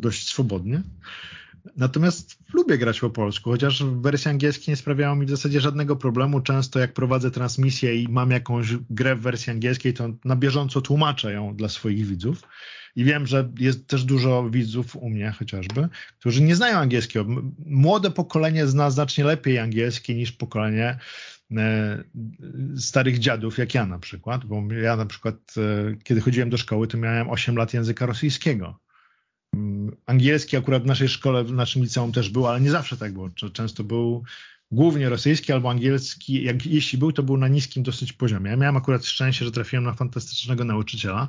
dość 0.01 0.27
swobodnie. 0.27 0.83
Natomiast 1.77 2.37
lubię 2.53 2.77
grać 2.77 2.99
po 2.99 3.09
polsku, 3.09 3.49
chociaż 3.49 3.83
wersja 3.83 4.31
angielskiej 4.31 4.71
nie 4.71 4.75
sprawiała 4.75 5.15
mi 5.15 5.25
w 5.25 5.29
zasadzie 5.29 5.61
żadnego 5.61 5.95
problemu. 5.95 6.41
Często 6.41 6.79
jak 6.79 6.93
prowadzę 6.93 7.31
transmisję 7.31 8.01
i 8.01 8.07
mam 8.07 8.31
jakąś 8.31 8.75
grę 8.89 9.15
w 9.15 9.21
wersji 9.21 9.51
angielskiej, 9.51 9.93
to 9.93 10.09
na 10.25 10.35
bieżąco 10.35 10.81
tłumaczę 10.81 11.33
ją 11.33 11.55
dla 11.55 11.69
swoich 11.69 12.07
widzów. 12.07 12.41
I 12.95 13.03
wiem, 13.03 13.27
że 13.27 13.49
jest 13.59 13.87
też 13.87 14.03
dużo 14.03 14.49
widzów 14.49 14.95
u 14.95 15.09
mnie 15.09 15.33
chociażby, 15.39 15.89
którzy 16.19 16.41
nie 16.41 16.55
znają 16.55 16.77
angielskiego. 16.77 17.25
Młode 17.65 18.11
pokolenie 18.11 18.67
zna 18.67 18.91
znacznie 18.91 19.23
lepiej 19.23 19.59
angielski 19.59 20.15
niż 20.15 20.31
pokolenie 20.31 20.97
e, 21.57 22.03
starych 22.77 23.19
dziadów, 23.19 23.57
jak 23.57 23.73
ja 23.73 23.85
na 23.85 23.99
przykład, 23.99 24.45
bo 24.45 24.73
ja 24.73 24.95
na 24.95 25.05
przykład, 25.05 25.35
e, 25.57 25.95
kiedy 26.03 26.21
chodziłem 26.21 26.49
do 26.49 26.57
szkoły, 26.57 26.87
to 26.87 26.97
miałem 26.97 27.29
8 27.29 27.55
lat 27.55 27.73
języka 27.73 28.05
rosyjskiego. 28.05 28.79
Mm, 29.55 29.95
angielski 30.05 30.57
akurat 30.57 30.83
w 30.83 30.85
naszej 30.85 31.09
szkole, 31.09 31.43
w 31.43 31.51
naszym 31.51 31.81
liceum 31.81 32.11
też 32.11 32.29
był, 32.29 32.47
ale 32.47 32.61
nie 32.61 32.71
zawsze 32.71 32.97
tak 32.97 33.13
było. 33.13 33.29
Często 33.53 33.83
był 33.83 34.23
głównie 34.71 35.09
rosyjski 35.09 35.53
albo 35.53 35.69
angielski. 35.69 36.43
Jak, 36.43 36.65
jeśli 36.65 36.97
był, 36.97 37.11
to 37.11 37.23
był 37.23 37.37
na 37.37 37.47
niskim 37.47 37.83
dosyć 37.83 38.13
poziomie. 38.13 38.51
Ja 38.51 38.57
miałem 38.57 38.77
akurat 38.77 39.05
szczęście, 39.05 39.45
że 39.45 39.51
trafiłem 39.51 39.83
na 39.83 39.93
fantastycznego 39.93 40.63
nauczyciela, 40.63 41.27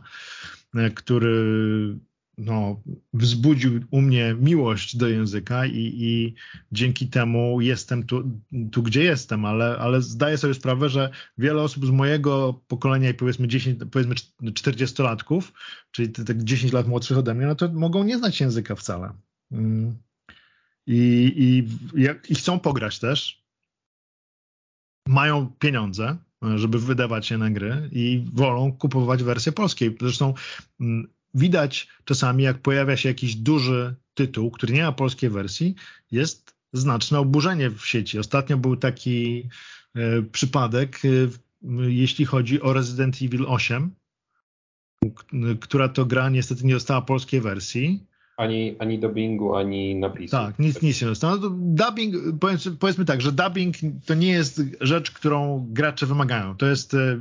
e, 0.75 0.91
który 0.91 1.99
no, 2.41 2.83
wzbudził 3.13 3.81
u 3.91 4.01
mnie 4.01 4.37
miłość 4.41 4.97
do 4.97 5.09
języka 5.09 5.67
i, 5.67 5.95
i 5.99 6.35
dzięki 6.73 7.09
temu 7.09 7.61
jestem 7.61 8.07
tu, 8.07 8.41
tu, 8.73 8.83
gdzie 8.83 9.05
jestem, 9.05 9.45
ale, 9.45 9.79
ale 9.79 10.03
zdaję 10.03 10.39
sobie 10.39 10.55
sprawę, 10.55 10.89
że 10.89 11.11
wiele 11.39 11.63
osób 11.63 11.87
z 11.87 11.91
mojego 11.91 12.63
pokolenia 12.69 13.11
i 13.11 13.15
powiedzmy 13.15 13.49
10, 13.49 13.79
powiedzmy 13.93 14.15
40-latków, 14.43 15.43
czyli 15.91 16.09
te 16.09 16.45
10 16.45 16.73
lat 16.73 16.89
młodszych 16.89 17.19
ode 17.19 17.35
mnie, 17.35 17.47
no 17.47 17.55
to 17.55 17.69
mogą 17.73 18.05
nie 18.05 18.19
znać 18.19 18.41
języka 18.41 18.75
wcale. 18.75 19.13
Mm. 19.53 19.97
I, 20.87 21.33
i, 21.37 21.69
i 22.29 22.35
chcą 22.35 22.61
pograć 22.61 22.99
też. 22.99 23.45
Mają 25.09 25.47
pieniądze, 25.59 26.17
żeby 26.57 26.79
wydawać 26.79 27.27
się 27.27 27.39
na 27.39 27.51
gry 27.51 27.89
i 27.93 28.25
wolą 28.33 28.73
kupować 28.73 29.23
wersję 29.23 29.53
polskiej. 29.53 29.97
Zresztą 30.01 30.35
mm, 30.81 31.09
widać 31.35 31.89
czasami, 32.05 32.45
jak 32.45 32.59
pojawia 32.59 32.97
się 32.97 33.09
jakiś 33.09 33.35
duży 33.35 33.95
tytuł, 34.15 34.51
który 34.51 34.73
nie 34.73 34.83
ma 34.83 34.93
polskiej 34.93 35.31
wersji, 35.31 35.75
jest 36.11 36.55
znaczne 36.73 37.19
oburzenie 37.19 37.71
w 37.71 37.87
sieci. 37.87 38.19
Ostatnio 38.19 38.57
był 38.57 38.77
taki 38.77 39.49
e, 39.95 40.23
przypadek, 40.23 40.99
e, 41.05 41.09
jeśli 41.89 42.25
chodzi 42.25 42.63
o 42.63 42.73
Resident 42.73 43.17
Evil 43.23 43.47
8, 43.49 43.91
która 45.61 45.89
to 45.89 46.07
gra 46.07 46.29
niestety 46.29 46.67
nie 46.67 46.75
dostała 46.75 47.03
polskiej 47.03 47.41
wersji. 47.41 48.07
Ani, 48.37 48.77
ani 48.79 48.99
dubbingu, 48.99 49.57
ani 49.57 49.95
napisu. 49.95 50.31
Tak, 50.31 50.59
nic, 50.59 50.83
nic 50.83 51.03
nie 51.03 51.09
dostało. 51.09 51.37
No 51.37 51.51
dubbing, 51.53 52.15
powiedzmy 52.79 53.05
tak, 53.05 53.21
że 53.21 53.33
dubbing 53.33 53.77
to 54.07 54.15
nie 54.15 54.33
jest 54.33 54.63
rzecz, 54.81 55.11
którą 55.11 55.67
gracze 55.71 56.07
wymagają. 56.07 56.57
To 56.57 56.67
jest 56.67 56.95
e, 56.95 57.19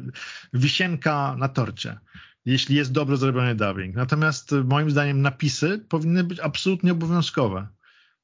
wisienka 0.54 1.36
na 1.40 1.50
torcie 1.50 2.00
jeśli 2.46 2.76
jest 2.76 2.92
dobrze 2.92 3.18
zrobiony 3.18 3.56
dubbing. 3.56 3.96
Natomiast 3.96 4.52
y, 4.54 4.64
moim 4.64 4.92
zdaniem 4.92 5.22
napisy 5.22 5.86
powinny 5.90 6.24
być 6.24 6.40
absolutnie 6.40 6.92
obowiązkowe. 6.92 7.68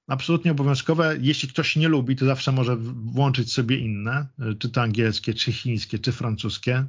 Absolutnie 0.08 0.52
obowiązkowe. 0.52 1.18
Jeśli 1.22 1.50
ktoś 1.50 1.76
nie 1.76 1.88
lubi, 1.88 2.16
to 2.16 2.26
zawsze 2.26 2.52
może 2.52 2.76
włączyć 3.06 3.54
sobie 3.54 3.78
inne, 3.78 4.28
y, 4.52 4.56
czy 4.56 4.70
to 4.70 4.82
angielskie, 4.82 5.34
czy 5.34 5.52
chińskie, 5.52 6.00
czy 6.00 6.12
francuskie, 6.12 6.86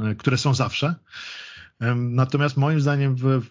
y, 0.00 0.16
które 0.16 0.38
są 0.38 0.54
zawsze. 0.54 0.94
Natomiast 1.96 2.56
moim 2.56 2.80
zdaniem 2.80 3.16
w, 3.16 3.42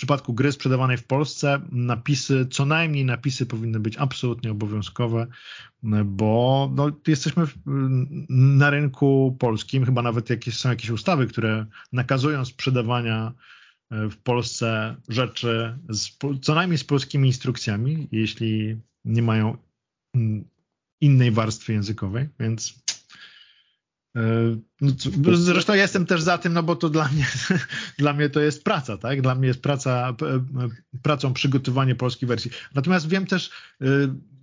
przypadku 0.00 0.34
gry 0.34 0.52
sprzedawanej 0.52 0.96
w 0.96 1.04
Polsce 1.04 1.60
napisy, 1.72 2.46
co 2.50 2.66
najmniej 2.66 3.04
napisy 3.04 3.46
powinny 3.46 3.80
być 3.80 3.96
absolutnie 3.96 4.50
obowiązkowe, 4.50 5.26
bo 6.04 6.70
no, 6.74 6.90
jesteśmy 7.06 7.46
na 8.28 8.70
rynku 8.70 9.36
polskim, 9.38 9.84
chyba 9.84 10.02
nawet 10.02 10.30
jakieś, 10.30 10.56
są 10.56 10.68
jakieś 10.68 10.90
ustawy, 10.90 11.26
które 11.26 11.66
nakazują 11.92 12.44
sprzedawania 12.44 13.32
e, 13.90 14.08
w 14.08 14.16
Polsce 14.16 14.96
rzeczy 15.08 15.78
z, 15.88 16.10
co 16.42 16.54
najmniej 16.54 16.78
z 16.78 16.84
polskimi 16.84 17.28
instrukcjami, 17.28 18.08
jeśli 18.12 18.76
nie 19.04 19.22
mają 19.22 19.56
innej 21.00 21.30
warstwy 21.30 21.72
językowej, 21.72 22.28
więc 22.38 22.82
zresztą 25.34 25.74
ja 25.74 25.82
jestem 25.82 26.06
też 26.06 26.22
za 26.22 26.38
tym, 26.38 26.52
no 26.52 26.62
bo 26.62 26.76
to 26.76 26.88
dla 26.88 27.08
mnie, 27.08 27.26
dla 27.98 28.12
mnie 28.12 28.30
to 28.30 28.40
jest 28.40 28.64
praca, 28.64 28.98
tak? 28.98 29.22
Dla 29.22 29.34
mnie 29.34 29.48
jest 29.48 29.62
praca, 29.62 30.16
pracą 31.02 31.34
przygotowanie 31.34 31.94
polskiej 31.94 32.28
wersji. 32.28 32.50
Natomiast 32.74 33.08
wiem 33.08 33.26
też, 33.26 33.50
e, 33.80 33.84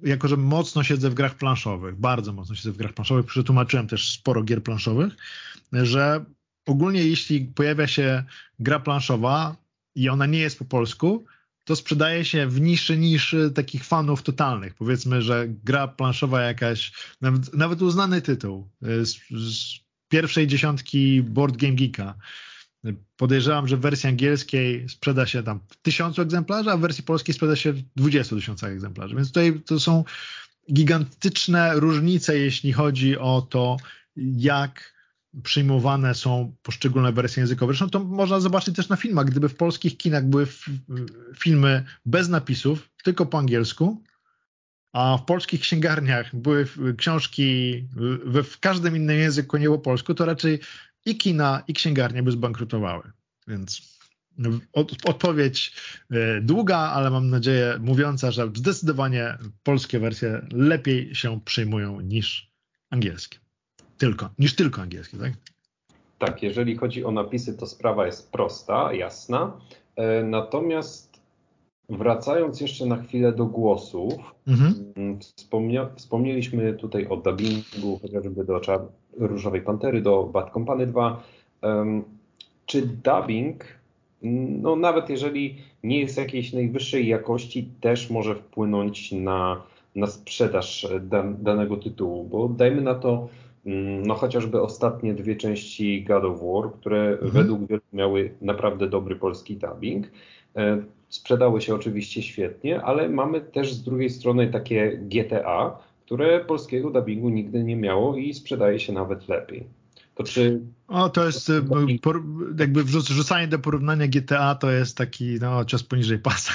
jako 0.04 0.28
że 0.28 0.38
mocno 0.38 0.84
siedzę 0.84 1.10
w 1.10 1.14
grach 1.14 1.36
planszowych, 1.36 1.96
bardzo 1.96 2.34
mocno 2.34 2.56
siedzę 2.56 2.72
w 2.72 2.78
grach 2.78 2.94
planszowych, 2.94 3.26
przetłumaczyłem 3.26 3.88
też 3.88 4.12
sporo 4.12 4.44
gier 4.44 4.64
planszowych, 4.64 5.14
że 5.74 6.26
ogólnie 6.66 7.08
jeśli 7.08 7.46
pojawia 7.46 7.88
się 7.88 8.24
gra 8.60 8.80
planszowa 8.80 9.56
i 9.96 10.10
ona 10.10 10.26
nie 10.26 10.40
jest 10.40 10.60
po 10.60 10.66
polsku, 10.66 11.26
to 11.68 11.76
sprzedaje 11.76 12.26
się 12.26 12.48
w 12.48 12.62
niszy 12.62 12.98
niż 12.98 13.36
takich 13.56 13.84
fanów 13.84 14.24
totalnych. 14.24 14.74
Powiedzmy, 14.74 15.22
że 15.22 15.46
gra 15.48 15.88
planszowa 15.88 16.42
jakaś, 16.42 16.92
nawet, 17.22 17.54
nawet 17.54 17.82
uznany 17.82 18.22
tytuł 18.22 18.70
z, 18.82 19.14
z 19.30 19.80
pierwszej 20.08 20.48
dziesiątki 20.48 21.22
Board 21.24 21.58
Game 21.58 21.74
Geeka. 21.74 22.16
Podejrzewam, 23.18 23.68
że 23.68 23.78
w 23.78 23.80
wersji 23.80 24.10
angielskiej 24.10 24.90
sprzeda 24.90 25.26
się 25.26 25.44
tam 25.44 25.60
tysiącu 25.82 26.22
egzemplarzy, 26.22 26.72
a 26.72 26.78
w 26.78 26.82
wersji 26.82 27.04
polskiej 27.04 27.36
sprzeda 27.36 27.56
się 27.56 27.74
w 27.74 27.82
20 27.96 28.36
tysiącach 28.36 28.72
egzemplarzy. 28.72 29.16
Więc 29.16 29.28
tutaj 29.28 29.62
to 29.66 29.80
są 29.80 30.04
gigantyczne 30.74 31.72
różnice, 31.76 32.38
jeśli 32.38 32.74
chodzi 32.74 33.18
o 33.18 33.48
to, 33.50 33.78
jak 34.38 34.97
przyjmowane 35.44 36.16
są 36.16 36.56
poszczególne 36.64 37.12
wersje 37.12 37.42
językowe. 37.42 37.74
Zresztą 37.74 37.90
to 37.90 38.04
można 38.04 38.40
zobaczyć 38.40 38.76
też 38.76 38.90
na 38.90 38.96
filmach. 38.96 39.26
Gdyby 39.26 39.50
w 39.50 39.56
polskich 39.56 39.98
kinach 39.98 40.26
były 40.26 40.48
filmy 41.36 41.84
bez 42.06 42.30
napisów, 42.30 42.90
tylko 43.04 43.26
po 43.26 43.38
angielsku, 43.38 44.04
a 44.94 45.18
w 45.18 45.26
polskich 45.26 45.62
księgarniach 45.62 46.36
były 46.36 46.68
książki 46.98 47.88
we 48.26 48.44
w 48.44 48.60
każdym 48.60 48.96
innym 48.96 49.18
języku, 49.18 49.58
nie 49.58 49.68
po 49.68 49.80
polsku, 49.80 50.14
to 50.14 50.26
raczej 50.26 50.60
i 51.06 51.18
kina, 51.18 51.64
i 51.68 51.74
księgarnie 51.74 52.24
by 52.24 52.32
zbankrutowały. 52.32 53.12
Więc 53.48 53.98
od, 54.74 55.10
odpowiedź 55.10 55.74
e, 56.12 56.42
długa, 56.42 56.78
ale 56.78 57.10
mam 57.10 57.30
nadzieję 57.30 57.78
mówiąca, 57.80 58.32
że 58.32 58.52
zdecydowanie 58.56 59.38
polskie 59.64 60.00
wersje 60.00 60.48
lepiej 60.52 61.16
się 61.16 61.42
przyjmują 61.46 62.02
niż 62.02 62.52
angielskie. 62.90 63.47
Tylko, 63.98 64.30
niż 64.40 64.56
tylko 64.56 64.82
angielski, 64.82 65.18
tak? 65.18 65.34
Tak, 66.20 66.44
jeżeli 66.44 66.76
chodzi 66.76 67.06
o 67.06 67.12
napisy, 67.12 67.58
to 67.58 67.68
sprawa 67.68 68.06
jest 68.06 68.32
prosta, 68.32 68.94
jasna. 68.94 69.58
E, 69.96 70.24
natomiast 70.24 71.20
wracając 71.90 72.62
jeszcze 72.62 72.86
na 72.86 72.98
chwilę 72.98 73.32
do 73.32 73.46
głosów, 73.46 74.14
mhm. 74.48 74.94
Mm, 74.96 75.20
wspomnia, 75.20 75.90
wspomnieliśmy 75.96 76.74
tutaj 76.74 77.08
o 77.08 77.18
dubbingu, 77.18 78.00
chociażby 78.02 78.46
do 78.46 78.62
Różowej 79.18 79.62
Pantery, 79.62 80.02
do 80.02 80.24
Bad 80.24 80.54
Company 80.54 80.88
2. 80.88 81.24
czy 82.66 82.82
dubbing, 82.82 83.66
no 84.62 84.76
nawet 84.76 85.10
jeżeli 85.10 85.58
nie 85.84 86.00
jest 86.00 86.18
jakiejś 86.18 86.54
najwyższej 86.54 87.08
jakości, 87.08 87.70
też 87.82 88.10
może 88.10 88.36
wpłynąć 88.36 89.12
na, 89.12 89.62
na 89.96 90.08
sprzedaż 90.08 90.88
dan, 91.02 91.44
danego 91.44 91.78
tytułu? 91.78 92.24
Bo 92.24 92.50
dajmy 92.50 92.82
na 92.82 92.96
to, 92.96 93.30
no 94.06 94.16
chociażby 94.16 94.62
ostatnie 94.62 95.14
dwie 95.14 95.36
części 95.36 96.04
God 96.04 96.24
of 96.24 96.42
War, 96.42 96.74
które 96.74 97.10
mhm. 97.10 97.32
według 97.32 97.68
wielu 97.68 97.82
miały 97.94 98.34
naprawdę 98.42 98.88
dobry 98.90 99.16
polski 99.16 99.58
dubbing. 99.58 100.08
E, 100.56 100.84
sprzedały 101.10 101.62
się 101.62 101.76
oczywiście 101.76 102.22
świetnie, 102.22 102.82
ale 102.82 103.10
mamy 103.10 103.42
też 103.42 103.74
z 103.74 103.84
drugiej 103.84 104.10
strony 104.10 104.48
takie 104.48 104.98
GTA, 104.98 105.80
które 106.06 106.46
polskiego 106.46 106.90
dubbingu 106.90 107.30
nigdy 107.30 107.64
nie 107.64 107.76
miało 107.76 108.16
i 108.16 108.34
sprzedaje 108.34 108.80
się 108.80 108.94
nawet 108.94 109.28
lepiej. 109.28 109.68
To 110.18 110.24
czy... 110.24 110.60
O, 110.88 111.10
to 111.10 111.26
jest 111.26 111.50
e, 111.50 111.62
jakby 112.60 112.84
wrzucanie 112.84 113.48
do 113.48 113.60
porównania 113.60 114.08
GTA 114.08 114.56
to 114.56 114.72
jest 114.72 114.98
taki 114.98 115.38
no, 115.42 115.66
cios 115.66 115.84
poniżej 115.84 116.20
pasa 116.20 116.54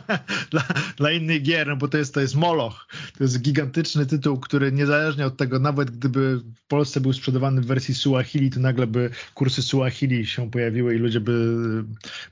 dla, 0.50 0.64
dla 0.96 1.12
innych 1.12 1.42
gier, 1.42 1.66
no 1.66 1.76
bo 1.76 1.88
to 1.88 1.98
jest, 1.98 2.14
to 2.14 2.20
jest 2.20 2.34
Moloch. 2.34 2.88
To 3.18 3.24
jest 3.24 3.42
gigantyczny 3.42 4.06
tytuł, 4.06 4.40
który 4.40 4.72
niezależnie 4.72 5.26
od 5.26 5.36
tego, 5.36 5.58
nawet 5.58 5.90
gdyby 5.90 6.36
w 6.36 6.66
Polsce 6.68 7.00
był 7.00 7.12
sprzedawany 7.12 7.60
w 7.60 7.66
wersji 7.66 7.94
Suahili, 7.94 8.50
to 8.50 8.60
nagle 8.60 8.86
by 8.86 9.10
kursy 9.34 9.62
Suahili 9.62 10.26
się 10.26 10.50
pojawiły 10.50 10.94
i 10.94 10.98
ludzie 10.98 11.20
by 11.20 11.84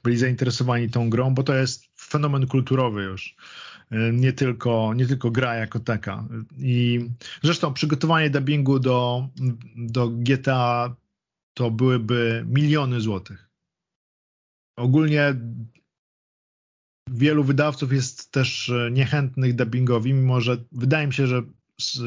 byli 0.05 0.17
zainteresowani 0.17 0.91
tą 0.91 1.11
grą, 1.11 1.35
bo 1.35 1.43
to 1.43 1.55
jest 1.55 1.85
fenomen 1.99 2.47
kulturowy 2.47 3.03
już. 3.03 3.37
E, 3.91 4.13
nie 4.13 4.33
tylko, 4.33 4.95
nie 4.95 5.07
tylko 5.07 5.31
gra 5.31 5.55
jako 5.55 5.81
taka. 5.81 6.29
I 6.59 7.09
zresztą 7.43 7.75
przygotowanie 7.75 8.31
dubbingu 8.31 8.79
do, 8.79 9.29
do 9.77 10.09
GTA 10.09 10.97
to 11.55 11.71
byłyby 11.71 12.45
miliony 12.49 13.01
złotych. 13.01 13.51
Ogólnie 14.77 15.35
wielu 17.11 17.45
wydawców 17.45 17.93
jest 17.93 18.33
też 18.33 18.73
niechętnych 18.91 19.55
dubbingowi, 19.55 20.15
mimo 20.15 20.41
że 20.41 20.65
wydaje 20.73 21.07
mi 21.07 21.15
się, 21.15 21.27
że 21.27 21.43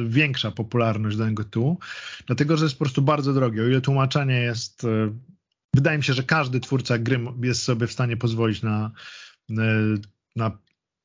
większa 0.07 0.51
popularność 0.51 1.17
danego 1.17 1.43
tytułu, 1.43 1.79
dlatego 2.25 2.57
że 2.57 2.65
jest 2.65 2.75
po 2.75 2.85
prostu 2.85 3.01
bardzo 3.01 3.33
drogie. 3.33 3.61
O 3.61 3.67
ile 3.67 3.81
tłumaczenie 3.81 4.39
jest, 4.39 4.83
e, 4.83 5.13
wydaje 5.75 5.97
mi 5.97 6.03
się, 6.03 6.13
że 6.13 6.23
każdy 6.23 6.59
twórca 6.59 6.97
gry 6.97 7.19
jest 7.43 7.63
sobie 7.63 7.87
w 7.87 7.91
stanie 7.91 8.17
pozwolić 8.17 8.61
na, 8.61 8.91
na 10.35 10.57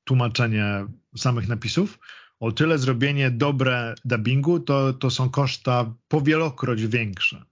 tłumaczenie 0.04 0.86
samych 1.16 1.48
napisów, 1.48 1.98
o 2.40 2.52
tyle 2.52 2.78
zrobienie 2.78 3.30
dobre 3.30 3.94
dubbingu 4.04 4.60
to, 4.60 4.92
to 4.92 5.10
są 5.10 5.30
koszta 5.30 5.94
powielokroć 6.08 6.86
większe. 6.86 7.44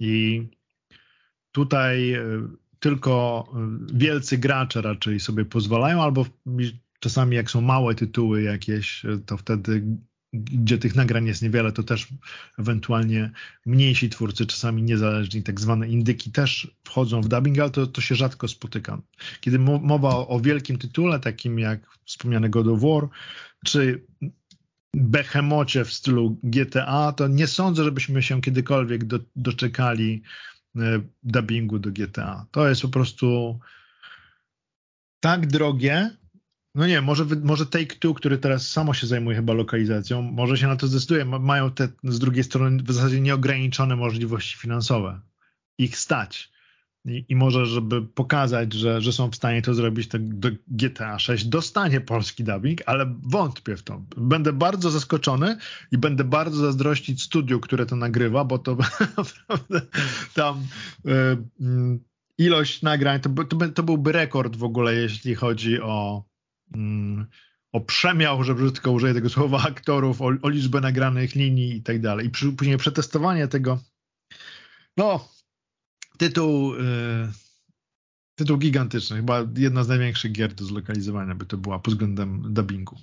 I 0.00 0.42
tutaj 1.52 2.12
e, 2.12 2.22
tylko 2.80 3.44
wielcy 3.94 4.38
gracze 4.38 4.82
raczej 4.82 5.20
sobie 5.20 5.44
pozwalają, 5.44 6.02
albo 6.02 6.26
czasami 7.00 7.36
jak 7.36 7.50
są 7.50 7.60
małe 7.60 7.94
tytuły 7.94 8.42
jakieś, 8.42 9.02
to 9.26 9.36
wtedy 9.36 9.82
gdzie 10.32 10.78
tych 10.78 10.94
nagrań 10.94 11.26
jest 11.26 11.42
niewiele, 11.42 11.72
to 11.72 11.82
też 11.82 12.08
ewentualnie 12.58 13.30
mniejsi 13.66 14.08
twórcy, 14.08 14.46
czasami 14.46 14.82
niezależni, 14.82 15.42
tak 15.42 15.60
zwane 15.60 15.88
indyki 15.88 16.30
też 16.32 16.74
wchodzą 16.84 17.20
w 17.20 17.28
dubbing, 17.28 17.58
ale 17.58 17.70
to, 17.70 17.86
to 17.86 18.00
się 18.00 18.14
rzadko 18.14 18.48
spotyka. 18.48 19.00
Kiedy 19.40 19.58
mowa 19.58 20.08
o, 20.08 20.28
o 20.28 20.40
wielkim 20.40 20.78
tytule, 20.78 21.20
takim 21.20 21.58
jak 21.58 21.80
wspomniany 22.04 22.48
God 22.48 22.68
of 22.68 22.80
War, 22.80 23.08
czy 23.64 24.06
behemocie 24.94 25.84
w 25.84 25.92
stylu 25.92 26.38
GTA, 26.42 27.12
to 27.12 27.28
nie 27.28 27.46
sądzę, 27.46 27.84
żebyśmy 27.84 28.22
się 28.22 28.40
kiedykolwiek 28.40 29.04
do, 29.04 29.18
doczekali 29.36 30.22
e, 30.76 30.80
dubbingu 31.22 31.78
do 31.78 31.90
GTA. 31.90 32.46
To 32.50 32.68
jest 32.68 32.82
po 32.82 32.88
prostu 32.88 33.58
tak 35.20 35.46
drogie, 35.46 36.10
no 36.74 36.86
nie, 36.86 37.00
może, 37.00 37.24
może 37.42 37.66
Take-Two, 37.66 38.14
który 38.14 38.38
teraz 38.38 38.68
samo 38.68 38.94
się 38.94 39.06
zajmuje 39.06 39.36
chyba 39.36 39.52
lokalizacją, 39.52 40.22
może 40.22 40.58
się 40.58 40.66
na 40.66 40.76
to 40.76 40.86
zdecyduje. 40.86 41.24
Mają 41.24 41.70
te 41.70 41.88
z 42.04 42.18
drugiej 42.18 42.44
strony 42.44 42.82
w 42.82 42.92
zasadzie 42.92 43.20
nieograniczone 43.20 43.96
możliwości 43.96 44.58
finansowe. 44.58 45.20
Ich 45.78 45.96
stać. 45.96 46.50
I, 47.04 47.24
I, 47.28 47.36
może, 47.36 47.66
żeby 47.66 48.02
pokazać, 48.02 48.72
że, 48.72 49.00
że 49.00 49.12
są 49.12 49.30
w 49.30 49.36
stanie 49.36 49.62
to 49.62 49.74
zrobić, 49.74 50.08
to 50.08 50.18
do 50.20 50.48
GTA 50.68 51.18
6 51.18 51.44
dostanie 51.44 52.00
polski 52.00 52.44
dubbing, 52.44 52.82
ale 52.86 53.14
wątpię 53.22 53.76
w 53.76 53.82
to. 53.82 54.02
Będę 54.16 54.52
bardzo 54.52 54.90
zaskoczony 54.90 55.56
i 55.92 55.98
będę 55.98 56.24
bardzo 56.24 56.56
zazdrościć 56.56 57.22
studiu, 57.22 57.60
które 57.60 57.86
to 57.86 57.96
nagrywa, 57.96 58.44
bo 58.44 58.58
to 58.58 58.76
naprawdę 59.18 59.80
tam 60.34 60.66
y, 61.06 61.10
y, 61.10 61.98
ilość 62.38 62.82
nagrań, 62.82 63.20
to, 63.20 63.44
to, 63.44 63.68
to 63.68 63.82
byłby 63.82 64.12
rekord 64.12 64.56
w 64.56 64.64
ogóle, 64.64 64.94
jeśli 64.94 65.34
chodzi 65.34 65.80
o 65.80 66.29
Mm, 66.74 67.26
o 67.72 67.80
przemiał, 67.80 68.44
że 68.44 68.54
brzydko 68.54 68.92
użyję 68.92 69.14
tego 69.14 69.28
słowa, 69.28 69.62
aktorów, 69.68 70.22
o, 70.22 70.32
o 70.42 70.48
liczbę 70.48 70.80
nagranych 70.80 71.34
linii 71.34 71.76
i 71.76 71.82
tak 71.82 72.00
dalej. 72.00 72.26
I 72.26 72.30
przy, 72.30 72.52
później 72.52 72.76
przetestowanie 72.76 73.48
tego, 73.48 73.78
no, 74.96 75.28
tytuł, 76.18 76.74
yy, 76.74 77.28
tytuł 78.34 78.58
gigantyczny, 78.58 79.16
chyba 79.16 79.46
jedna 79.56 79.84
z 79.84 79.88
największych 79.88 80.32
gier 80.32 80.54
do 80.54 80.64
zlokalizowania 80.64 81.34
by 81.34 81.46
to 81.46 81.56
była 81.56 81.78
pod 81.78 81.94
względem 81.94 82.54
dubbingu. 82.54 82.96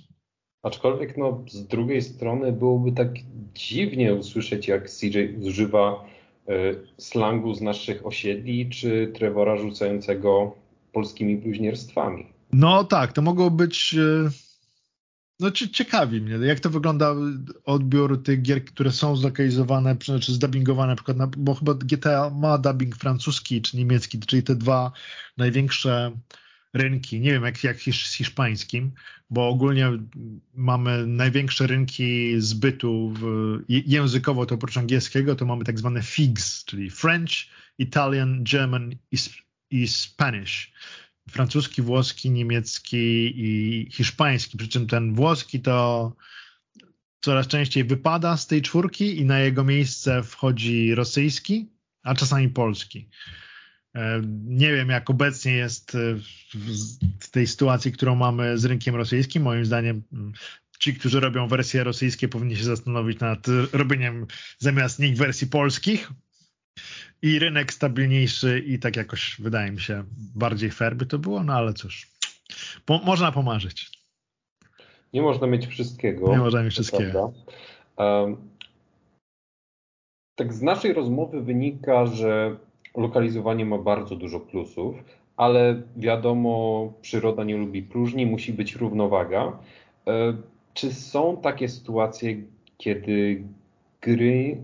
Aczkolwiek 0.62 1.16
no, 1.16 1.44
z 1.48 1.66
drugiej 1.66 2.02
strony 2.02 2.52
byłoby 2.52 2.92
tak 2.92 3.08
dziwnie 3.54 4.14
usłyszeć, 4.14 4.68
jak 4.68 4.90
CJ 4.90 5.18
używa 5.40 6.04
y, 6.48 6.86
slangu 6.98 7.54
z 7.54 7.60
naszych 7.60 8.06
osiedli, 8.06 8.70
czy 8.70 9.12
Trevora 9.14 9.56
rzucającego 9.56 10.54
polskimi 10.92 11.36
bluźnierstwami. 11.36 12.37
No 12.52 12.84
tak, 12.84 13.12
to 13.12 13.22
mogło 13.22 13.50
być. 13.50 13.94
E, 13.94 14.30
no 15.40 15.50
ciekawi 15.50 16.20
mnie, 16.20 16.46
jak 16.46 16.60
to 16.60 16.70
wygląda 16.70 17.14
odbiór 17.64 18.22
tych 18.22 18.42
gier, 18.42 18.64
które 18.64 18.92
są 18.92 19.16
zlokalizowane, 19.16 19.96
czy 19.96 20.32
zdubbingowane, 20.32 20.92
na 20.92 20.96
przykład, 20.96 21.16
na, 21.16 21.26
bo 21.26 21.54
chyba 21.54 21.74
GTA 21.74 22.30
ma 22.30 22.58
dubbing 22.58 22.96
francuski 22.96 23.62
czy 23.62 23.76
niemiecki, 23.76 24.18
czyli 24.18 24.42
te 24.42 24.54
dwa 24.56 24.92
największe 25.36 26.12
rynki. 26.74 27.20
Nie 27.20 27.32
wiem, 27.32 27.44
jak, 27.44 27.64
jak 27.64 27.76
z 27.80 28.12
hiszpańskim, 28.12 28.92
bo 29.30 29.48
ogólnie 29.48 29.90
mamy 30.54 31.06
największe 31.06 31.66
rynki 31.66 32.40
zbytu 32.40 33.12
w, 33.20 33.22
językowo, 33.68 34.46
to 34.46 34.54
oprócz 34.54 34.76
angielskiego, 34.76 35.36
to 35.36 35.46
mamy 35.46 35.64
tak 35.64 35.78
zwane 35.78 36.02
FIGS, 36.02 36.64
czyli 36.64 36.90
French, 36.90 37.32
Italian, 37.78 38.44
German 38.44 38.92
i, 39.12 39.16
i 39.70 39.88
Spanish 39.88 40.72
francuski, 41.30 41.82
włoski, 41.82 42.30
niemiecki 42.30 43.32
i 43.36 43.86
hiszpański, 43.92 44.58
przy 44.58 44.68
czym 44.68 44.86
ten 44.86 45.14
włoski 45.14 45.60
to 45.60 46.12
coraz 47.20 47.46
częściej 47.46 47.84
wypada 47.84 48.36
z 48.36 48.46
tej 48.46 48.62
czwórki 48.62 49.18
i 49.18 49.24
na 49.24 49.38
jego 49.38 49.64
miejsce 49.64 50.22
wchodzi 50.22 50.94
rosyjski, 50.94 51.68
a 52.02 52.14
czasami 52.14 52.48
polski. 52.48 53.08
E, 53.94 54.22
nie 54.44 54.72
wiem, 54.72 54.88
jak 54.88 55.10
obecnie 55.10 55.52
jest 55.52 55.96
w 57.20 57.30
tej 57.30 57.46
sytuacji, 57.46 57.92
którą 57.92 58.14
mamy 58.14 58.58
z 58.58 58.64
rynkiem 58.64 58.94
rosyjskim. 58.94 59.42
Moim 59.42 59.64
zdaniem 59.64 60.02
mm, 60.12 60.32
ci, 60.78 60.94
którzy 60.94 61.20
robią 61.20 61.48
wersje 61.48 61.84
rosyjskie, 61.84 62.28
powinni 62.28 62.56
się 62.56 62.64
zastanowić 62.64 63.20
nad 63.20 63.46
robieniem 63.72 64.26
zamiast 64.58 64.98
nich 64.98 65.16
wersji 65.16 65.46
polskich, 65.46 66.12
i 67.22 67.38
rynek 67.38 67.72
stabilniejszy 67.72 68.58
i 68.66 68.78
tak 68.78 68.96
jakoś 68.96 69.36
wydaje 69.38 69.72
mi 69.72 69.80
się 69.80 70.04
bardziej 70.36 70.70
fair 70.70 70.96
by 70.96 71.06
to 71.06 71.18
było, 71.18 71.44
no 71.44 71.52
ale 71.52 71.74
cóż, 71.74 72.08
po, 72.86 72.98
można 72.98 73.32
pomarzyć. 73.32 73.90
Nie 75.12 75.22
można 75.22 75.46
mieć 75.46 75.66
wszystkiego. 75.66 76.30
Nie 76.30 76.38
można 76.38 76.62
mieć 76.62 76.72
wszystkiego. 76.72 77.32
Um, 77.96 78.36
tak 80.34 80.54
z 80.54 80.62
naszej 80.62 80.92
rozmowy 80.92 81.40
wynika, 81.40 82.06
że 82.06 82.56
lokalizowanie 82.96 83.64
ma 83.64 83.78
bardzo 83.78 84.16
dużo 84.16 84.40
plusów, 84.40 84.96
ale 85.36 85.82
wiadomo, 85.96 86.92
przyroda 87.02 87.44
nie 87.44 87.56
lubi 87.56 87.82
próżni, 87.82 88.26
musi 88.26 88.52
być 88.52 88.76
równowaga. 88.76 89.58
E, 90.06 90.36
czy 90.74 90.94
są 90.94 91.36
takie 91.36 91.68
sytuacje, 91.68 92.36
kiedy 92.76 93.42
gry 94.00 94.62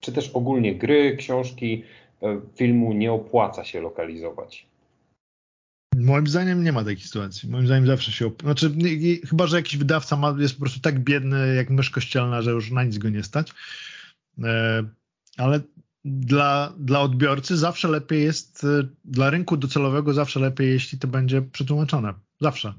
czy 0.00 0.12
też 0.12 0.30
ogólnie 0.30 0.74
gry, 0.74 1.16
książki, 1.16 1.84
e, 2.22 2.40
filmu 2.56 2.92
nie 2.92 3.12
opłaca 3.12 3.64
się 3.64 3.80
lokalizować? 3.80 4.66
Moim 5.96 6.26
zdaniem 6.26 6.64
nie 6.64 6.72
ma 6.72 6.84
takiej 6.84 7.04
sytuacji. 7.04 7.50
Moim 7.50 7.66
zdaniem 7.66 7.86
zawsze 7.86 8.12
się. 8.12 8.26
Op... 8.26 8.42
Znaczy, 8.42 8.72
chyba, 9.28 9.46
że 9.46 9.56
jakiś 9.56 9.76
wydawca 9.76 10.16
ma, 10.16 10.36
jest 10.38 10.54
po 10.54 10.60
prostu 10.60 10.80
tak 10.80 11.00
biedny 11.00 11.54
jak 11.54 11.70
mysz 11.70 11.90
kościelna, 11.90 12.42
że 12.42 12.50
już 12.50 12.70
na 12.70 12.84
nic 12.84 12.98
go 12.98 13.08
nie 13.08 13.22
stać. 13.22 13.52
E, 14.44 14.84
ale 15.36 15.60
dla, 16.04 16.72
dla 16.78 17.00
odbiorcy 17.00 17.56
zawsze 17.56 17.88
lepiej 17.88 18.22
jest, 18.22 18.64
e, 18.64 18.88
dla 19.04 19.30
rynku 19.30 19.56
docelowego 19.56 20.12
zawsze 20.12 20.40
lepiej, 20.40 20.70
jeśli 20.70 20.98
to 20.98 21.08
będzie 21.08 21.42
przetłumaczone. 21.42 22.14
Zawsze. 22.40 22.74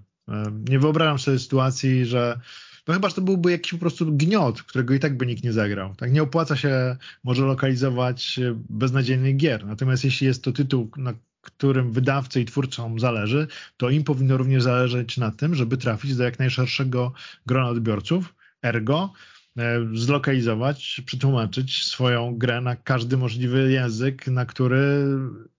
Nie 0.70 0.80
wyobrażam 0.80 1.20
sobie 1.20 1.40
sytuacji, 1.40 2.06
że 2.06 2.40
no 2.88 2.94
chyba, 2.94 3.10
że 3.10 3.16
to 3.16 3.22
byłby 3.22 3.52
jakiś 3.52 3.72
po 3.72 3.78
prostu 3.78 4.18
gniot, 4.18 4.64
którego 4.64 4.94
i 4.94 5.00
tak 5.00 5.18
by 5.18 5.26
nikt 5.26 5.44
nie 5.44 5.54
zagrał. 5.54 5.96
Tak 5.96 6.12
nie 6.12 6.24
opłaca 6.24 6.56
się 6.56 6.96
może 7.24 7.46
lokalizować 7.46 8.40
beznadziejnych 8.70 9.38
gier. 9.38 9.66
Natomiast 9.66 10.04
jeśli 10.04 10.28
jest 10.28 10.44
to 10.44 10.52
tytuł, 10.52 10.92
na 10.98 11.14
którym 11.42 11.92
wydawcy 11.92 12.42
i 12.42 12.46
twórcom 12.46 13.00
zależy, 13.00 13.48
to 13.78 13.90
im 13.90 14.04
powinno 14.04 14.38
również 14.38 14.64
zależeć 14.64 15.18
na 15.18 15.32
tym, 15.32 15.56
żeby 15.56 15.78
trafić 15.78 16.16
do 16.16 16.24
jak 16.24 16.40
najszerszego 16.40 17.14
grona 17.46 17.70
odbiorców, 17.70 18.36
ergo 18.64 19.14
e, 19.58 19.80
zlokalizować, 19.94 21.02
przetłumaczyć 21.06 21.86
swoją 21.86 22.38
grę 22.38 22.62
na 22.62 22.76
każdy 22.76 23.18
możliwy 23.18 23.72
język, 23.72 24.28
na, 24.28 24.46
który, 24.46 25.08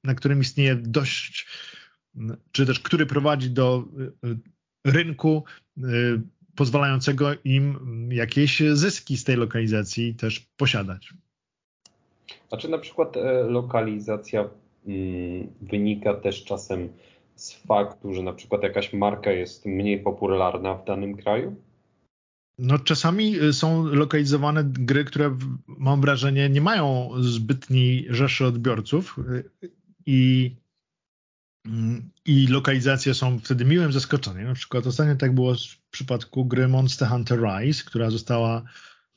na 0.04 0.14
którym 0.14 0.40
istnieje 0.40 0.76
dość, 0.76 1.46
czy 2.52 2.66
też 2.66 2.80
który 2.80 3.06
prowadzi 3.06 3.50
do 3.50 3.84
e, 4.24 4.90
rynku 4.90 5.44
e, 5.78 5.82
pozwalającego 6.57 7.30
im 7.44 7.78
jakieś 8.12 8.62
zyski 8.72 9.16
z 9.16 9.24
tej 9.24 9.36
lokalizacji 9.36 10.14
też 10.14 10.40
posiadać. 10.57 11.14
A 12.50 12.57
czy 12.57 12.68
na 12.68 12.78
przykład 12.78 13.16
e, 13.16 13.42
lokalizacja 13.42 14.48
mm, 14.86 15.48
wynika 15.61 16.14
też 16.14 16.44
czasem 16.44 16.88
z 17.34 17.53
faktu, 17.53 18.14
że 18.14 18.22
na 18.22 18.32
przykład 18.32 18.62
jakaś 18.62 18.92
marka 18.92 19.32
jest 19.32 19.66
mniej 19.66 19.98
popularna 20.00 20.74
w 20.74 20.84
danym 20.84 21.16
kraju? 21.16 21.57
No, 22.59 22.78
czasami 22.78 23.38
e, 23.38 23.53
są 23.53 23.84
lokalizowane 23.84 24.64
gry, 24.64 25.05
które 25.05 25.36
mam 25.66 26.00
wrażenie 26.00 26.48
nie 26.48 26.61
mają 26.61 27.11
zbytniej 27.20 28.07
rzeszy 28.11 28.46
odbiorców 28.46 29.16
e, 29.18 29.42
i 30.07 30.50
i 32.26 32.46
lokalizacje 32.46 33.14
są 33.14 33.38
wtedy 33.38 33.64
miłym 33.64 33.92
zaskoczeniem. 33.92 34.46
Na 34.46 34.54
przykład 34.54 34.86
ostatnio 34.86 35.16
tak 35.16 35.34
było 35.34 35.54
w 35.54 35.90
przypadku 35.90 36.44
gry 36.44 36.68
Monster 36.68 37.08
Hunter 37.08 37.40
Rise, 37.40 37.84
która 37.84 38.10
została 38.10 38.62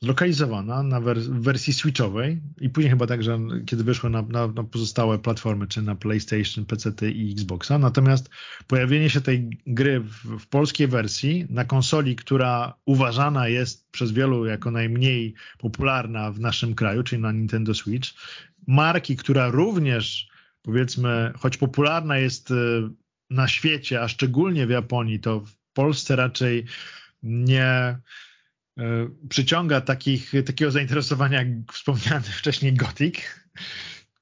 zlokalizowana 0.02 0.82
na 0.82 1.00
wersji 1.30 1.72
switchowej 1.72 2.40
i 2.60 2.70
później 2.70 2.90
chyba 2.90 3.06
także, 3.06 3.38
kiedy 3.66 3.84
wyszło 3.84 4.10
na, 4.10 4.22
na, 4.22 4.46
na, 4.46 4.64
pozostałe 4.64 5.18
platformy, 5.18 5.66
czy 5.66 5.82
na 5.82 5.94
PlayStation, 5.94 6.64
PC 6.64 7.10
i 7.10 7.32
Xboxa. 7.32 7.78
Natomiast 7.78 8.30
pojawienie 8.66 9.10
się 9.10 9.20
tej 9.20 9.50
gry 9.66 10.00
w, 10.00 10.38
w 10.38 10.46
polskiej 10.46 10.88
wersji 10.88 11.46
na 11.50 11.64
konsoli, 11.64 12.16
która 12.16 12.74
uważana 12.84 13.48
jest 13.48 13.90
przez 13.90 14.12
wielu 14.12 14.46
jako 14.46 14.70
najmniej 14.70 15.34
popularna 15.58 16.32
w 16.32 16.40
naszym 16.40 16.74
kraju, 16.74 17.02
czyli 17.02 17.22
na 17.22 17.32
Nintendo 17.32 17.74
Switch, 17.74 18.10
marki, 18.66 19.16
która 19.16 19.48
również 19.48 20.35
powiedzmy, 20.66 21.32
choć 21.38 21.56
popularna 21.56 22.18
jest 22.18 22.50
y, 22.50 22.54
na 23.30 23.48
świecie, 23.48 24.02
a 24.02 24.08
szczególnie 24.08 24.66
w 24.66 24.70
Japonii, 24.70 25.20
to 25.20 25.40
w 25.40 25.56
Polsce 25.72 26.16
raczej 26.16 26.64
nie 27.22 27.98
y, 28.78 28.82
przyciąga 29.28 29.80
takich, 29.80 30.32
takiego 30.46 30.70
zainteresowania 30.70 31.38
jak 31.38 31.72
wspomniany 31.72 32.24
wcześniej 32.38 32.74
Gothic, 32.74 33.16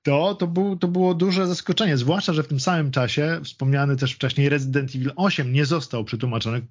to, 0.04 0.34
to, 0.34 0.46
był, 0.46 0.76
to 0.76 0.88
było 0.88 1.14
duże 1.14 1.46
zaskoczenie, 1.46 1.96
zwłaszcza, 1.96 2.32
że 2.32 2.42
w 2.42 2.48
tym 2.48 2.60
samym 2.60 2.90
czasie 2.90 3.40
wspomniany 3.44 3.96
też 3.96 4.12
wcześniej 4.12 4.48
Resident 4.48 4.94
Evil 4.94 5.12
8 5.16 5.52
nie 5.52 5.64
został 5.64 6.04
przetłumaczony, 6.04 6.66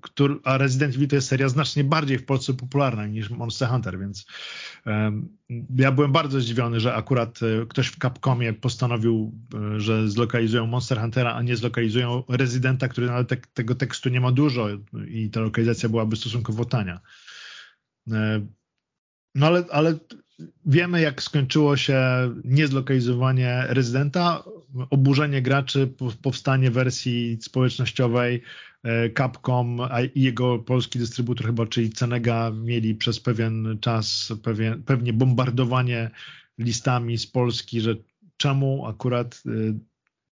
który, 0.00 0.36
a 0.44 0.58
Resident 0.58 0.94
Evil 0.94 1.08
to 1.08 1.16
jest 1.16 1.28
seria 1.28 1.48
znacznie 1.48 1.84
bardziej 1.84 2.18
w 2.18 2.24
Polsce 2.24 2.54
popularna 2.54 3.06
niż 3.06 3.30
Monster 3.30 3.68
Hunter, 3.68 3.98
więc 3.98 4.26
um, 4.86 5.28
ja 5.76 5.92
byłem 5.92 6.12
bardzo 6.12 6.40
zdziwiony, 6.40 6.80
że 6.80 6.94
akurat 6.94 7.40
e, 7.42 7.66
ktoś 7.66 7.86
w 7.86 7.98
Capcomie 7.98 8.52
postanowił, 8.52 9.32
e, 9.54 9.80
że 9.80 10.08
zlokalizują 10.08 10.66
Monster 10.66 11.00
Huntera, 11.00 11.34
a 11.34 11.42
nie 11.42 11.56
zlokalizują 11.56 12.22
Residenta, 12.28 12.88
który 12.88 13.06
nawet 13.06 13.28
te, 13.28 13.36
tego 13.54 13.74
tekstu 13.74 14.08
nie 14.08 14.20
ma 14.20 14.32
dużo 14.32 14.68
i 15.08 15.30
ta 15.30 15.40
lokalizacja 15.40 15.88
byłaby 15.88 16.16
stosunkowo 16.16 16.64
tania. 16.64 17.00
E, 18.12 18.46
no 19.34 19.46
ale, 19.46 19.64
ale 19.70 19.98
wiemy, 20.66 21.00
jak 21.00 21.22
skończyło 21.22 21.76
się 21.76 22.00
niezlokalizowanie 22.44 23.64
rezydenta, 23.68 24.44
oburzenie 24.90 25.42
graczy, 25.42 25.94
powstanie 26.22 26.70
wersji 26.70 27.38
społecznościowej. 27.40 28.42
E, 28.82 29.10
Capcom 29.10 29.80
i 30.14 30.22
jego 30.22 30.58
polski 30.58 30.98
dystrybutor 30.98 31.46
chyba, 31.46 31.66
czyli 31.66 31.90
Cenega, 31.90 32.50
mieli 32.50 32.94
przez 32.94 33.20
pewien 33.20 33.78
czas 33.80 34.32
pewien, 34.42 34.82
pewnie 34.82 35.12
bombardowanie 35.12 36.10
listami 36.58 37.18
z 37.18 37.26
Polski, 37.26 37.80
że 37.80 37.94
czemu 38.36 38.86
akurat 38.86 39.42
e, 39.46 39.50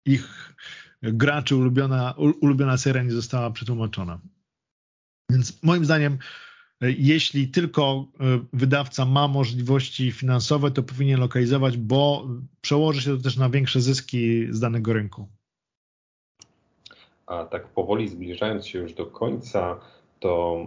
ich 0.05 0.55
graczy 1.01 1.55
ulubiona, 1.55 2.11
ulubiona 2.41 2.77
seria 2.77 3.03
nie 3.03 3.11
została 3.11 3.51
przetłumaczona. 3.51 4.19
Więc 5.29 5.63
moim 5.63 5.85
zdaniem 5.85 6.17
jeśli 6.81 7.47
tylko 7.47 8.05
e, 8.19 8.39
wydawca 8.53 9.05
ma 9.05 9.27
możliwości 9.27 10.11
finansowe, 10.11 10.71
to 10.71 10.83
powinien 10.83 11.19
lokalizować, 11.19 11.77
bo 11.77 12.27
przełoży 12.61 13.01
się 13.01 13.17
to 13.17 13.23
też 13.23 13.37
na 13.37 13.49
większe 13.49 13.81
zyski 13.81 14.47
z 14.49 14.59
danego 14.59 14.93
rynku. 14.93 15.27
A 17.25 17.45
tak 17.45 17.67
powoli 17.67 18.07
zbliżając 18.07 18.67
się 18.67 18.79
już 18.79 18.93
do 18.93 19.05
końca, 19.05 19.79
to 20.19 20.65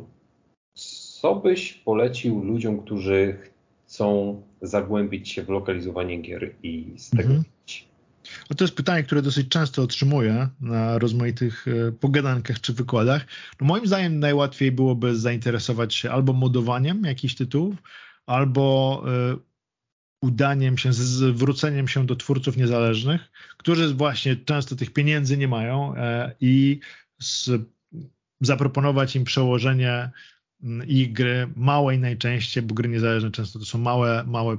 co 1.20 1.34
byś 1.34 1.72
polecił 1.72 2.44
ludziom, 2.44 2.82
którzy 2.82 3.38
chcą 3.86 4.42
zagłębić 4.62 5.28
się 5.28 5.42
w 5.42 5.48
lokalizowanie 5.48 6.22
gier 6.22 6.54
i 6.62 6.92
z 6.96 7.10
tego 7.10 7.22
mhm. 7.22 7.44
No 8.51 8.57
to 8.57 8.64
jest 8.64 8.74
pytanie, 8.74 9.03
które 9.03 9.22
dosyć 9.22 9.49
często 9.49 9.82
otrzymuję 9.82 10.49
na 10.61 10.99
rozmaitych 10.99 11.66
e, 11.68 11.93
pogadankach 11.93 12.61
czy 12.61 12.72
wykładach. 12.72 13.26
No 13.61 13.66
moim 13.66 13.87
zdaniem 13.87 14.20
najłatwiej 14.20 14.72
byłoby 14.72 15.16
zainteresować 15.16 15.95
się 15.95 16.11
albo 16.11 16.32
modowaniem 16.32 17.05
jakichś 17.05 17.35
tytułów, 17.35 17.76
albo 18.26 19.05
e, 19.07 19.37
udaniem 20.22 20.78
się, 20.78 20.93
zwróceniem 20.93 21.89
się 21.89 22.07
do 22.07 22.16
twórców 22.16 22.57
niezależnych, 22.57 23.20
którzy 23.57 23.95
właśnie 23.95 24.37
często 24.37 24.76
tych 24.76 24.93
pieniędzy 24.93 25.37
nie 25.37 25.49
mają 25.49 25.97
e, 25.97 26.35
i 26.41 26.80
z, 27.18 27.51
zaproponować 28.41 29.16
im 29.16 29.24
przełożenie 29.24 30.11
ich 30.87 31.12
gry 31.12 31.49
małej 31.57 31.99
najczęściej, 31.99 32.62
bo 32.62 32.74
gry 32.74 32.89
niezależne 32.89 33.30
często 33.30 33.59
to 33.59 33.64
są 33.64 33.78
małe, 33.78 34.24
małe 34.26 34.57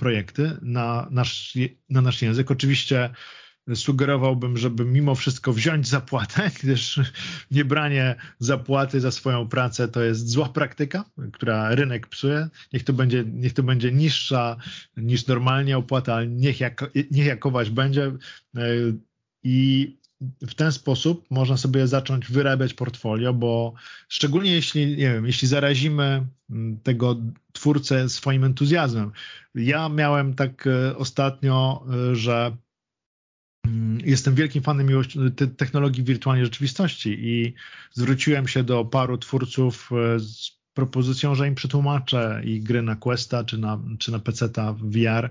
projekty 0.00 0.56
na 0.62 1.08
nasz, 1.10 1.58
na 1.90 2.00
nasz 2.00 2.22
język. 2.22 2.50
Oczywiście 2.50 3.10
sugerowałbym, 3.74 4.56
żeby 4.56 4.84
mimo 4.84 5.14
wszystko 5.14 5.52
wziąć 5.52 5.88
zapłatę, 5.88 6.50
gdyż 6.62 7.00
niebranie 7.50 8.16
zapłaty 8.38 9.00
za 9.00 9.10
swoją 9.10 9.48
pracę 9.48 9.88
to 9.88 10.02
jest 10.02 10.28
zła 10.28 10.48
praktyka, 10.48 11.04
która 11.32 11.74
rynek 11.74 12.06
psuje. 12.06 12.48
Niech 12.72 12.84
to 12.84 12.92
będzie, 12.92 13.24
niech 13.26 13.52
to 13.52 13.62
będzie 13.62 13.92
niższa 13.92 14.56
niż 14.96 15.26
normalnie 15.26 15.78
opłata, 15.78 16.14
ale 16.14 16.26
niech, 16.26 16.60
jak, 16.60 16.90
niech 17.10 17.26
jakować 17.26 17.70
będzie. 17.70 18.12
I 19.42 19.96
w 20.40 20.54
ten 20.54 20.72
sposób 20.72 21.26
można 21.30 21.56
sobie 21.56 21.86
zacząć 21.86 22.26
wyrabiać 22.26 22.74
portfolio, 22.74 23.34
bo 23.34 23.74
szczególnie 24.08 24.52
jeśli, 24.52 24.86
nie 24.86 25.12
wiem, 25.12 25.26
jeśli 25.26 25.48
zarazimy 25.48 26.26
mm, 26.50 26.80
tego 26.80 27.16
twórcę 27.52 28.08
swoim 28.08 28.44
entuzjazmem. 28.44 29.12
Ja 29.54 29.88
miałem 29.88 30.34
tak 30.34 30.66
e, 30.66 30.96
ostatnio, 30.96 31.84
e, 32.10 32.14
że 32.16 32.56
mm, 33.66 33.98
jestem 34.04 34.34
wielkim 34.34 34.62
fanem 34.62 34.88
technologii 35.56 36.04
wirtualnej 36.04 36.44
rzeczywistości 36.44 37.16
i 37.20 37.54
zwróciłem 37.92 38.48
się 38.48 38.62
do 38.62 38.84
paru 38.84 39.18
twórców 39.18 39.90
e, 39.92 40.20
z 40.20 40.60
propozycją, 40.74 41.34
że 41.34 41.48
im 41.48 41.54
przetłumaczę 41.54 42.42
i 42.44 42.60
gry 42.60 42.82
na 42.82 42.96
Questa 42.96 43.44
czy 43.44 43.58
na, 43.58 43.80
czy 43.98 44.12
na 44.12 44.18
PC-ta 44.18 44.72
VR 44.72 45.30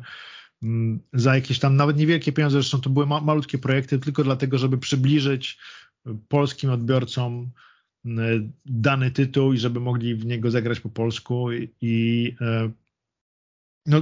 za 1.14 1.36
jakieś 1.36 1.60
tam 1.60 1.76
nawet 1.76 1.98
niewielkie 1.98 2.32
pieniądze, 2.32 2.58
zresztą 2.58 2.82
to 2.82 2.90
były 2.90 3.08
ma 3.08 3.22
malutkie 3.22 3.58
projekty, 3.58 4.00
tylko 4.00 4.24
dlatego, 4.24 4.58
żeby 4.58 4.78
przybliżyć 4.78 5.60
polskim 6.28 6.70
odbiorcom 6.70 7.52
mm, 8.06 8.52
dany 8.66 9.12
tytuł 9.12 9.54
i 9.54 9.58
żeby 9.58 9.80
mogli 9.80 10.16
w 10.16 10.26
niego 10.26 10.52
zagrać 10.52 10.80
po 10.80 10.90
polsku 10.90 11.48
i 11.82 12.36
e, 12.42 12.72
no, 13.86 14.02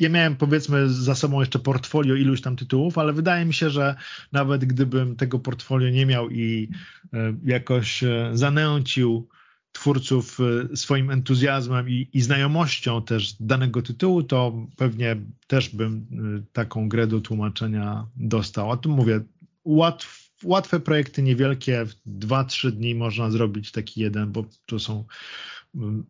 ja 0.00 0.08
miałem 0.08 0.36
powiedzmy 0.36 0.88
za 0.88 1.14
sobą 1.14 1.40
jeszcze 1.40 1.58
portfolio 1.58 2.14
iluś 2.14 2.40
tam 2.40 2.56
tytułów, 2.56 2.98
ale 2.98 3.12
wydaje 3.12 3.44
mi 3.44 3.54
się, 3.54 3.70
że 3.70 3.94
nawet 4.32 4.64
gdybym 4.64 5.16
tego 5.16 5.38
portfolio 5.38 5.90
nie 5.90 6.06
miał 6.06 6.30
i 6.30 6.68
e, 7.12 7.34
jakoś 7.44 8.02
e, 8.02 8.30
zanęcił 8.32 9.28
twórców 9.72 10.38
e, 10.40 10.76
swoim 10.76 11.10
entuzjazmem 11.10 11.88
i, 11.88 12.08
i, 12.12 12.20
znajomością 12.20 13.02
też 13.02 13.32
danego 13.40 13.82
tytułu, 13.82 14.22
to 14.22 14.66
pewnie 14.76 15.16
też 15.46 15.68
bym 15.68 16.06
e, 16.38 16.42
taką 16.52 16.88
grę 16.88 17.06
do 17.06 17.20
tłumaczenia 17.20 18.06
dostał. 18.16 18.72
A 18.72 18.76
tu 18.76 18.90
mówię, 18.90 19.20
łatw, 19.64 20.32
łatwe 20.44 20.80
projekty 20.80 21.22
niewielkie, 21.22 21.86
w 21.86 21.94
2-3 22.06 22.70
dni 22.70 22.94
można 22.94 23.30
zrobić 23.30 23.72
taki 23.72 24.00
jeden, 24.00 24.32
bo 24.32 24.44
to 24.66 24.78
są 24.78 25.04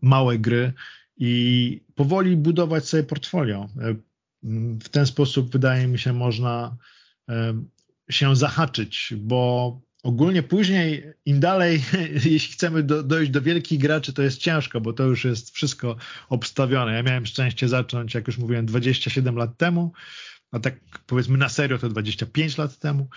małe 0.03 0.39
gry 0.39 0.73
i 1.17 1.81
powoli 1.95 2.37
budować 2.37 2.89
sobie 2.89 3.03
portfolio. 3.03 3.69
W 4.83 4.89
ten 4.89 5.07
sposób 5.07 5.53
wydaje 5.53 5.87
mi 5.87 5.99
się 5.99 6.13
można 6.13 6.77
się 8.11 8.37
zahaczyć, 8.37 9.15
bo 9.17 9.81
ogólnie 10.03 10.43
później, 10.43 11.13
im 11.25 11.41
dalej, 11.41 11.83
jeśli 12.13 12.53
chcemy 12.53 12.83
do, 12.83 13.03
dojść 13.03 13.31
do 13.31 13.43
wielkich 13.43 13.81
graczy, 13.81 14.13
to 14.13 14.23
jest 14.23 14.39
ciężko, 14.39 14.81
bo 14.81 14.93
to 14.93 15.05
już 15.05 15.25
jest 15.25 15.55
wszystko 15.55 15.97
obstawione. 16.29 16.95
Ja 16.95 17.03
miałem 17.03 17.27
szczęście 17.27 17.69
zacząć, 17.69 18.15
jak 18.15 18.27
już 18.27 18.39
mówiłem, 18.39 18.67
27 18.67 19.37
lat 19.37 19.57
temu, 19.57 19.93
a 20.51 20.61
tak 20.61 20.81
powiedzmy 21.07 21.39
na 21.39 21.49
serio 21.49 21.79
to 21.79 21.89
25 21.89 22.59
lat 22.59 22.79
temu 22.79 23.09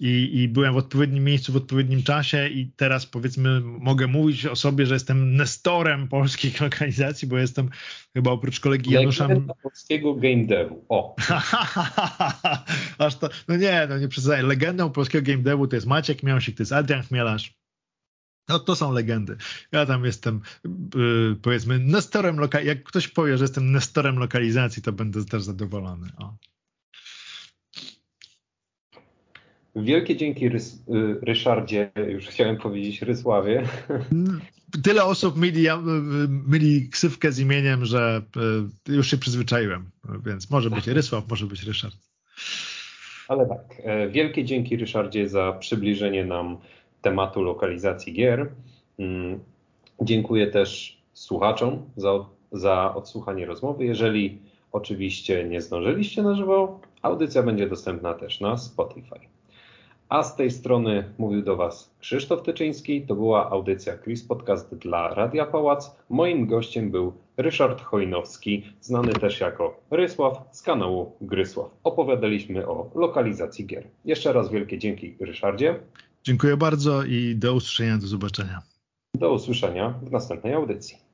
i, 0.00 0.40
i 0.42 0.48
byłem 0.48 0.74
w 0.74 0.76
odpowiednim 0.76 1.24
miejscu 1.24 1.52
w 1.52 1.56
odpowiednim 1.56 2.02
czasie 2.02 2.48
i 2.48 2.72
teraz 2.76 3.06
powiedzmy 3.06 3.60
mogę 3.60 4.06
mówić 4.06 4.46
o 4.46 4.56
sobie, 4.56 4.86
że 4.86 4.94
jestem 4.94 5.36
nestorem 5.36 6.08
polskich 6.08 6.60
lokalizacji, 6.60 7.28
bo 7.28 7.38
jestem 7.38 7.70
chyba 8.12 8.30
oprócz 8.30 8.60
kolegi 8.60 8.90
Janusza... 8.90 9.28
Polskiego 9.62 10.14
game 10.14 10.44
devu, 10.44 10.84
o. 10.88 11.16
Aż 12.98 13.16
to, 13.16 13.28
no 13.48 13.56
nie, 13.56 13.86
no 13.88 13.98
nie 13.98 14.08
przesadzaj. 14.08 14.42
Legendą 14.42 14.90
polskiego 14.90 15.26
game 15.26 15.42
devu 15.42 15.66
to 15.66 15.76
jest 15.76 15.86
Maciek 15.86 16.22
Miąsik, 16.22 16.56
to 16.56 16.62
jest 16.62 16.72
Adrian 16.72 17.02
Chmielarz, 17.02 17.54
no 18.48 18.58
to 18.58 18.76
są 18.76 18.92
legendy. 18.92 19.36
Ja 19.72 19.86
tam 19.86 20.04
jestem, 20.04 20.40
yy, 20.94 21.36
powiedzmy, 21.42 21.78
nestorem 21.78 22.40
lokalizacji. 22.40 22.68
Jak 22.68 22.84
ktoś 22.84 23.08
powie, 23.08 23.38
że 23.38 23.44
jestem 23.44 23.72
nestorem 23.72 24.18
lokalizacji, 24.18 24.82
to 24.82 24.92
będę 24.92 25.24
też 25.24 25.42
zadowolony. 25.42 26.08
O. 26.18 26.34
Wielkie 29.76 30.16
dzięki 30.16 30.48
Rys, 30.48 30.74
y, 30.74 31.18
Ryszardzie, 31.22 31.90
już 32.08 32.26
chciałem 32.26 32.56
powiedzieć 32.56 33.02
Rysławie. 33.02 33.62
Tyle 34.84 35.04
osób 35.04 35.36
mieli, 35.36 35.66
mieli 36.48 36.88
ksywkę 36.88 37.32
z 37.32 37.38
imieniem, 37.38 37.84
że 37.84 38.22
y, 38.88 38.92
już 38.92 39.10
się 39.10 39.16
przyzwyczaiłem, 39.16 39.90
więc 40.26 40.50
może 40.50 40.70
być 40.70 40.86
Rysław, 40.98 41.28
może 41.28 41.46
być 41.46 41.62
Ryszard. 41.62 41.96
Ale 43.28 43.46
tak, 43.46 43.82
e, 43.84 44.08
wielkie 44.08 44.44
dzięki 44.44 44.76
Ryszardzie 44.76 45.28
za 45.28 45.52
przybliżenie 45.52 46.24
nam 46.24 46.56
tematu 47.02 47.42
lokalizacji 47.42 48.12
gier. 48.12 48.48
Mm, 48.98 49.40
dziękuję 50.00 50.46
też 50.46 50.98
słuchaczom 51.12 51.82
za, 51.96 52.10
za 52.52 52.94
odsłuchanie 52.94 53.46
rozmowy. 53.46 53.84
Jeżeli 53.84 54.38
oczywiście 54.72 55.44
nie 55.44 55.60
zdążyliście 55.60 56.22
na 56.22 56.34
żywo, 56.34 56.80
audycja 57.02 57.42
będzie 57.42 57.68
dostępna 57.68 58.14
też 58.14 58.40
na 58.40 58.56
Spotify. 58.56 59.20
A 60.10 60.22
z 60.22 60.36
tej 60.36 60.50
strony 60.50 61.04
mówił 61.18 61.42
do 61.42 61.56
Was 61.56 61.94
Krzysztof 62.00 62.42
Tyczyński. 62.42 63.02
To 63.02 63.14
była 63.14 63.50
audycja 63.50 63.98
Chris 63.98 64.24
Podcast 64.24 64.74
dla 64.74 65.14
Radia 65.14 65.46
Pałac. 65.46 65.96
Moim 66.08 66.46
gościem 66.46 66.90
był 66.90 67.12
Ryszard 67.36 67.82
Chojnowski, 67.82 68.62
znany 68.80 69.12
też 69.12 69.40
jako 69.40 69.80
Rysław 69.90 70.38
z 70.50 70.62
kanału 70.62 71.12
Grysław. 71.20 71.70
Opowiadaliśmy 71.84 72.66
o 72.66 72.90
lokalizacji 72.94 73.66
gier. 73.66 73.86
Jeszcze 74.04 74.32
raz 74.32 74.50
wielkie 74.50 74.78
dzięki 74.78 75.16
Ryszardzie. 75.20 75.80
Dziękuję 76.22 76.56
bardzo 76.56 77.04
i 77.04 77.36
do 77.36 77.54
usłyszenia, 77.54 77.98
do 77.98 78.06
zobaczenia. 78.06 78.62
Do 79.14 79.32
usłyszenia 79.32 79.94
w 80.02 80.10
następnej 80.10 80.54
audycji. 80.54 81.09